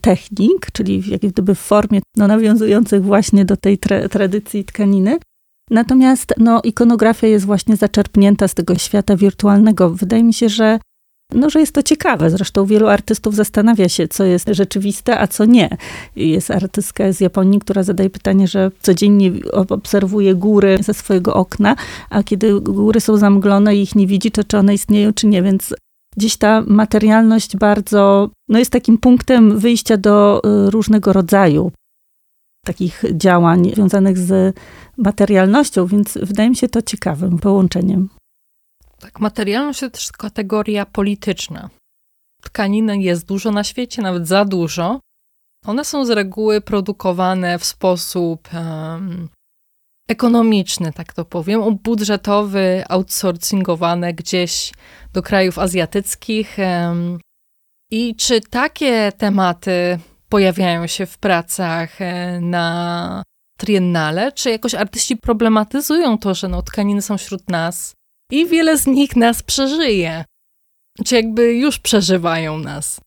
technik, 0.00 0.66
czyli 0.72 1.02
jak 1.10 1.20
gdyby 1.20 1.54
w 1.54 1.58
formie 1.58 2.00
no, 2.16 2.26
nawiązujących 2.26 3.04
właśnie 3.04 3.44
do 3.44 3.56
tej 3.56 3.78
tra 3.78 4.08
tradycji 4.08 4.64
tkaniny. 4.64 5.18
Natomiast 5.70 6.34
no, 6.38 6.60
ikonografia 6.64 7.26
jest 7.26 7.46
właśnie 7.46 7.76
zaczerpnięta 7.76 8.48
z 8.48 8.54
tego 8.54 8.74
świata 8.74 9.16
wirtualnego. 9.16 9.90
Wydaje 9.90 10.22
mi 10.24 10.34
się, 10.34 10.48
że, 10.48 10.78
no, 11.34 11.50
że 11.50 11.60
jest 11.60 11.72
to 11.72 11.82
ciekawe. 11.82 12.30
Zresztą 12.30 12.66
wielu 12.66 12.86
artystów 12.86 13.34
zastanawia 13.34 13.88
się, 13.88 14.08
co 14.08 14.24
jest 14.24 14.48
rzeczywiste, 14.48 15.20
a 15.20 15.26
co 15.26 15.44
nie. 15.44 15.76
Jest 16.16 16.50
artystka 16.50 17.12
z 17.12 17.20
Japonii, 17.20 17.60
która 17.60 17.82
zadaje 17.82 18.10
pytanie, 18.10 18.48
że 18.48 18.70
codziennie 18.82 19.32
obserwuje 19.52 20.34
góry 20.34 20.78
ze 20.80 20.94
swojego 20.94 21.34
okna, 21.34 21.76
a 22.10 22.22
kiedy 22.22 22.60
góry 22.60 23.00
są 23.00 23.16
zamglone 23.16 23.76
i 23.76 23.82
ich 23.82 23.94
nie 23.94 24.06
widzi, 24.06 24.30
to 24.30 24.44
czy 24.44 24.58
one 24.58 24.74
istnieją, 24.74 25.12
czy 25.12 25.26
nie. 25.26 25.42
Więc 25.42 25.74
gdzieś 26.16 26.36
ta 26.36 26.62
materialność 26.66 27.56
bardzo, 27.56 28.30
no 28.52 28.58
jest 28.58 28.70
takim 28.70 28.98
punktem 28.98 29.58
wyjścia 29.58 29.96
do 29.96 30.42
y, 30.66 30.70
różnego 30.70 31.12
rodzaju 31.12 31.72
takich 32.66 33.04
działań 33.12 33.70
związanych 33.74 34.18
z 34.18 34.56
materialnością, 34.96 35.86
więc 35.86 36.18
wydaje 36.22 36.50
mi 36.50 36.56
się 36.56 36.68
to 36.68 36.82
ciekawym 36.82 37.38
połączeniem. 37.38 38.08
Tak, 38.98 39.20
materialność 39.20 39.80
to 39.80 39.90
też 39.90 40.12
kategoria 40.12 40.86
polityczna. 40.86 41.70
Tkaniny 42.42 42.98
jest 42.98 43.26
dużo 43.26 43.50
na 43.50 43.64
świecie, 43.64 44.02
nawet 44.02 44.28
za 44.28 44.44
dużo. 44.44 45.00
One 45.66 45.84
są 45.84 46.04
z 46.04 46.10
reguły 46.10 46.60
produkowane 46.60 47.58
w 47.58 47.64
sposób 47.64 48.48
um, 48.54 49.28
ekonomiczny, 50.08 50.92
tak 50.92 51.12
to 51.12 51.24
powiem, 51.24 51.78
budżetowy, 51.82 52.84
outsourcingowane 52.88 54.14
gdzieś 54.14 54.72
do 55.12 55.22
krajów 55.22 55.58
azjatyckich. 55.58 56.56
I 57.92 58.14
czy 58.16 58.40
takie 58.40 59.12
tematy 59.18 59.98
pojawiają 60.28 60.86
się 60.86 61.06
w 61.06 61.18
pracach 61.18 62.00
e, 62.00 62.40
na 62.40 63.22
triennale, 63.58 64.32
czy 64.32 64.50
jakoś 64.50 64.74
artyści 64.74 65.16
problematyzują 65.16 66.18
to, 66.18 66.34
że 66.34 66.48
no, 66.48 66.62
tkaniny 66.62 67.02
są 67.02 67.18
wśród 67.18 67.48
nas 67.48 67.94
i 68.30 68.46
wiele 68.46 68.78
z 68.78 68.86
nich 68.86 69.16
nas 69.16 69.42
przeżyje? 69.42 70.24
Czy 71.04 71.14
jakby 71.14 71.54
już 71.54 71.78
przeżywają 71.78 72.58
nas? 72.58 73.00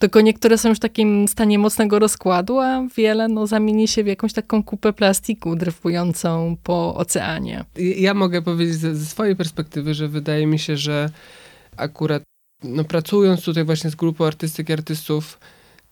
Tylko 0.00 0.20
niektóre 0.20 0.58
są 0.58 0.68
już 0.68 0.78
w 0.78 0.80
takim 0.80 1.28
stanie 1.28 1.58
mocnego 1.58 1.98
rozkładu, 1.98 2.58
a 2.58 2.86
wiele 2.96 3.28
no, 3.28 3.46
zamieni 3.46 3.88
się 3.88 4.04
w 4.04 4.06
jakąś 4.06 4.32
taką 4.32 4.64
kupę 4.64 4.92
plastiku 4.92 5.56
dryfującą 5.56 6.56
po 6.62 6.94
oceanie. 6.94 7.64
Ja 7.76 8.14
mogę 8.14 8.42
powiedzieć 8.42 8.74
ze, 8.74 9.06
swojej 9.06 9.36
perspektywy, 9.36 9.94
że 9.94 10.08
wydaje 10.08 10.46
mi 10.46 10.58
się, 10.58 10.76
że 10.76 11.10
akurat 11.76 12.22
no, 12.64 12.84
pracując 12.84 13.44
tutaj 13.44 13.64
właśnie 13.64 13.90
z 13.90 13.94
grupą 13.94 14.26
artystyk 14.26 14.68
i 14.68 14.72
artystów, 14.72 15.38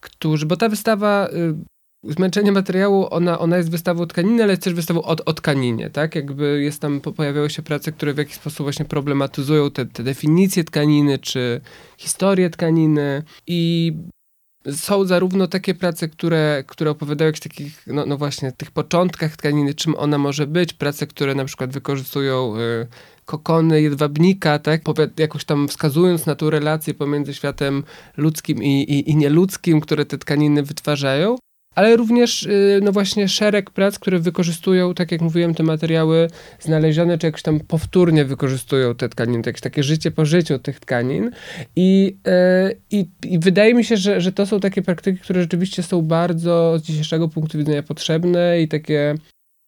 którzy, 0.00 0.46
bo 0.46 0.56
ta 0.56 0.68
wystawa 0.68 1.28
y, 1.28 2.12
zmęczenie 2.12 2.52
materiału, 2.52 3.06
ona, 3.10 3.38
ona 3.38 3.56
jest 3.56 3.70
wystawą 3.70 4.06
tkaniny, 4.06 4.42
ale 4.42 4.52
jest 4.52 4.62
też 4.62 4.74
wystawą 4.74 5.02
o, 5.02 5.16
o 5.24 5.32
tkaninie, 5.32 5.90
tak? 5.90 6.14
Jakby 6.14 6.62
jest 6.62 6.80
tam, 6.80 7.00
pojawiały 7.00 7.50
się 7.50 7.62
prace, 7.62 7.92
które 7.92 8.14
w 8.14 8.18
jakiś 8.18 8.34
sposób 8.34 8.64
właśnie 8.64 8.84
problematyzują 8.84 9.70
te, 9.70 9.86
te 9.86 10.02
definicje 10.02 10.64
tkaniny, 10.64 11.18
czy 11.18 11.60
historię 11.98 12.50
tkaniny 12.50 13.22
i 13.46 13.92
są 14.72 15.04
zarówno 15.04 15.46
takie 15.46 15.74
prace, 15.74 16.08
które, 16.08 16.64
które 16.66 16.90
opowiadają 16.90 17.30
o 17.30 17.42
takich, 17.42 17.86
no, 17.86 18.06
no 18.06 18.16
właśnie, 18.16 18.52
tych 18.52 18.70
początkach 18.70 19.36
tkaniny, 19.36 19.74
czym 19.74 19.94
ona 19.96 20.18
może 20.18 20.46
być, 20.46 20.72
prace, 20.72 21.06
które 21.06 21.34
na 21.34 21.44
przykład 21.44 21.72
wykorzystują 21.72 22.56
y, 22.56 22.86
kokony 23.24 23.82
jedwabnika, 23.82 24.58
tak, 24.58 24.80
jakoś 25.18 25.44
tam 25.44 25.68
wskazując 25.68 26.26
na 26.26 26.34
tą 26.34 26.50
relację 26.50 26.94
pomiędzy 26.94 27.34
światem 27.34 27.84
ludzkim 28.16 28.62
i, 28.62 28.82
i, 28.82 29.10
i 29.10 29.16
nieludzkim, 29.16 29.80
które 29.80 30.06
te 30.06 30.18
tkaniny 30.18 30.62
wytwarzają. 30.62 31.36
Ale 31.74 31.96
również 31.96 32.42
y, 32.42 32.80
no 32.82 32.92
właśnie 32.92 33.28
szereg 33.28 33.70
prac, 33.70 33.98
które 33.98 34.18
wykorzystują, 34.18 34.94
tak 34.94 35.12
jak 35.12 35.20
mówiłem, 35.20 35.54
te 35.54 35.62
materiały 35.62 36.30
znalezione, 36.60 37.18
czy 37.18 37.26
jakoś 37.26 37.42
tam 37.42 37.60
powtórnie 37.60 38.24
wykorzystują 38.24 38.94
te 38.94 39.08
tkaniny, 39.08 39.42
jakieś 39.46 39.60
takie 39.60 39.82
życie 39.82 40.10
po 40.10 40.24
życiu 40.24 40.58
tych 40.58 40.80
tkanin. 40.80 41.30
I, 41.76 42.16
y, 42.70 42.80
i, 42.90 43.08
i 43.24 43.38
wydaje 43.38 43.74
mi 43.74 43.84
się, 43.84 43.96
że, 43.96 44.20
że 44.20 44.32
to 44.32 44.46
są 44.46 44.60
takie 44.60 44.82
praktyki, 44.82 45.18
które 45.18 45.40
rzeczywiście 45.40 45.82
są 45.82 46.02
bardzo 46.02 46.78
z 46.78 46.82
dzisiejszego 46.82 47.28
punktu 47.28 47.58
widzenia 47.58 47.82
potrzebne 47.82 48.60
i 48.60 48.68
takie 48.68 49.14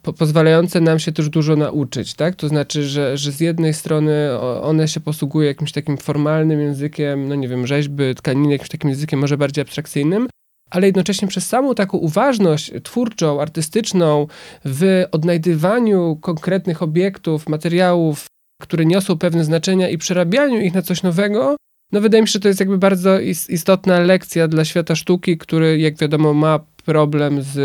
po, 0.03 0.13
pozwalające 0.13 0.81
nam 0.81 0.99
się 0.99 1.13
też 1.13 1.29
dużo 1.29 1.57
nauczyć, 1.57 2.15
tak? 2.15 2.37
To 2.37 2.49
znaczy, 2.49 2.83
że, 2.83 3.19
że 3.19 3.33
z 3.33 3.41
jednej 3.41 3.75
strony 3.75 4.39
one 4.63 4.89
się 4.89 5.01
posługują 5.01 5.49
jakimś 5.49 5.73
takim 5.73 5.97
formalnym 5.97 6.61
językiem, 6.61 7.29
no 7.29 7.35
nie 7.35 7.49
wiem, 7.49 7.67
rzeźby, 7.67 8.15
tkaniny, 8.17 8.53
jakimś 8.53 8.69
takim 8.69 8.91
językiem 8.91 9.21
może 9.21 9.39
bardziej 9.39 9.63
abstrakcyjnym, 9.63 10.29
ale 10.71 10.87
jednocześnie 10.87 11.29
przez 11.29 11.47
samą 11.47 11.75
taką 11.75 11.99
uważność 11.99 12.73
twórczą, 12.83 13.41
artystyczną 13.41 14.27
w 14.65 15.05
odnajdywaniu 15.13 16.19
konkretnych 16.21 16.83
obiektów, 16.83 17.49
materiałów, 17.49 18.27
które 18.63 18.87
niosą 18.87 19.19
pewne 19.19 19.45
znaczenia 19.45 19.89
i 19.89 19.99
przerabianiu 19.99 20.61
ich 20.61 20.75
na 20.75 20.83
coś 20.83 21.03
nowego, 21.03 21.57
no 21.93 22.01
wydaje 22.01 22.23
mi 22.23 22.29
się, 22.29 22.33
że 22.33 22.41
to 22.41 22.49
jest 22.49 22.61
jakby 22.61 22.79
bardzo 22.79 23.21
istotna 23.49 24.01
lekcja 24.01 24.49
dla 24.49 24.65
świata 24.65 24.97
sztuki, 24.97 25.39
który 25.39 25.79
jak 25.79 25.99
wiadomo 25.99 26.35
ma 26.35 26.61
problem 26.85 27.43
z 27.43 27.59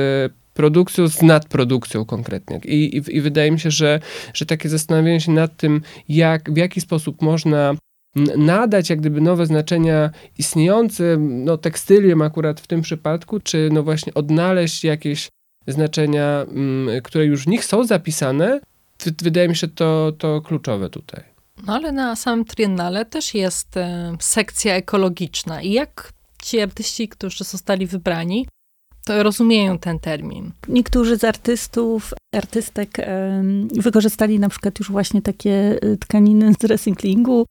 produkcją, 0.53 1.07
z 1.07 1.21
nadprodukcją 1.21 2.05
konkretnie. 2.05 2.61
I, 2.65 2.97
i, 2.97 3.17
i 3.17 3.21
wydaje 3.21 3.51
mi 3.51 3.59
się, 3.59 3.71
że, 3.71 3.99
że 4.33 4.45
takie 4.45 4.69
zastanawianie 4.69 5.21
się 5.21 5.31
nad 5.31 5.57
tym, 5.57 5.81
jak, 6.09 6.53
w 6.53 6.57
jaki 6.57 6.81
sposób 6.81 7.21
można 7.21 7.75
nadać 8.37 8.89
jak 8.89 8.99
gdyby 8.99 9.21
nowe 9.21 9.45
znaczenia 9.45 10.09
istniejącym 10.37 11.45
no, 11.45 11.57
tekstylium 11.57 12.21
akurat 12.21 12.61
w 12.61 12.67
tym 12.67 12.81
przypadku, 12.81 13.39
czy 13.39 13.69
no 13.71 13.83
właśnie 13.83 14.13
odnaleźć 14.13 14.83
jakieś 14.83 15.29
znaczenia, 15.67 16.45
mm, 16.47 17.01
które 17.01 17.25
już 17.25 17.43
w 17.43 17.47
nich 17.47 17.65
są 17.65 17.83
zapisane, 17.83 18.59
wydaje 19.21 19.47
mi 19.47 19.55
się 19.55 19.67
to, 19.67 20.11
to 20.17 20.41
kluczowe 20.41 20.89
tutaj. 20.89 21.23
No 21.67 21.75
ale 21.75 21.91
na 21.91 22.15
samym 22.15 22.45
Triennale 22.45 23.05
też 23.05 23.33
jest 23.33 23.77
e, 23.77 24.15
sekcja 24.19 24.75
ekologiczna. 24.75 25.61
I 25.61 25.71
jak 25.71 26.13
ci 26.43 26.61
artyści, 26.61 27.07
którzy 27.07 27.43
zostali 27.43 27.87
wybrani, 27.87 28.47
to 29.05 29.23
rozumieją 29.23 29.79
ten 29.79 29.99
termin. 29.99 30.51
Niektórzy 30.67 31.17
z 31.17 31.23
artystów, 31.23 32.13
artystek 32.35 32.97
wykorzystali 33.73 34.39
na 34.39 34.49
przykład 34.49 34.79
już 34.79 34.91
właśnie 34.91 35.21
takie 35.21 35.79
e, 35.81 35.97
tkaniny 35.97 36.53
z 36.59 36.63
recyklingu, 36.63 37.45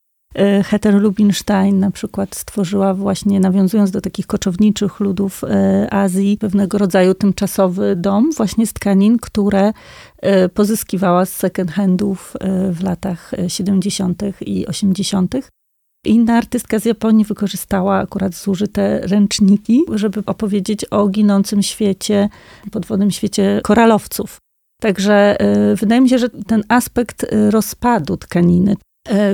Heter 0.64 0.95
Lubinstein 0.95 1.78
na 1.78 1.91
przykład 1.91 2.35
stworzyła 2.35 2.95
właśnie, 2.95 3.41
nawiązując 3.41 3.91
do 3.91 4.01
takich 4.01 4.26
koczowniczych 4.26 5.01
ludów 5.01 5.45
e, 5.45 5.95
Azji, 5.95 6.39
pewnego 6.39 6.78
rodzaju 6.78 7.14
tymczasowy 7.14 7.97
dom 7.97 8.31
właśnie 8.37 8.66
z 8.66 8.72
tkanin, 8.72 9.18
które 9.18 9.72
e, 10.18 10.49
pozyskiwała 10.49 11.26
z 11.26 11.33
second 11.33 11.70
handów 11.70 12.37
w 12.72 12.83
latach 12.83 13.33
70. 13.49 14.22
i 14.41 14.66
80. 14.66 15.35
Inna 16.07 16.35
artystka 16.37 16.78
z 16.78 16.85
Japonii 16.85 17.24
wykorzystała 17.24 17.99
akurat 17.99 18.35
zużyte 18.35 19.01
ręczniki, 19.01 19.83
żeby 19.95 20.22
opowiedzieć 20.26 20.85
o 20.85 21.09
ginącym 21.09 21.62
świecie, 21.62 22.28
podwodnym 22.70 23.11
świecie 23.11 23.61
koralowców. 23.64 24.39
Także 24.81 25.37
wydaje 25.74 26.01
mi 26.01 26.09
się, 26.09 26.18
że 26.18 26.28
ten 26.31 26.64
aspekt 26.68 27.26
rozpadu 27.51 28.16
tkaniny, 28.16 28.76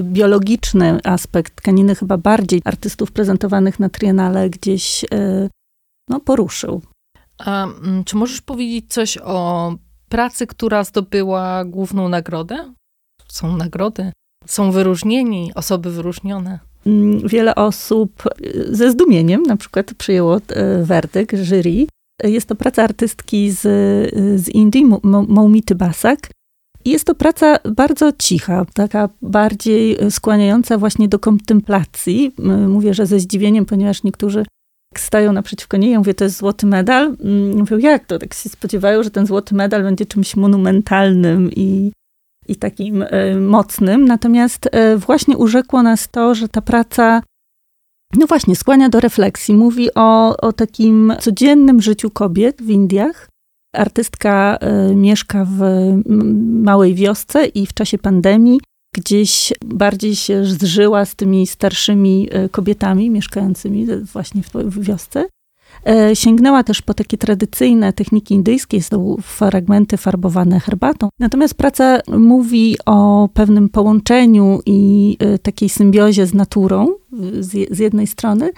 biologiczny 0.03 0.99
aspekt 1.05 1.57
tkaniny 1.57 1.95
chyba 1.95 2.17
bardziej 2.17 2.63
artystów 2.65 3.13
prezentowanych 3.13 3.81
na 3.81 3.89
Triennale 3.89 4.51
gdzieś 4.51 5.05
e, 5.05 5.49
no, 6.11 6.21
poruszył. 6.21 6.83
A 7.39 7.65
mm, 7.65 8.05
czy 8.05 8.17
możesz 8.17 8.41
powiedzieć 8.41 8.85
coś 8.89 9.19
o 9.19 9.75
pracy, 10.09 10.47
która 10.47 10.85
zdobyła 10.85 11.65
główną 11.65 12.09
nagrodę? 12.09 12.73
Są 13.29 13.57
nagrody, 13.57 14.13
są 14.47 14.71
wyróżnieni, 14.71 15.53
osoby 15.55 15.91
wyróżnione. 15.91 16.59
Mm, 16.87 17.29
wiele 17.29 17.55
osób 17.55 18.23
e, 18.27 18.75
ze 18.75 18.91
zdumieniem 18.91 19.43
na 19.43 19.57
przykład 19.57 19.95
przyjęło 19.95 20.41
werdykt 20.83 21.37
jury. 21.37 21.87
Jest 22.25 22.49
to 22.49 22.55
praca 22.55 22.83
artystki 22.83 23.51
z, 23.51 23.61
z 24.41 24.49
Indii, 24.49 24.85
Moumity 25.29 25.75
Basak, 25.75 26.31
jest 26.91 27.05
to 27.05 27.15
praca 27.15 27.59
bardzo 27.65 28.13
cicha, 28.13 28.65
taka 28.75 29.09
bardziej 29.23 29.99
skłaniająca 30.11 30.79
właśnie 30.79 31.09
do 31.09 31.19
kontemplacji. 31.19 32.35
Mówię, 32.69 32.95
że 32.95 33.07
ze 33.07 33.21
zdziwieniem, 33.21 33.67
ponieważ 33.67 34.03
niektórzy 34.03 34.45
stają 34.99 35.33
naprzeciwko 35.33 35.77
niej, 35.77 35.93
ja 35.93 35.99
mówię, 35.99 36.15
to 36.15 36.25
jest 36.25 36.37
złoty 36.37 36.67
medal. 36.67 37.17
Mm, 37.25 37.59
mówią, 37.59 37.79
jak 37.79 38.07
to? 38.07 38.19
Tak 38.19 38.35
się 38.35 38.49
spodziewają, 38.49 39.03
że 39.03 39.11
ten 39.11 39.27
złoty 39.27 39.55
medal 39.55 39.83
będzie 39.83 40.07
czymś 40.07 40.37
monumentalnym 40.37 41.51
i, 41.57 41.93
i 42.49 42.57
takim 42.57 43.03
e, 43.03 43.35
mocnym. 43.35 44.05
Natomiast 44.05 44.69
e, 44.73 44.97
właśnie 44.97 45.37
urzekło 45.37 45.83
nas 45.83 46.09
to, 46.09 46.35
że 46.35 46.49
ta 46.49 46.63
praca 46.63 47.23
no 48.17 48.27
właśnie, 48.27 48.57
skłania 48.57 48.89
do 48.89 49.01
refleksji. 49.01 49.55
Mówi 49.55 49.95
o, 49.95 50.37
o 50.37 50.53
takim 50.53 51.13
codziennym 51.21 51.83
życiu 51.83 52.11
kobiet 52.11 52.63
w 52.63 52.71
Indiach, 52.71 53.29
Artystka 53.77 54.57
e, 54.61 54.95
mieszka 54.95 55.47
w 55.51 55.61
małej 56.63 56.95
wiosce 56.95 57.47
i 57.47 57.67
w 57.67 57.75
czasie 57.75 57.99
pandemii 57.99 58.61
gdzieś 58.95 59.53
bardziej 59.65 60.17
się 60.17 60.45
zżyła 60.45 61.05
z 61.05 61.15
tymi 61.15 61.47
starszymi 61.47 62.29
e, 62.31 62.49
kobietami 62.49 63.11
mieszkającymi 63.11 63.87
właśnie 64.13 64.43
w 64.55 64.81
wiosce. 64.85 65.29
E, 65.87 66.17
sięgnęła 66.17 66.65
też 66.65 66.83
po 66.83 66.95
takie 66.95 67.19
tradycyjne 67.19 67.93
techniki 67.93 68.35
indyjskie, 68.35 68.83
są 68.83 69.17
fragmenty 69.23 69.97
farbowane 69.97 70.61
herbatą. 70.61 71.09
Natomiast 71.19 71.55
praca 71.55 72.01
mówi 72.09 72.77
o 72.87 73.29
pewnym 73.35 73.69
połączeniu 73.69 74.61
i 74.67 75.17
takiej 75.43 75.69
symbiozie 75.69 76.27
z 76.27 76.35
naturą 76.35 76.95
z 77.41 77.79
jednej 77.79 78.07
strony, 78.07 78.51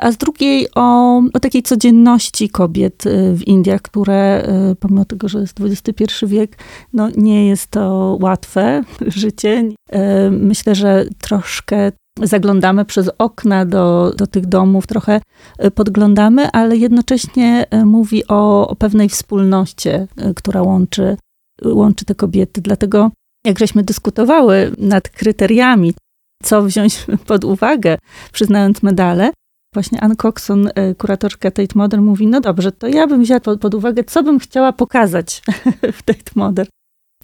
a 0.00 0.12
z 0.12 0.16
drugiej 0.16 0.68
o, 0.74 1.18
o 1.34 1.40
takiej 1.40 1.62
codzienności 1.62 2.48
kobiet 2.48 3.06
e, 3.06 3.34
w 3.34 3.48
Indiach, 3.48 3.82
które 3.82 4.14
e, 4.14 4.74
pomimo 4.80 5.04
tego, 5.04 5.28
że 5.28 5.40
jest 5.40 5.60
XXI 5.60 6.26
wiek, 6.26 6.58
no 6.92 7.08
nie 7.16 7.46
jest 7.46 7.66
to 7.66 8.18
łatwe 8.20 8.82
życie. 9.06 9.68
Myślę, 10.30 10.74
że 10.74 11.06
troszkę 11.20 11.92
zaglądamy 12.22 12.84
przez 12.84 13.10
okna 13.18 13.66
do, 13.66 14.12
do 14.16 14.26
tych 14.26 14.46
domów, 14.46 14.86
trochę 14.86 15.20
podglądamy, 15.74 16.50
ale 16.50 16.76
jednocześnie 16.76 17.66
mówi 17.84 18.26
o, 18.28 18.68
o 18.68 18.76
pewnej 18.76 19.08
wspólności, 19.08 19.88
która 20.36 20.62
łączy, 20.62 21.16
łączy 21.64 22.04
te 22.04 22.14
kobiety. 22.14 22.60
Dlatego 22.60 23.10
jak 23.44 23.58
żeśmy 23.58 23.82
dyskutowały 23.82 24.72
nad 24.78 25.08
kryteriami, 25.08 25.94
co 26.42 26.62
wziąć 26.62 27.06
pod 27.26 27.44
uwagę, 27.44 27.98
przyznając 28.32 28.82
medale, 28.82 29.30
właśnie 29.74 30.00
Ann 30.00 30.16
Coxon, 30.16 30.68
e, 30.74 30.94
kuratorka 30.94 31.50
Tate 31.50 31.72
Modern, 31.74 32.04
mówi, 32.04 32.26
no 32.26 32.40
dobrze, 32.40 32.72
to 32.72 32.88
ja 32.88 33.06
bym 33.06 33.22
wzięła 33.22 33.40
pod, 33.40 33.74
uwagę, 33.74 34.04
co 34.04 34.22
bym 34.22 34.38
chciała 34.38 34.72
pokazać 34.72 35.42
w 35.98 36.02
Tate 36.02 36.32
Modern. 36.34 36.68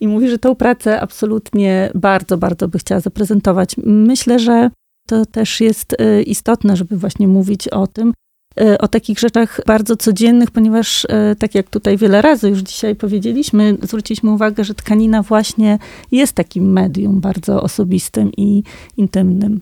I 0.00 0.08
mówi, 0.08 0.28
że 0.28 0.38
tą 0.38 0.54
pracę 0.54 1.00
absolutnie 1.00 1.90
bardzo, 1.94 2.38
bardzo 2.38 2.68
by 2.68 2.78
chciała 2.78 3.00
zaprezentować. 3.00 3.76
Myślę, 3.84 4.38
że 4.38 4.70
to 5.08 5.26
też 5.26 5.60
jest 5.60 6.00
e, 6.00 6.22
istotne, 6.22 6.76
żeby 6.76 6.96
właśnie 6.96 7.28
mówić 7.28 7.68
o 7.68 7.86
tym, 7.86 8.12
e, 8.60 8.78
o 8.78 8.88
takich 8.88 9.18
rzeczach 9.18 9.60
bardzo 9.66 9.96
codziennych, 9.96 10.50
ponieważ 10.50 11.06
tak 11.38 11.54
jak 11.54 11.70
tutaj 11.70 11.96
wiele 11.96 12.22
razy 12.22 12.48
już 12.48 12.58
dzisiaj 12.58 12.96
powiedzieliśmy, 12.96 13.76
zwróciliśmy 13.82 14.30
uwagę, 14.30 14.64
że 14.64 14.74
tkanina 14.74 15.22
właśnie 15.22 15.78
jest 16.12 16.32
takim 16.32 16.72
medium 16.72 17.20
bardzo 17.20 17.62
osobistym 17.62 18.30
i 18.36 18.62
intymnym. 18.96 19.60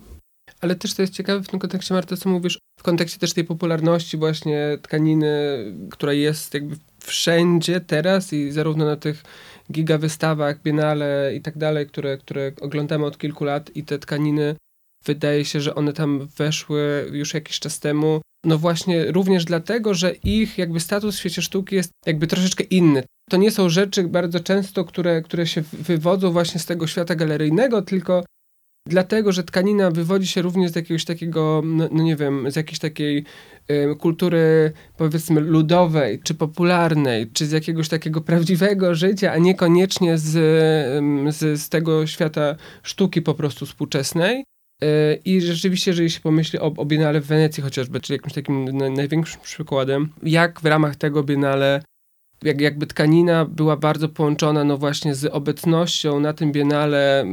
Ale 0.61 0.74
też 0.74 0.94
to 0.94 1.02
jest 1.02 1.14
ciekawe 1.14 1.42
w 1.42 1.48
tym 1.48 1.61
kontekście, 1.61 1.94
Marta, 1.94 2.16
co 2.16 2.28
mówisz, 2.28 2.59
w 2.80 2.82
kontekście 2.82 3.18
też 3.18 3.32
tej 3.32 3.44
popularności 3.44 4.16
właśnie 4.16 4.78
tkaniny, 4.82 5.28
która 5.90 6.12
jest 6.12 6.54
jakby 6.54 6.76
wszędzie 7.00 7.80
teraz 7.80 8.32
i 8.32 8.50
zarówno 8.50 8.84
na 8.84 8.96
tych 8.96 9.22
gigawystawach, 9.72 10.62
biennale 10.62 11.32
i 11.36 11.40
tak 11.40 11.59
dalej, 11.59 11.86
które, 11.86 12.18
które 12.18 12.52
oglądamy 12.61 13.07
od 13.07 13.18
kilku 13.18 13.44
lat 13.44 13.76
i 13.76 13.84
te 13.84 13.98
tkaniny, 13.98 14.57
wydaje 15.04 15.44
się, 15.44 15.61
że 15.61 15.74
one 15.74 15.92
tam 15.92 16.28
weszły 16.36 17.11
już 17.12 17.34
jakiś 17.34 17.61
czas 17.61 17.80
temu. 17.80 18.20
No 18.44 18.59
właśnie 18.59 19.12
również 19.12 19.44
dlatego, 19.44 19.94
że 19.94 20.12
ich 20.12 20.59
jakby 20.59 20.80
status 20.80 21.16
w 21.16 21.18
świecie 21.18 21.42
sztuki 21.42 21.74
jest 21.74 21.90
jakby 22.07 22.26
troszeczkę 22.26 22.64
inny. 22.64 23.02
To 23.30 23.36
nie 23.36 23.50
są 23.50 23.68
rzeczy 23.68 24.02
bardzo 24.02 24.40
często, 24.40 24.84
które, 24.84 25.22
które 25.22 25.46
się 25.46 25.62
wywodzą 25.72 26.30
właśnie 26.30 26.61
z 26.61 26.66
tego 26.66 26.86
świata 26.86 27.14
galeryjnego, 27.14 27.82
tylko 27.82 28.24
dlatego, 28.87 29.32
że 29.32 29.45
tkanina 29.45 29.91
wywodzi 29.91 30.26
się 30.26 30.43
również 30.43 30.70
z 30.70 30.76
jakiegoś 30.76 31.05
takiego, 31.05 31.62
no, 31.64 31.89
no 31.93 32.03
nie 32.03 32.16
wiem, 32.16 32.51
z 32.51 32.57
jakiejś 32.57 32.78
takiej 32.78 33.24
y, 33.70 33.97
kultury 33.99 34.72
powiedzmy 34.97 35.41
ludowej, 35.41 36.20
czy 36.22 36.34
popularnej, 36.34 37.30
czy 37.32 37.47
z 37.47 37.53
jakiegoś 37.53 37.89
takiego 37.89 38.20
prawdziwego 38.20 38.95
życia, 38.95 39.32
a 39.32 39.39
niekoniecznie 39.39 40.18
z, 40.18 40.32
z, 41.37 41.61
z 41.61 41.68
tego 41.68 42.07
świata 42.07 42.57
sztuki 42.82 43.22
po 43.22 43.34
prostu 43.34 43.66
współczesnej. 43.66 44.45
E, 44.82 45.14
I 45.14 45.41
rzeczywiście, 45.41 45.91
jeżeli 45.91 46.11
się 46.11 46.20
pomyśli 46.20 46.59
o, 46.59 46.72
o 46.76 46.84
Biennale 46.84 47.20
w 47.20 47.26
Wenecji 47.26 47.62
chociażby, 47.62 48.01
czyli 48.01 48.16
jakimś 48.16 48.32
takim 48.32 48.78
największym 48.95 49.41
przykładem, 49.41 50.09
jak 50.22 50.61
w 50.61 50.66
ramach 50.66 50.97
tego 50.97 51.22
Biennale 51.22 51.82
jak, 52.43 52.61
jakby 52.61 52.87
tkanina 52.87 53.45
była 53.45 53.76
bardzo 53.76 54.09
połączona 54.09 54.64
no 54.64 54.78
właśnie 54.78 55.14
z 55.14 55.24
obecnością 55.24 56.20
na 56.20 56.32
tym 56.32 56.53
Biennale 56.53 57.24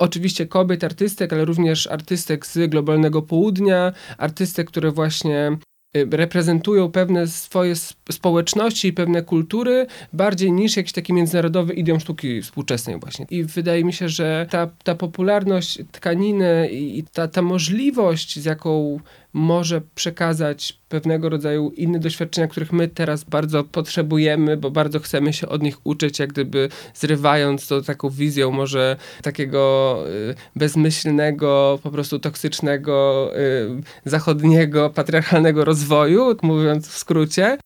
oczywiście 0.00 0.46
kobiet, 0.46 0.84
artystek, 0.84 1.32
ale 1.32 1.44
również 1.44 1.86
artystek 1.86 2.46
z 2.46 2.70
globalnego 2.70 3.22
południa, 3.22 3.92
artystek, 4.18 4.68
które 4.68 4.90
właśnie 4.90 5.56
Y, 5.96 6.08
reprezentują 6.10 6.90
pewne 6.90 7.26
swoje 7.26 7.74
społeczności 8.10 8.88
i 8.88 8.92
pewne 8.92 9.22
kultury 9.22 9.86
bardziej 10.12 10.52
niż 10.52 10.76
jakiś 10.76 10.92
taki 10.92 11.12
międzynarodowy 11.12 11.74
idiom 11.74 12.00
sztuki 12.00 12.42
współczesnej 12.42 13.00
właśnie. 13.00 13.26
I 13.30 13.44
wydaje 13.44 13.84
mi 13.84 13.92
się, 13.92 14.08
że 14.08 14.46
ta, 14.50 14.70
ta 14.84 14.94
popularność 14.94 15.78
tkaniny 15.92 16.68
i 16.72 17.04
ta, 17.12 17.28
ta 17.28 17.42
możliwość, 17.42 18.38
z 18.38 18.44
jaką 18.44 19.00
może 19.32 19.80
przekazać 19.94 20.80
pewnego 20.88 21.28
rodzaju 21.28 21.70
inne 21.70 21.98
doświadczenia, 21.98 22.48
których 22.48 22.72
my 22.72 22.88
teraz 22.88 23.24
bardzo 23.24 23.64
potrzebujemy, 23.64 24.56
bo 24.56 24.70
bardzo 24.70 25.00
chcemy 25.00 25.32
się 25.32 25.48
od 25.48 25.62
nich 25.62 25.86
uczyć, 25.86 26.18
jak 26.18 26.32
gdyby 26.32 26.68
zrywając 26.94 27.68
to 27.68 27.82
taką 27.82 28.10
wizją 28.10 28.50
może 28.50 28.96
takiego 29.22 30.04
y, 30.30 30.34
bezmyślnego, 30.56 31.78
po 31.82 31.90
prostu 31.90 32.18
toksycznego, 32.18 33.30
y, 33.38 34.10
zachodniego, 34.10 34.90
patriarchalnego 34.90 35.64
rozwoju, 35.64 36.36
mówiąc 36.42 36.88
w 36.88 36.98
skrócie. 36.98 37.58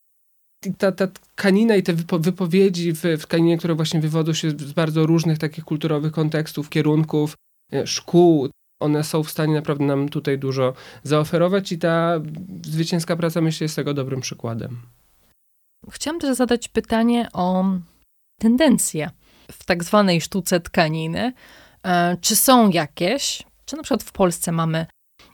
Ta, 0.78 0.92
ta 0.92 1.06
tkanina 1.06 1.76
i 1.76 1.82
te 1.82 1.92
wypowiedzi 2.18 2.92
w, 2.92 3.02
w 3.02 3.22
tkaninie, 3.22 3.58
które 3.58 3.74
właśnie 3.74 4.00
wywodzą 4.00 4.32
się 4.32 4.50
z 4.50 4.72
bardzo 4.72 5.06
różnych 5.06 5.38
takich 5.38 5.64
kulturowych 5.64 6.12
kontekstów, 6.12 6.70
kierunków, 6.70 7.34
y, 7.74 7.86
szkół, 7.86 8.48
one 8.80 9.04
są 9.04 9.22
w 9.22 9.30
stanie 9.30 9.54
naprawdę 9.54 9.84
nam 9.84 10.08
tutaj 10.08 10.38
dużo 10.38 10.74
zaoferować 11.02 11.72
i 11.72 11.78
ta 11.78 12.20
zwycięska 12.62 13.16
praca 13.16 13.40
myślę 13.40 13.64
jest 13.64 13.76
tego 13.76 13.94
dobrym 13.94 14.20
przykładem. 14.20 14.80
Chciałam 15.90 16.20
też 16.20 16.36
zadać 16.36 16.68
pytanie 16.68 17.28
o 17.32 17.64
tendencje 18.40 19.10
w 19.52 19.64
tak 19.64 19.84
zwanej 19.84 20.20
sztuce 20.20 20.60
tkaniny. 20.60 21.32
E, 21.82 22.16
czy 22.20 22.36
są 22.36 22.70
jakieś, 22.70 23.42
czy 23.64 23.76
na 23.76 23.82
przykład 23.82 24.02
w 24.02 24.12
Polsce 24.12 24.52
mamy 24.52 24.86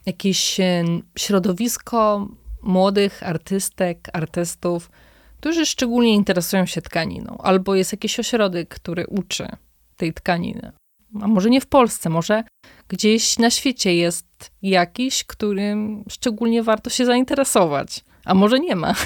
jakieś 0.05 0.59
e, 0.59 0.83
środowisko 1.17 2.27
młodych 2.61 3.23
artystek, 3.23 4.09
artystów, 4.13 4.91
którzy 5.37 5.65
szczególnie 5.65 6.15
interesują 6.15 6.65
się 6.65 6.81
tkaniną, 6.81 7.37
albo 7.37 7.75
jest 7.75 7.91
jakiś 7.91 8.19
ośrodek, 8.19 8.75
który 8.75 9.07
uczy 9.07 9.47
tej 9.97 10.13
tkaniny? 10.13 10.71
A 11.21 11.27
może 11.27 11.49
nie 11.49 11.61
w 11.61 11.65
Polsce, 11.65 12.09
może 12.09 12.43
gdzieś 12.87 13.39
na 13.39 13.49
świecie 13.49 13.95
jest 13.95 14.51
jakiś, 14.61 15.23
którym 15.23 16.03
szczególnie 16.09 16.63
warto 16.63 16.89
się 16.89 17.05
zainteresować, 17.05 18.03
a 18.25 18.33
może 18.33 18.59
nie 18.59 18.75
ma. 18.75 18.93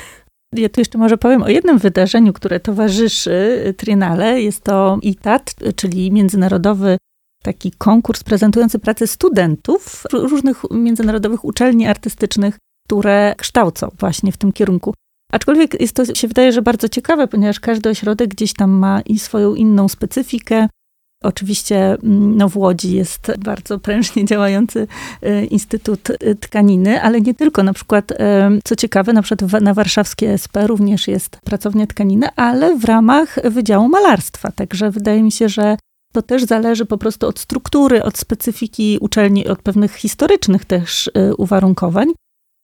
Ja 0.54 0.70
tu 0.70 0.82
jeszcze 0.82 0.98
może 0.98 1.18
powiem 1.18 1.44
o 1.44 1.50
jednym 1.50 1.78
wydarzeniu, 1.78 2.34
które 2.34 2.60
towarzyszy 2.60 3.74
Triennale. 3.78 4.42
Jest 4.42 4.64
to 4.64 5.00
ITAT, 5.02 5.56
czyli 5.76 6.12
międzynarodowy 6.12 6.98
taki 7.44 7.72
konkurs 7.72 8.24
prezentujący 8.24 8.80
pracę 8.80 9.08
studentów 9.08 10.04
różnych 10.12 10.62
międzynarodowych 10.72 11.46
uczelni 11.46 11.88
artystycznych, 11.88 12.58
które 12.86 13.36
kształcą 13.38 13.92
właśnie 14.00 14.32
w 14.32 14.38
tym 14.38 14.52
kierunku. 14.52 14.94
Aczkolwiek 15.32 15.82
jest 15.82 15.96
to, 15.96 16.16
się 16.16 16.28
wydaje, 16.28 16.52
że 16.52 16.62
bardzo 16.62 16.90
ciekawe, 16.90 17.28
ponieważ 17.28 17.60
każdy 17.60 17.90
ośrodek 17.90 18.30
gdzieś 18.30 18.54
tam 18.54 18.72
ma 18.72 19.02
i 19.02 19.20
swoją 19.20 19.56
inną 19.56 19.88
specyfikę, 19.88 20.68
Oczywiście 21.26 21.78
mm, 21.78 22.38
no, 22.38 22.50
w 22.50 22.58
Łodzi 22.58 22.96
jest 22.96 23.32
bardzo 23.40 23.80
prężnie 23.80 24.26
działający 24.26 24.88
e, 25.22 25.46
Instytut 25.46 26.10
e, 26.10 26.36
Tkaniny, 26.36 27.02
ale 27.02 27.22
nie 27.22 27.34
tylko. 27.34 27.64
Na 27.64 27.74
przykład, 27.74 28.12
e, 28.12 28.50
co 28.64 28.76
ciekawe, 28.76 29.14
na 29.14 29.22
przykład 29.22 29.62
na 29.62 29.74
warszawskie 29.74 30.34
SP 30.44 30.56
również 30.68 31.08
jest 31.08 31.38
pracownia 31.44 31.88
tkaniny, 31.88 32.28
ale 32.36 32.78
w 32.78 32.86
ramach 32.86 33.36
Wydziału 33.44 33.90
Malarstwa. 33.90 34.52
Także 34.52 34.92
wydaje 34.92 35.24
mi 35.24 35.32
się, 35.32 35.50
że 35.50 35.78
to 36.14 36.22
też 36.22 36.44
zależy 36.44 36.86
po 36.86 36.98
prostu 36.98 37.28
od 37.28 37.40
struktury, 37.40 38.04
od 38.04 38.18
specyfiki 38.18 38.98
uczelni, 39.02 39.48
od 39.48 39.62
pewnych 39.62 39.96
historycznych 39.96 40.66
też 40.66 41.12
uwarunkowań 41.38 42.14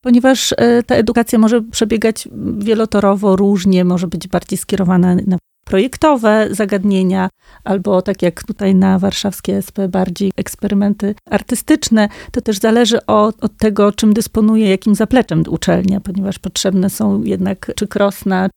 ponieważ 0.04 0.54
ta 0.86 0.94
edukacja 0.94 1.38
może 1.38 1.62
przebiegać 1.62 2.28
wielotorowo, 2.58 3.36
różnie, 3.36 3.84
może 3.84 4.06
być 4.06 4.28
bardziej 4.28 4.58
skierowana 4.58 5.14
na 5.14 5.38
projektowe 5.72 6.48
zagadnienia, 6.50 7.30
albo 7.64 8.02
tak 8.02 8.22
jak 8.22 8.44
tutaj 8.44 8.74
na 8.74 8.98
warszawskie 8.98 9.56
SP 9.66 9.76
bardziej 9.88 10.32
eksperymenty 10.36 11.14
artystyczne. 11.30 12.08
To 12.32 12.40
też 12.40 12.58
zależy 12.58 13.06
od, 13.06 13.44
od 13.44 13.56
tego, 13.56 13.92
czym 13.92 14.12
dysponuje, 14.12 14.70
jakim 14.70 14.94
zapleczem 14.94 15.42
uczelnia, 15.48 16.00
ponieważ 16.00 16.38
potrzebne 16.38 16.90
są 16.90 17.22
jednak 17.22 17.72
czy 17.76 17.86
krosna, 17.86 18.50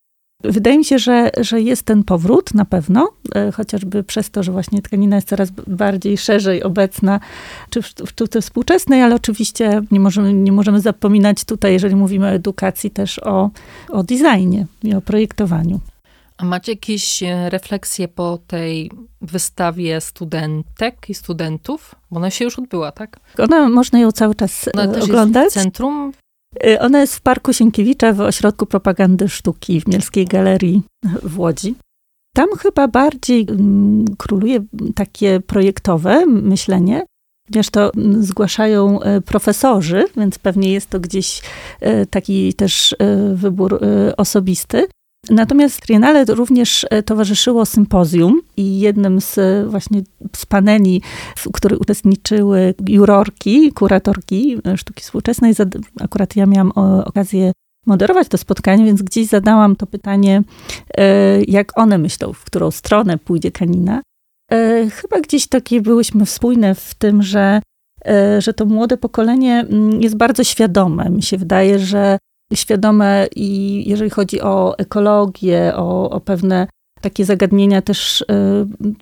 Wydaje 0.44 0.78
mi 0.78 0.86
się, 0.86 1.00
że, 1.00 1.32
że 1.38 1.62
jest 1.62 1.84
ten 1.84 2.04
powrót 2.04 2.54
na 2.54 2.66
pewno, 2.66 3.10
e, 3.36 3.52
chociażby 3.52 4.04
przez 4.04 4.30
to, 4.32 4.44
że 4.44 4.52
właśnie 4.52 4.82
tkanina 4.82 5.16
jest 5.16 5.28
coraz 5.28 5.52
bardziej 5.68 6.18
szerzej 6.18 6.64
obecna, 6.64 7.20
czy 7.70 7.82
w, 7.82 7.86
w 7.86 8.10
sztuce 8.10 8.42
współczesnej, 8.42 9.02
ale 9.02 9.16
oczywiście 9.16 9.82
nie 9.92 10.00
możemy, 10.00 10.34
nie 10.34 10.52
możemy 10.52 10.82
zapominać 10.82 11.44
tutaj, 11.44 11.74
jeżeli 11.74 11.96
mówimy 11.96 12.26
o 12.26 12.30
edukacji, 12.30 12.92
też 12.92 13.20
o, 13.20 13.50
o 13.90 14.04
designie 14.04 14.66
i 14.84 14.96
o 14.96 15.02
projektowaniu. 15.02 15.80
A 16.38 16.46
macie 16.46 16.72
jakieś 16.72 17.24
e, 17.24 17.50
refleksje 17.50 18.08
po 18.08 18.38
tej 18.48 18.92
wystawie 19.22 20.02
studentek 20.02 21.10
i 21.10 21.14
studentów? 21.14 21.96
Bo 22.12 22.18
ona 22.18 22.30
się 22.30 22.46
już 22.46 22.60
odbyła, 22.60 22.92
tak? 22.92 23.20
Ona, 23.38 23.70
można 23.70 24.00
ją 24.00 24.12
cały 24.12 24.36
czas 24.36 24.70
ona 24.74 24.88
też 24.88 25.04
oglądać. 25.04 25.44
Jest 25.44 25.58
w 25.58 25.60
centrum? 25.60 26.12
E, 26.64 26.80
ona 26.80 27.02
jest 27.02 27.16
w 27.16 27.22
Parku 27.22 27.54
Sienkiewicza 27.54 28.14
w 28.14 28.22
Ośrodku 28.22 28.66
Propagandy 28.66 29.30
Sztuki 29.30 29.82
w 29.82 29.88
Mielskiej 29.88 30.26
Galerii 30.26 30.82
w 31.24 31.40
Łodzi. 31.40 31.76
Tam 32.36 32.50
chyba 32.60 32.88
bardziej 32.88 33.48
mm, 33.50 34.06
króluje 34.18 34.66
takie 34.96 35.40
projektowe 35.40 36.26
myślenie, 36.26 37.06
ponieważ 37.48 37.70
to 37.70 37.94
mm, 37.94 38.24
zgłaszają 38.24 39.02
e, 39.02 39.22
profesorzy, 39.22 40.06
więc 40.18 40.40
pewnie 40.40 40.74
jest 40.74 40.90
to 40.90 41.00
gdzieś 41.00 41.42
taki 42.10 42.54
też 42.54 42.96
wybór 43.34 43.80
osobisty. 44.18 44.88
Natomiast 45.30 45.82
Triennale 45.82 46.26
również 46.26 46.86
e, 46.90 47.04
towarzyszyło 47.04 47.66
sympozjum 47.66 48.42
i 48.58 48.80
jednym 48.80 49.22
z 49.22 49.38
e, 49.38 49.66
właśnie 49.68 50.02
z 50.36 50.46
paneli, 50.46 51.02
w 51.38 51.52
których 51.52 51.82
uczestniczyły 51.82 52.74
jurorki, 52.88 53.72
kuratorki 53.72 54.58
e, 54.68 54.78
sztuki 54.78 55.04
współczesnej, 55.04 55.54
akurat 56.00 56.36
ja 56.36 56.46
miałam 56.46 56.72
okazję 57.06 57.52
moderować 57.86 58.28
to 58.28 58.38
spotkanie, 58.38 58.86
więc 58.86 59.02
gdzieś 59.02 59.28
zadałam 59.28 59.76
to 59.76 59.88
pytanie, 59.88 60.44
jak 61.48 61.80
one 61.80 61.98
myślą, 61.98 62.34
w 62.34 62.44
którą 62.44 62.72
stronę 62.72 63.18
pójdzie 63.18 63.52
Kanina. 63.52 64.02
Chyba 64.92 65.22
gdzieś 65.22 65.48
takie 65.48 65.82
byłyśmy 65.82 66.26
spójne 66.26 66.76
w 66.76 66.94
tym, 66.94 67.24
że, 67.24 67.62
że 68.40 68.54
to 68.54 68.66
młode 68.66 68.98
pokolenie 68.98 69.66
mm, 69.70 70.02
jest 70.02 70.18
bardzo 70.18 70.44
świadome. 70.44 71.10
Mi 71.10 71.24
się 71.24 71.38
wydaje, 71.38 71.80
że 71.80 72.18
świadome 72.54 73.28
i 73.36 73.84
jeżeli 73.90 74.10
chodzi 74.10 74.42
o 74.42 74.78
ekologię, 74.78 75.74
o, 75.76 76.10
o 76.10 76.20
pewne 76.20 76.68
takie 77.02 77.26
zagadnienia, 77.26 77.82
też 77.82 78.22
y, 78.22 78.26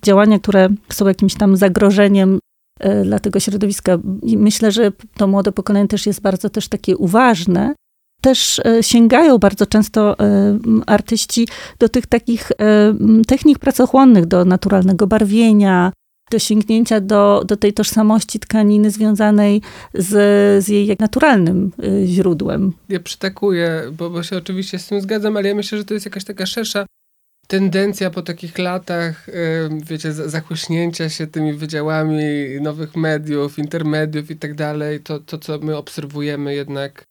działania, 0.02 0.38
które 0.38 0.68
są 0.92 1.08
jakimś 1.08 1.34
tam 1.34 1.56
zagrożeniem 1.56 2.38
y, 2.84 3.04
dla 3.04 3.18
tego 3.18 3.40
środowiska. 3.40 3.98
I 4.22 4.38
myślę, 4.38 4.72
że 4.72 4.92
to 5.16 5.26
młode 5.26 5.52
pokolenie 5.52 5.88
też 5.88 6.06
jest 6.06 6.20
bardzo 6.20 6.50
też 6.50 6.68
takie 6.68 6.96
uważne. 6.96 7.74
Też 8.20 8.58
y, 8.58 8.82
sięgają 8.82 9.38
bardzo 9.38 9.66
często 9.66 10.16
artyści 10.86 11.48
do 11.78 11.88
tych 11.88 12.06
takich 12.06 12.52
technik 13.26 13.58
pracochłonnych, 13.58 14.26
do 14.26 14.44
naturalnego 14.44 15.06
barwienia, 15.06 15.92
do 16.30 16.38
sięgnięcia 16.38 17.00
do, 17.00 17.44
do 17.46 17.56
tej 17.56 17.72
tożsamości 17.72 18.40
tkaniny 18.40 18.90
związanej 18.90 19.62
z, 19.94 20.10
z 20.64 20.68
jej 20.68 20.96
naturalnym 21.00 21.72
y, 21.84 22.06
źródłem. 22.06 22.72
Ja 22.88 23.00
przytakuję, 23.00 23.82
bo, 23.92 24.10
bo 24.10 24.22
się 24.22 24.36
oczywiście 24.36 24.78
z 24.78 24.86
tym 24.86 25.00
zgadzam, 25.00 25.36
ale 25.36 25.48
ja 25.48 25.54
myślę, 25.54 25.78
że 25.78 25.84
to 25.84 25.94
jest 25.94 26.06
jakaś 26.06 26.24
taka 26.24 26.46
szersza 26.46 26.86
tendencja 27.46 28.10
po 28.10 28.22
takich 28.22 28.58
latach, 28.58 29.28
y, 29.28 29.32
wiecie, 29.86 30.12
zachłyśnięcia 30.12 31.08
się 31.08 31.26
tymi 31.26 31.52
wydziałami 31.52 32.22
nowych 32.60 32.96
mediów, 32.96 33.58
intermediów 33.58 34.30
i 34.30 34.36
tak 34.36 34.54
dalej, 34.54 35.00
to, 35.00 35.18
to 35.18 35.38
co 35.38 35.58
my 35.58 35.76
obserwujemy 35.76 36.54
jednak 36.54 37.04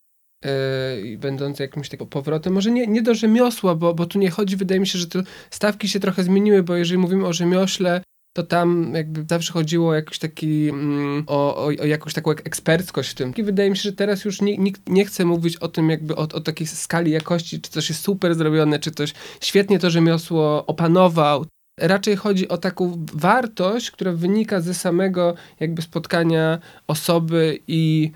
yy, 0.45 1.18
będące 1.18 1.64
jakimś 1.64 1.89
takim 1.89 2.07
powrotem, 2.07 2.53
może 2.53 2.72
nie, 2.72 2.88
nie 2.88 3.01
do 3.01 3.16
rzemiosła, 3.16 3.76
bo, 3.76 3.93
bo 3.93 4.05
tu 4.05 4.20
nie 4.20 4.30
chodzi, 4.30 4.55
wydaje 4.55 4.80
mi 4.80 4.88
się, 4.88 4.99
że 4.99 5.07
tu 5.07 5.20
stawki 5.51 5.89
się 5.89 5.99
trochę 5.99 6.24
zmieniły, 6.24 6.64
bo 6.64 6.76
jeżeli 6.76 6.97
mówimy 6.97 7.28
o 7.28 7.34
rzemiośle, 7.34 8.01
to 8.34 8.43
tam 8.43 8.93
jakby 8.95 9.25
zawsze 9.29 9.53
chodziło 9.53 9.89
o 9.89 9.93
jakiś 9.93 10.19
taki, 10.19 10.69
mm, 10.69 11.23
o, 11.27 11.55
o, 11.55 11.65
o, 11.65 11.71
jakąś 11.71 12.13
taką 12.13 12.31
eksperckość 12.31 13.09
w 13.09 13.13
tym. 13.13 13.34
I 13.36 13.43
wydaje 13.43 13.69
mi 13.69 13.77
się, 13.77 13.84
że 13.84 13.93
teraz 13.93 14.25
już 14.25 14.41
nikt 14.41 14.89
nie 14.89 15.05
chce 15.05 15.25
mówić 15.25 15.57
o 15.57 15.67
tym 15.67 15.89
jakby 15.89 16.15
o, 16.15 16.21
o 16.21 16.41
takiej 16.41 16.67
skali 16.67 17.11
jakości, 17.11 17.61
czy 17.61 17.71
coś 17.71 17.89
jest 17.89 18.01
super 18.01 18.36
zrobione, 18.36 18.79
czy 18.79 18.91
coś 18.91 19.13
świetnie 19.41 19.79
to 19.79 19.89
rzemiosło 19.89 20.65
opanował. 20.65 21.45
Raczej 21.79 22.15
chodzi 22.15 22.47
o 22.47 22.57
taką 22.57 23.05
wartość, 23.13 23.91
która 23.91 24.11
wynika 24.11 24.61
ze 24.61 24.73
samego 24.73 25.34
jakby 25.59 25.81
spotkania 25.81 26.59
osoby 26.88 27.59
i 27.67 28.11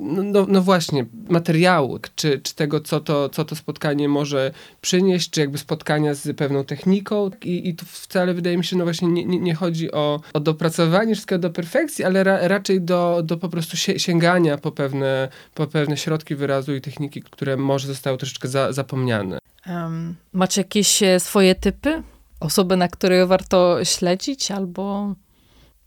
no, 0.00 0.46
no, 0.48 0.62
właśnie, 0.62 1.06
materiału, 1.28 1.98
czy, 2.16 2.38
czy 2.38 2.54
tego, 2.54 2.80
co 2.80 3.00
to, 3.00 3.28
co 3.28 3.44
to 3.44 3.56
spotkanie 3.56 4.08
może 4.08 4.52
przynieść, 4.80 5.30
czy 5.30 5.40
jakby 5.40 5.58
spotkania 5.58 6.14
z 6.14 6.36
pewną 6.36 6.64
techniką. 6.64 7.30
I, 7.44 7.68
i 7.68 7.74
tu 7.74 7.86
wcale 7.86 8.34
wydaje 8.34 8.56
mi 8.56 8.64
się, 8.64 8.76
no 8.76 8.84
właśnie 8.84 9.08
nie, 9.08 9.24
nie, 9.24 9.38
nie 9.38 9.54
chodzi 9.54 9.92
o, 9.92 10.20
o 10.32 10.40
dopracowanie 10.40 11.14
wszystkiego 11.14 11.38
do 11.38 11.50
perfekcji, 11.50 12.04
ale 12.04 12.24
ra, 12.24 12.48
raczej 12.48 12.80
do, 12.80 13.22
do 13.24 13.36
po 13.36 13.48
prostu 13.48 13.76
sięgania 13.76 14.58
po 14.58 14.72
pewne, 14.72 15.28
po 15.54 15.66
pewne 15.66 15.96
środki 15.96 16.34
wyrazu 16.34 16.74
i 16.74 16.80
techniki, 16.80 17.22
które 17.22 17.56
może 17.56 17.88
zostały 17.88 18.18
troszeczkę 18.18 18.48
za, 18.48 18.72
zapomniane. 18.72 19.38
Um, 19.66 20.14
macie 20.32 20.60
jakieś 20.60 21.02
e, 21.02 21.20
swoje 21.20 21.54
typy? 21.54 22.02
Osoby, 22.40 22.76
na 22.76 22.88
które 22.88 23.26
warto 23.26 23.84
śledzić, 23.84 24.50
albo 24.50 25.14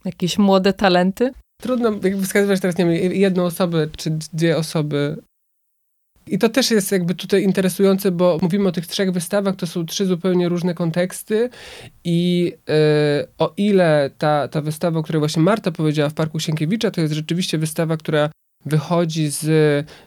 jakieś 0.05 0.37
młode 0.37 0.73
talenty? 0.73 1.31
Trudno 1.61 1.99
wskazywać 2.23 2.61
teraz, 2.61 2.77
nie 2.77 2.85
wiem, 2.85 3.13
jedną 3.13 3.43
osobę, 3.43 3.87
czy 3.97 4.09
dwie 4.33 4.57
osoby. 4.57 5.17
I 6.27 6.37
to 6.39 6.49
też 6.49 6.71
jest 6.71 6.91
jakby 6.91 7.15
tutaj 7.15 7.43
interesujące, 7.43 8.11
bo 8.11 8.37
mówimy 8.41 8.69
o 8.69 8.71
tych 8.71 8.87
trzech 8.87 9.11
wystawach, 9.11 9.55
to 9.55 9.67
są 9.67 9.85
trzy 9.85 10.05
zupełnie 10.05 10.49
różne 10.49 10.73
konteksty 10.73 11.49
i 12.03 12.43
yy, 12.67 13.27
o 13.37 13.53
ile 13.57 14.09
ta, 14.17 14.47
ta 14.47 14.61
wystawa, 14.61 14.99
o 14.99 15.03
której 15.03 15.19
właśnie 15.19 15.41
Marta 15.41 15.71
powiedziała 15.71 16.09
w 16.09 16.13
Parku 16.13 16.39
Sienkiewicza, 16.39 16.91
to 16.91 17.01
jest 17.01 17.13
rzeczywiście 17.13 17.57
wystawa, 17.57 17.97
która 17.97 18.29
wychodzi 18.65 19.27
z 19.27 19.45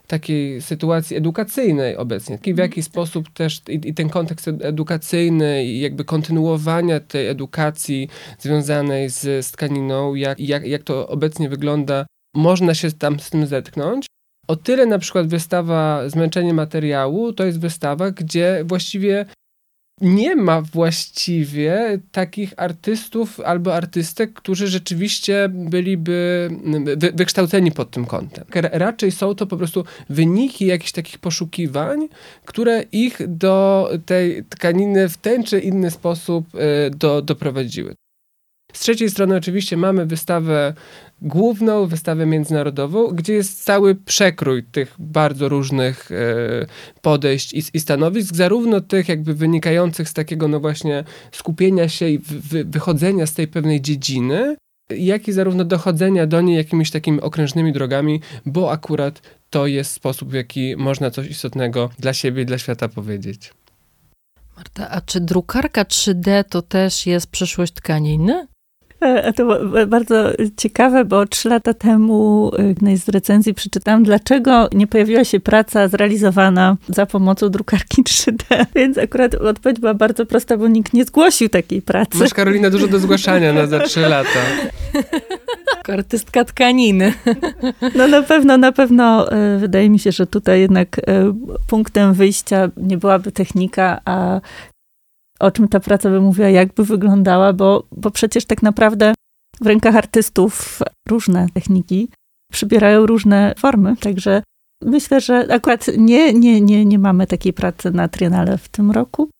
takiej 0.07 0.63
sytuacji 0.63 1.17
edukacyjnej 1.17 1.97
obecnie. 1.97 2.39
W 2.39 2.49
mhm. 2.49 2.59
jaki 2.59 2.83
sposób 2.83 3.31
też 3.31 3.63
i, 3.69 3.89
i, 3.89 3.95
ten 3.95 4.09
kontekst 4.09 4.49
edukacyjny 4.49 5.65
i 5.65 5.81
jakby 5.81 6.05
kontynuowania 6.05 7.01
tej 7.01 7.29
edukacji 7.29 8.09
związanej 8.39 9.11
z, 9.11 9.47
z 9.47 9.53
tkaniną, 9.53 10.15
jak, 10.15 10.41
jak, 10.41 10.67
jak 10.67 10.83
to 10.83 11.09
obecnie 11.09 11.49
wygląda, 11.49 12.07
można 12.35 12.75
się 12.75 12.93
tam 12.93 13.21
z 13.21 13.31
tym 13.31 13.47
zetknąć. 13.47 14.07
O 14.49 14.57
tyle 14.57 14.87
na 14.87 14.99
przykład 14.99 15.27
wystawa 15.27 16.09
Zmęczenie 16.09 16.55
materiału 16.55 17.33
to 17.33 17.45
jest 17.45 17.61
wystawa, 17.61 18.11
gdzie 18.11 18.65
właściwie 18.65 19.27
nie 20.01 20.37
ma 20.37 20.61
właściwie 20.63 21.99
takich 22.13 22.55
artystów 22.57 23.41
albo 23.41 23.75
artystek, 23.75 24.33
którzy 24.33 24.69
rzeczywiście 24.69 25.49
byliby 25.49 26.51
wy, 26.97 27.13
wykształceni 27.15 27.73
pod 27.73 27.91
tym 27.91 28.07
kątem. 28.07 28.45
Raczej 28.73 29.13
są 29.13 29.35
to 29.35 29.47
po 29.47 29.57
prostu 29.57 29.85
wyniki 30.11 30.67
jakichś 30.67 30.93
takich 30.93 31.19
poszukiwań, 31.19 32.09
które 32.45 32.85
ich 32.93 33.19
do 33.27 33.91
tej 34.07 34.45
tkaniny 34.45 35.09
w 35.09 35.17
ten 35.17 35.45
czy 35.45 35.61
inny 35.61 35.91
sposób 35.91 36.47
e, 36.55 36.91
do, 36.91 37.23
doprowadziły. 37.23 37.95
Z 38.73 38.81
trzeciej 38.81 39.11
strony 39.11 39.37
oczywiście 39.37 39.77
mamy 39.77 40.07
wystawę 40.07 40.75
główną, 41.23 41.87
wystawę 41.87 42.27
międzynarodową, 42.27 43.07
gdzie 43.07 43.35
jest 43.35 43.65
cały 43.65 43.95
przekrój 43.95 44.65
tych 44.65 44.95
bardzo 44.99 45.49
różnych 45.49 46.11
e, 46.13 46.17
podejść 47.03 47.55
i, 47.75 47.81
stanowisk, 47.81 48.35
zarówno 48.35 48.81
tych 48.81 49.09
jakby 49.09 49.35
wynikających 49.35 50.09
z 50.09 50.15
takiego 50.15 50.49
no 50.49 50.61
właśnie 50.61 51.05
skupienia 51.33 51.89
się 51.89 52.09
i 52.09 52.19
wy, 52.19 52.65
wychodzenia 52.65 53.27
z 53.27 53.35
tej 53.35 53.49
pewnej 53.49 53.81
dziedziny, 53.81 54.57
jak 54.91 55.29
i 55.29 55.33
zarówno 55.33 55.65
dochodzenia 55.65 56.27
do 56.27 56.41
niej 56.41 56.57
jakimiś 56.57 56.91
takimi 56.91 57.21
okrężnymi 57.21 57.73
drogami, 57.73 58.21
bo 58.47 58.73
akurat 58.73 59.23
to 59.51 59.67
jest 59.67 59.93
sposób, 59.93 60.31
w 60.31 60.35
jaki 60.35 60.77
można 60.77 61.11
coś 61.11 61.27
istotnego 61.27 61.91
dla 61.99 62.13
siebie 62.13 62.43
i 62.43 62.47
dla 62.47 62.59
świata 62.59 62.89
powiedzieć. 62.89 63.53
Marta, 64.57 64.91
a 64.91 65.01
czy 65.01 65.21
drukarka 65.21 65.85
3D 65.85 66.45
to 66.45 66.63
też 66.63 67.07
jest 67.07 67.27
przyszłość 67.27 67.73
tkaniny? 67.73 68.47
E, 69.01 69.33
to 69.33 69.61
bardzo 69.87 70.31
ciekawe, 70.57 71.05
bo 71.05 71.27
trzy 71.27 71.49
lata 71.49 71.75
temu 71.75 72.51
w 72.59 72.69
jednej 72.69 72.97
z 72.97 73.09
recenzji 73.09 73.55
przeczytałam, 73.55 74.03
dlaczego 74.03 74.69
nie 74.73 74.87
pojawiła 74.87 75.25
się 75.25 75.41
praca 75.41 75.89
zrealizowana 75.89 76.77
za 76.89 77.07
pomocą 77.07 77.49
drukarki 77.49 78.03
3D. 78.03 78.43
Więc 78.77 78.99
akurat 78.99 79.35
odpowiedź 79.35 79.81
była 79.81 79.95
bardzo 79.95 80.27
prosta, 80.27 80.57
bo 80.57 80.69
nikt 80.69 80.93
nie 80.93 81.05
zgłosił 81.05 81.49
takiej 81.49 81.83
pracy. 81.83 82.19
Masz, 82.19 82.35
Karolina, 82.35 82.71
dużo 82.71 82.89
do 82.89 82.99
zgłaszania 82.99 83.53
na 83.53 83.67
za 83.67 83.81
trzy 83.81 84.01
lata. 84.01 84.41
Artystka 85.89 86.45
tkaniny. 86.45 87.13
No 87.95 88.09
na 88.09 88.23
pewno, 88.23 88.57
na 88.57 88.73
pewno 88.73 89.33
e, 89.33 89.59
wydaje 89.59 89.91
mi 89.91 89.99
się, 89.99 90.13
że 90.13 90.27
tutaj 90.27 90.61
jednak 90.61 90.99
e, 90.99 91.03
punktem 91.67 92.15
wyjścia 92.15 92.69
nie 92.77 92.97
byłaby 92.99 93.33
technika, 93.33 94.01
a 94.05 94.41
o 95.41 95.51
czym 95.51 95.69
ta 95.69 95.81
praca 95.81 96.11
by 96.11 96.21
mówiła, 96.21 96.49
jakby 96.49 96.85
wyglądała, 96.85 97.53
bo, 97.53 97.87
bo 97.93 98.11
przecież 98.11 98.45
tak 98.45 98.63
naprawdę 98.63 99.15
w 99.61 99.67
rękach 99.67 99.97
artystów 99.97 100.79
różne 101.09 101.47
techniki 101.55 102.09
przybierają 102.53 103.07
różne 103.07 103.55
formy, 103.59 103.97
także 103.97 104.43
myślę, 104.85 105.21
że 105.21 105.47
akurat 105.51 105.87
nie, 105.99 106.33
nie, 106.33 106.61
nie, 106.61 106.85
nie 106.85 106.99
mamy 106.99 107.27
takiej 107.27 107.53
pracy 107.53 107.91
na 107.91 108.09
Triennale 108.09 108.59
w 108.59 108.69
tym 108.69 108.91
roku, 108.91 109.31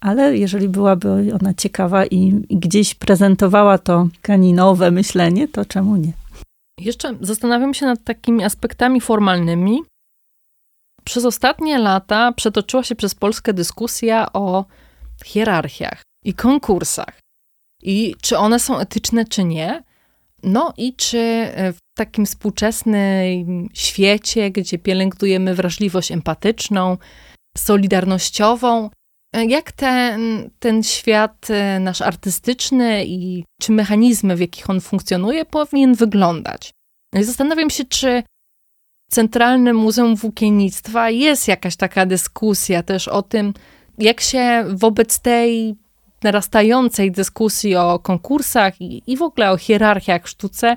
ale 0.00 0.36
jeżeli 0.36 0.68
byłaby 0.68 1.32
ona 1.40 1.54
ciekawa 1.54 2.06
i, 2.06 2.44
i 2.48 2.56
gdzieś 2.56 2.94
prezentowała 2.94 3.78
to 3.78 4.08
kaninowe 4.22 4.90
myślenie, 4.90 5.48
to 5.48 5.64
czemu 5.64 5.96
nie? 5.96 6.12
Jeszcze 6.80 7.14
zastanawiam 7.20 7.74
się 7.74 7.86
nad 7.86 8.04
takimi 8.04 8.44
aspektami 8.44 9.00
formalnymi. 9.00 9.82
Przez 11.04 11.24
ostatnie 11.24 11.78
lata 11.78 12.32
przetoczyła 12.32 12.82
się 12.82 12.94
przez 12.94 13.14
Polskę 13.14 13.52
dyskusja 13.52 14.32
o 14.32 14.64
hierarchiach 15.24 16.02
i 16.24 16.34
konkursach. 16.34 17.20
I 17.82 18.14
czy 18.22 18.38
one 18.38 18.60
są 18.60 18.78
etyczne, 18.78 19.24
czy 19.24 19.44
nie. 19.44 19.82
No 20.42 20.74
i 20.76 20.94
czy 20.94 21.18
e, 21.18 21.72
w 21.72 21.78
takim 21.96 22.26
współczesnym 22.26 23.68
świecie, 23.74 24.50
gdzie 24.50 24.78
pielęgnujemy 24.78 25.54
wrażliwość 25.54 26.12
empatyczną, 26.12 26.96
solidarnościową, 27.58 28.90
e, 29.34 29.44
jak 29.44 29.72
ten, 29.72 30.50
ten 30.58 30.82
świat 30.82 31.50
e, 31.50 31.80
nasz 31.80 32.00
artystyczny 32.00 33.04
i 33.06 33.44
czy 33.60 33.72
mechanizmy, 33.72 34.36
w 34.36 34.40
jakich 34.40 34.70
on 34.70 34.80
funkcjonuje, 34.80 35.44
powinien 35.44 35.94
wyglądać. 35.94 36.70
No 37.14 37.20
i 37.20 37.24
zastanawiam 37.24 37.70
się, 37.70 37.84
czy 37.84 38.22
Centralnym 39.10 39.76
Muzeum 39.76 40.16
Włókiennictwa 40.16 41.10
jest 41.10 41.48
jakaś 41.48 41.76
taka 41.76 42.06
dyskusja 42.06 42.82
też 42.82 43.08
o 43.08 43.22
tym, 43.22 43.54
jak 44.00 44.20
się 44.20 44.64
wobec 44.68 45.18
tej 45.18 45.76
narastającej 46.22 47.12
dyskusji 47.12 47.76
o 47.76 47.98
konkursach 47.98 48.80
i, 48.80 49.02
i 49.06 49.16
w 49.16 49.22
ogóle 49.22 49.50
o 49.50 49.56
hierarchiach 49.56 50.24
w 50.24 50.28
sztuce, 50.28 50.76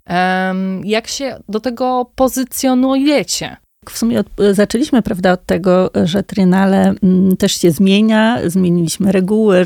jak 0.84 1.08
się 1.08 1.40
do 1.50 1.60
tego 1.60 2.12
pozycjonujecie? 2.16 3.58
W 3.90 3.98
sumie 3.98 4.20
od, 4.20 4.28
zaczęliśmy, 4.52 5.02
prawda, 5.02 5.32
od 5.32 5.46
tego, 5.46 5.92
że 6.04 6.24
Triennale 6.24 6.94
mm, 7.04 7.38
też 7.38 7.62
się 7.62 7.72
zmienia, 7.72 8.40
zmieniliśmy 8.46 9.12
reguły. 9.12 9.66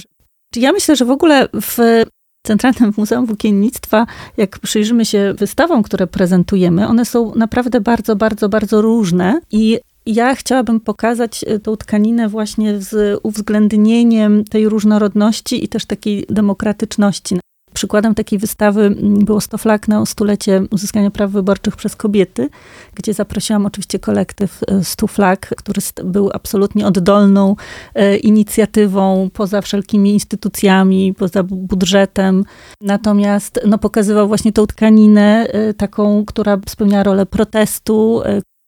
Ja 0.55 0.71
myślę, 0.71 0.95
że 0.95 1.05
w 1.05 1.11
ogóle 1.11 1.47
w 1.61 2.03
Centralnym 2.47 2.93
Muzeum 2.97 3.25
Włókiennictwa, 3.25 4.05
jak 4.37 4.59
przyjrzymy 4.59 5.05
się 5.05 5.33
wystawom, 5.37 5.83
które 5.83 6.07
prezentujemy, 6.07 6.87
one 6.87 7.05
są 7.05 7.35
naprawdę 7.35 7.81
bardzo, 7.81 8.15
bardzo, 8.15 8.49
bardzo 8.49 8.81
różne 8.81 9.41
i 9.51 9.79
ja 10.07 10.35
chciałabym 10.35 10.79
pokazać 10.79 11.45
e, 11.47 11.59
tą 11.59 11.77
tkaninę 11.77 12.29
właśnie 12.29 12.81
z 12.81 13.19
uwzględnieniem 13.23 14.43
tej 14.45 14.69
różnorodności 14.69 15.63
i 15.63 15.67
też 15.67 15.85
takiej 15.85 16.25
demokratyczności. 16.29 17.39
Przykładem 17.73 18.15
takiej 18.15 18.39
wystawy 18.39 18.81
mm, 18.81 19.25
było 19.25 19.41
100 19.41 19.57
flag 19.57 19.87
na 19.87 20.05
stulecie 20.05 20.63
uzyskania 20.71 21.11
praw 21.11 21.31
wyborczych 21.31 21.75
przez 21.75 21.95
kobiety, 21.95 22.49
gdzie 22.95 23.13
zaprosiłam 23.13 23.65
oczywiście 23.65 23.99
kolektyw 23.99 24.61
100 24.83 25.05
e, 25.05 25.09
flag, 25.09 25.39
który 25.57 25.81
był 26.03 26.29
absolutnie 26.33 26.87
oddolną 26.87 27.55
e, 27.95 28.17
inicjatywą, 28.17 29.29
poza 29.33 29.61
wszelkimi 29.61 30.13
instytucjami, 30.13 31.13
poza 31.13 31.43
budżetem. 31.43 32.43
Natomiast 32.81 33.59
no, 33.67 33.77
pokazywał 33.77 34.27
właśnie 34.27 34.53
tą 34.53 34.67
tkaninę 34.67 35.47
taką, 35.77 36.25
która 36.25 36.57
spełniała 36.67 37.03
rolę 37.03 37.25
protestu, 37.25 38.21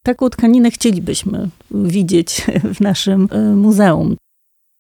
Taką 0.10 0.30
tkaninę 0.30 0.72
chcielibyśmy 0.72 1.50
widzieć 1.72 2.46
w 2.76 2.82
naszym 2.82 3.28
e, 3.32 3.40
muzeum. 3.56 4.16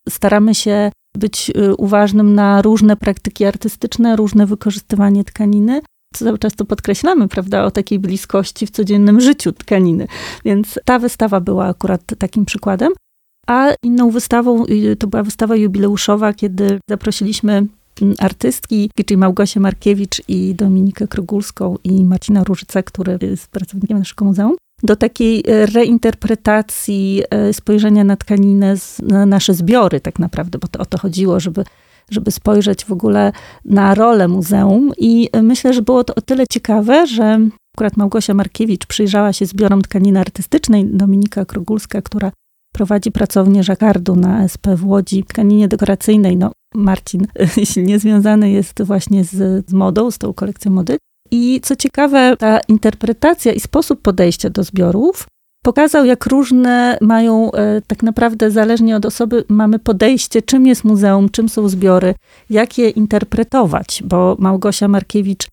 Staramy 0.09 0.55
się 0.55 0.91
być 1.17 1.51
e, 1.55 1.75
uważnym 1.75 2.35
na 2.35 2.61
różne 2.61 2.95
praktyki 2.95 3.45
artystyczne, 3.45 4.15
różne 4.15 4.45
wykorzystywanie 4.45 5.23
tkaniny. 5.23 5.81
Cały 6.15 6.37
czas 6.37 6.55
to 6.55 6.65
podkreślamy, 6.65 7.27
prawda, 7.27 7.63
o 7.63 7.71
takiej 7.71 7.99
bliskości 7.99 8.67
w 8.67 8.69
codziennym 8.69 9.21
życiu 9.21 9.51
tkaniny. 9.51 10.07
Więc 10.45 10.79
ta 10.85 10.99
wystawa 10.99 11.39
była 11.39 11.67
akurat 11.67 12.01
takim 12.17 12.45
przykładem. 12.45 12.93
A 13.47 13.69
inną 13.83 14.09
wystawą 14.09 14.65
to 14.99 15.07
była 15.07 15.23
wystawa 15.23 15.55
jubileuszowa, 15.55 16.33
kiedy 16.33 16.79
zaprosiliśmy 16.89 17.67
artystki, 18.19 18.91
czyli 19.05 19.17
Małgosię 19.17 19.59
Markiewicz 19.59 20.21
i 20.27 20.55
Dominikę 20.55 21.07
Krogulską 21.07 21.75
i 21.83 22.05
Marcina 22.05 22.43
Różyca, 22.43 22.83
który 22.83 23.17
jest 23.21 23.47
pracownikiem 23.47 23.99
naszego 23.99 24.25
muzeum 24.25 24.55
do 24.83 24.95
takiej 24.95 25.43
e, 25.47 25.65
reinterpretacji 25.65 27.23
e, 27.29 27.53
spojrzenia 27.53 28.03
na 28.03 28.15
tkaninę, 28.15 28.75
na 29.01 29.25
nasze 29.25 29.53
zbiory 29.53 29.99
tak 29.99 30.19
naprawdę, 30.19 30.59
bo 30.59 30.67
to 30.67 30.79
o 30.79 30.85
to 30.85 30.97
chodziło, 30.97 31.39
żeby 31.39 31.63
żeby 32.11 32.31
spojrzeć 32.31 32.85
w 32.85 32.91
ogóle 32.91 33.31
na 33.65 33.95
rolę 33.95 34.27
muzeum. 34.27 34.91
I 34.97 35.29
myślę, 35.43 35.73
że 35.73 35.81
było 35.81 36.03
to 36.03 36.15
o 36.15 36.21
tyle 36.21 36.47
ciekawe, 36.47 37.07
że 37.07 37.39
akurat 37.75 37.97
Małgosia 37.97 38.33
Markiewicz 38.33 38.85
przyjrzała 38.85 39.33
się 39.33 39.45
zbiorom 39.45 39.81
tkaniny 39.81 40.19
artystycznej, 40.19 40.85
Dominika 40.85 41.45
Krogulska, 41.45 42.01
która 42.01 42.31
prowadzi 42.73 43.11
pracownię 43.11 43.63
żakardu 43.63 44.15
na 44.15 44.43
SP 44.53 44.65
w 44.75 44.85
Łodzi, 44.85 45.23
tkaninie 45.23 45.67
dekoracyjnej. 45.67 46.37
No, 46.37 46.51
Marcin 46.75 47.27
silnie 47.73 47.99
związany 47.99 48.51
jest 48.51 48.83
właśnie 48.83 49.23
z, 49.23 49.69
z 49.69 49.73
modą, 49.73 50.11
z 50.11 50.17
tą 50.17 50.33
kolekcją 50.33 50.71
mody. 50.71 50.97
I 51.31 51.61
co 51.63 51.75
ciekawe, 51.75 52.35
ta 52.39 52.59
interpretacja 52.67 53.53
i 53.53 53.59
sposób 53.59 54.01
podejścia 54.01 54.49
do 54.49 54.63
zbiorów 54.63 55.27
pokazał, 55.63 56.05
jak 56.05 56.25
różne 56.25 56.97
mają, 57.01 57.51
e, 57.51 57.81
tak 57.87 58.03
naprawdę 58.03 58.51
zależnie 58.51 58.95
od 58.95 59.05
osoby, 59.05 59.43
mamy 59.49 59.79
podejście, 59.79 60.41
czym 60.41 60.67
jest 60.67 60.83
muzeum, 60.83 61.29
czym 61.29 61.49
są 61.49 61.69
zbiory, 61.69 62.15
jak 62.49 62.77
je 62.77 62.89
interpretować, 62.89 64.03
bo 64.05 64.35
Małgosia 64.39 64.87
Markiewicz 64.87 65.47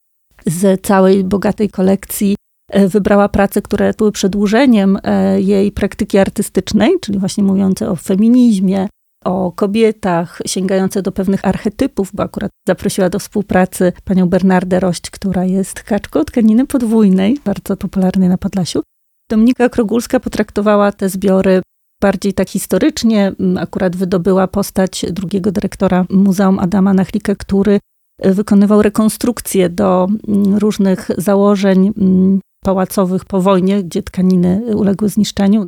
z 0.46 0.86
całej 0.86 1.24
bogatej 1.24 1.70
kolekcji 1.70 2.36
e, 2.70 2.88
wybrała 2.88 3.28
prace, 3.28 3.62
które 3.62 3.92
były 3.98 4.12
przedłużeniem 4.12 4.98
e, 5.02 5.40
jej 5.40 5.72
praktyki 5.72 6.18
artystycznej, 6.18 6.90
czyli 7.00 7.18
właśnie 7.18 7.44
mówiące 7.44 7.90
o 7.90 7.96
feminizmie, 7.96 8.88
o 9.26 9.52
kobietach, 9.52 10.42
sięgające 10.46 11.02
do 11.02 11.12
pewnych 11.12 11.44
archetypów, 11.44 12.10
bo 12.14 12.22
akurat 12.22 12.50
zaprosiła 12.68 13.08
do 13.08 13.18
współpracy 13.18 13.92
panią 14.04 14.28
Bernardę 14.28 14.80
Rość, 14.80 15.10
która 15.10 15.44
jest 15.44 15.82
kaczką 15.82 16.24
tkaniny 16.24 16.66
podwójnej, 16.66 17.38
bardzo 17.44 17.76
popularnej 17.76 18.28
na 18.28 18.38
Podlasiu. 18.38 18.82
Dominika 19.30 19.68
Krogulska 19.68 20.20
potraktowała 20.20 20.92
te 20.92 21.08
zbiory 21.08 21.62
bardziej 22.02 22.34
tak 22.34 22.48
historycznie. 22.48 23.32
Mm, 23.40 23.58
akurat 23.58 23.96
wydobyła 23.96 24.48
postać 24.48 25.04
drugiego 25.10 25.52
dyrektora 25.52 26.04
Muzeum 26.10 26.58
Adama 26.58 26.94
Nachlika, 26.94 27.34
który 27.34 27.80
e, 28.18 28.32
wykonywał 28.32 28.82
rekonstrukcję 28.82 29.68
do 29.68 30.06
mm, 30.28 30.56
różnych 30.56 31.08
założeń 31.18 31.92
mm, 31.98 32.40
pałacowych 32.64 33.24
po 33.24 33.42
wojnie, 33.42 33.84
gdzie 33.84 34.02
tkaniny 34.02 34.76
uległy 34.76 35.08
zniszczeniu. 35.08 35.66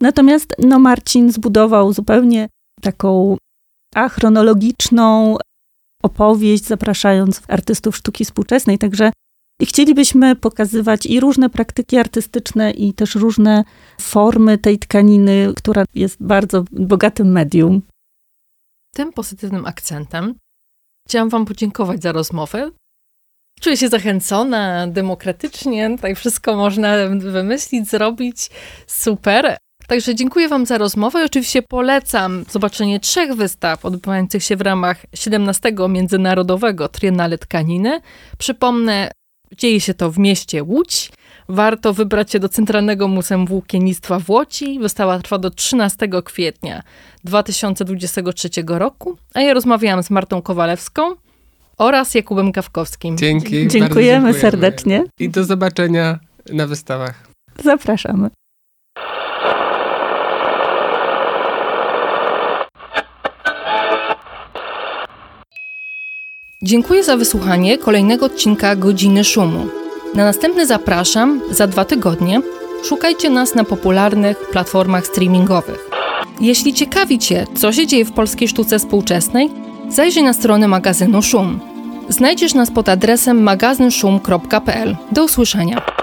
Natomiast 0.00 0.54
no, 0.58 0.78
Marcin 0.78 1.32
zbudował 1.32 1.92
zupełnie 1.92 2.48
taką 2.82 3.36
achronologiczną 3.94 5.36
opowieść, 6.02 6.64
zapraszając 6.64 7.42
artystów 7.48 7.96
sztuki 7.96 8.24
współczesnej. 8.24 8.78
Także 8.78 9.12
chcielibyśmy 9.62 10.36
pokazywać 10.36 11.06
i 11.06 11.20
różne 11.20 11.50
praktyki 11.50 11.96
artystyczne, 11.98 12.70
i 12.70 12.94
też 12.94 13.14
różne 13.14 13.64
formy 14.00 14.58
tej 14.58 14.78
tkaniny, 14.78 15.52
która 15.56 15.84
jest 15.94 16.22
bardzo 16.22 16.64
bogatym 16.72 17.32
medium. 17.32 17.82
Tym 18.94 19.12
pozytywnym 19.12 19.66
akcentem 19.66 20.34
chciałam 21.08 21.28
Wam 21.28 21.44
podziękować 21.44 22.02
za 22.02 22.12
rozmowę. 22.12 22.70
Czuję 23.60 23.76
się 23.76 23.88
zachęcona, 23.88 24.86
demokratycznie, 24.86 25.90
tutaj 25.96 26.14
wszystko 26.14 26.56
można 26.56 27.08
wymyślić, 27.08 27.88
zrobić. 27.88 28.50
Super. 28.86 29.56
Także 29.86 30.14
dziękuję 30.14 30.48
Wam 30.48 30.66
za 30.66 30.78
rozmowę 30.78 31.24
oczywiście 31.24 31.62
polecam 31.62 32.44
zobaczenie 32.50 33.00
trzech 33.00 33.34
wystaw 33.34 33.84
odbywających 33.84 34.44
się 34.44 34.56
w 34.56 34.60
ramach 34.60 35.06
17 35.14 35.72
Międzynarodowego 35.88 36.88
Triennale 36.88 37.38
Tkaniny. 37.38 38.00
Przypomnę, 38.38 39.10
dzieje 39.58 39.80
się 39.80 39.94
to 39.94 40.10
w 40.10 40.18
mieście 40.18 40.62
Łódź. 40.62 41.12
Warto 41.48 41.94
wybrać 41.94 42.32
się 42.32 42.38
do 42.38 42.48
Centralnego 42.48 43.08
Muzeum 43.08 43.46
Włókiennictwa 43.46 44.18
w 44.18 44.30
Łodzi. 44.30 44.78
Wystawa 44.78 45.18
trwa 45.18 45.38
do 45.38 45.50
13 45.50 46.08
kwietnia 46.24 46.82
2023 47.24 48.48
roku, 48.66 49.18
a 49.34 49.40
ja 49.40 49.54
rozmawiałam 49.54 50.02
z 50.02 50.10
Martą 50.10 50.42
Kowalewską 50.42 51.02
oraz 51.78 52.14
Jakubem 52.14 52.52
Kawkowskim. 52.52 53.18
Dzięki. 53.18 53.50
Dziękujemy, 53.50 53.70
dziękujemy 53.70 54.34
serdecznie. 54.34 55.04
I 55.20 55.28
do 55.28 55.44
zobaczenia 55.44 56.18
na 56.52 56.66
wystawach. 56.66 57.28
Zapraszamy. 57.64 58.30
Dziękuję 66.64 67.04
za 67.04 67.16
wysłuchanie 67.16 67.78
kolejnego 67.78 68.26
odcinka 68.26 68.76
Godziny 68.76 69.24
Szumu. 69.24 69.66
Na 70.14 70.24
następny 70.24 70.66
zapraszam 70.66 71.40
za 71.50 71.66
dwa 71.66 71.84
tygodnie. 71.84 72.40
Szukajcie 72.84 73.30
nas 73.30 73.54
na 73.54 73.64
popularnych 73.64 74.38
platformach 74.50 75.06
streamingowych. 75.06 75.90
Jeśli 76.40 76.74
ciekawi 76.74 77.18
Cię, 77.18 77.46
co 77.54 77.72
się 77.72 77.86
dzieje 77.86 78.04
w 78.04 78.12
polskiej 78.12 78.48
sztuce 78.48 78.78
współczesnej, 78.78 79.50
zajrzyj 79.88 80.22
na 80.22 80.32
stronę 80.32 80.68
magazynu 80.68 81.22
Szum. 81.22 81.60
Znajdziesz 82.08 82.54
nas 82.54 82.70
pod 82.70 82.88
adresem 82.88 83.42
magazynszum.pl. 83.42 84.96
Do 85.12 85.24
usłyszenia. 85.24 86.01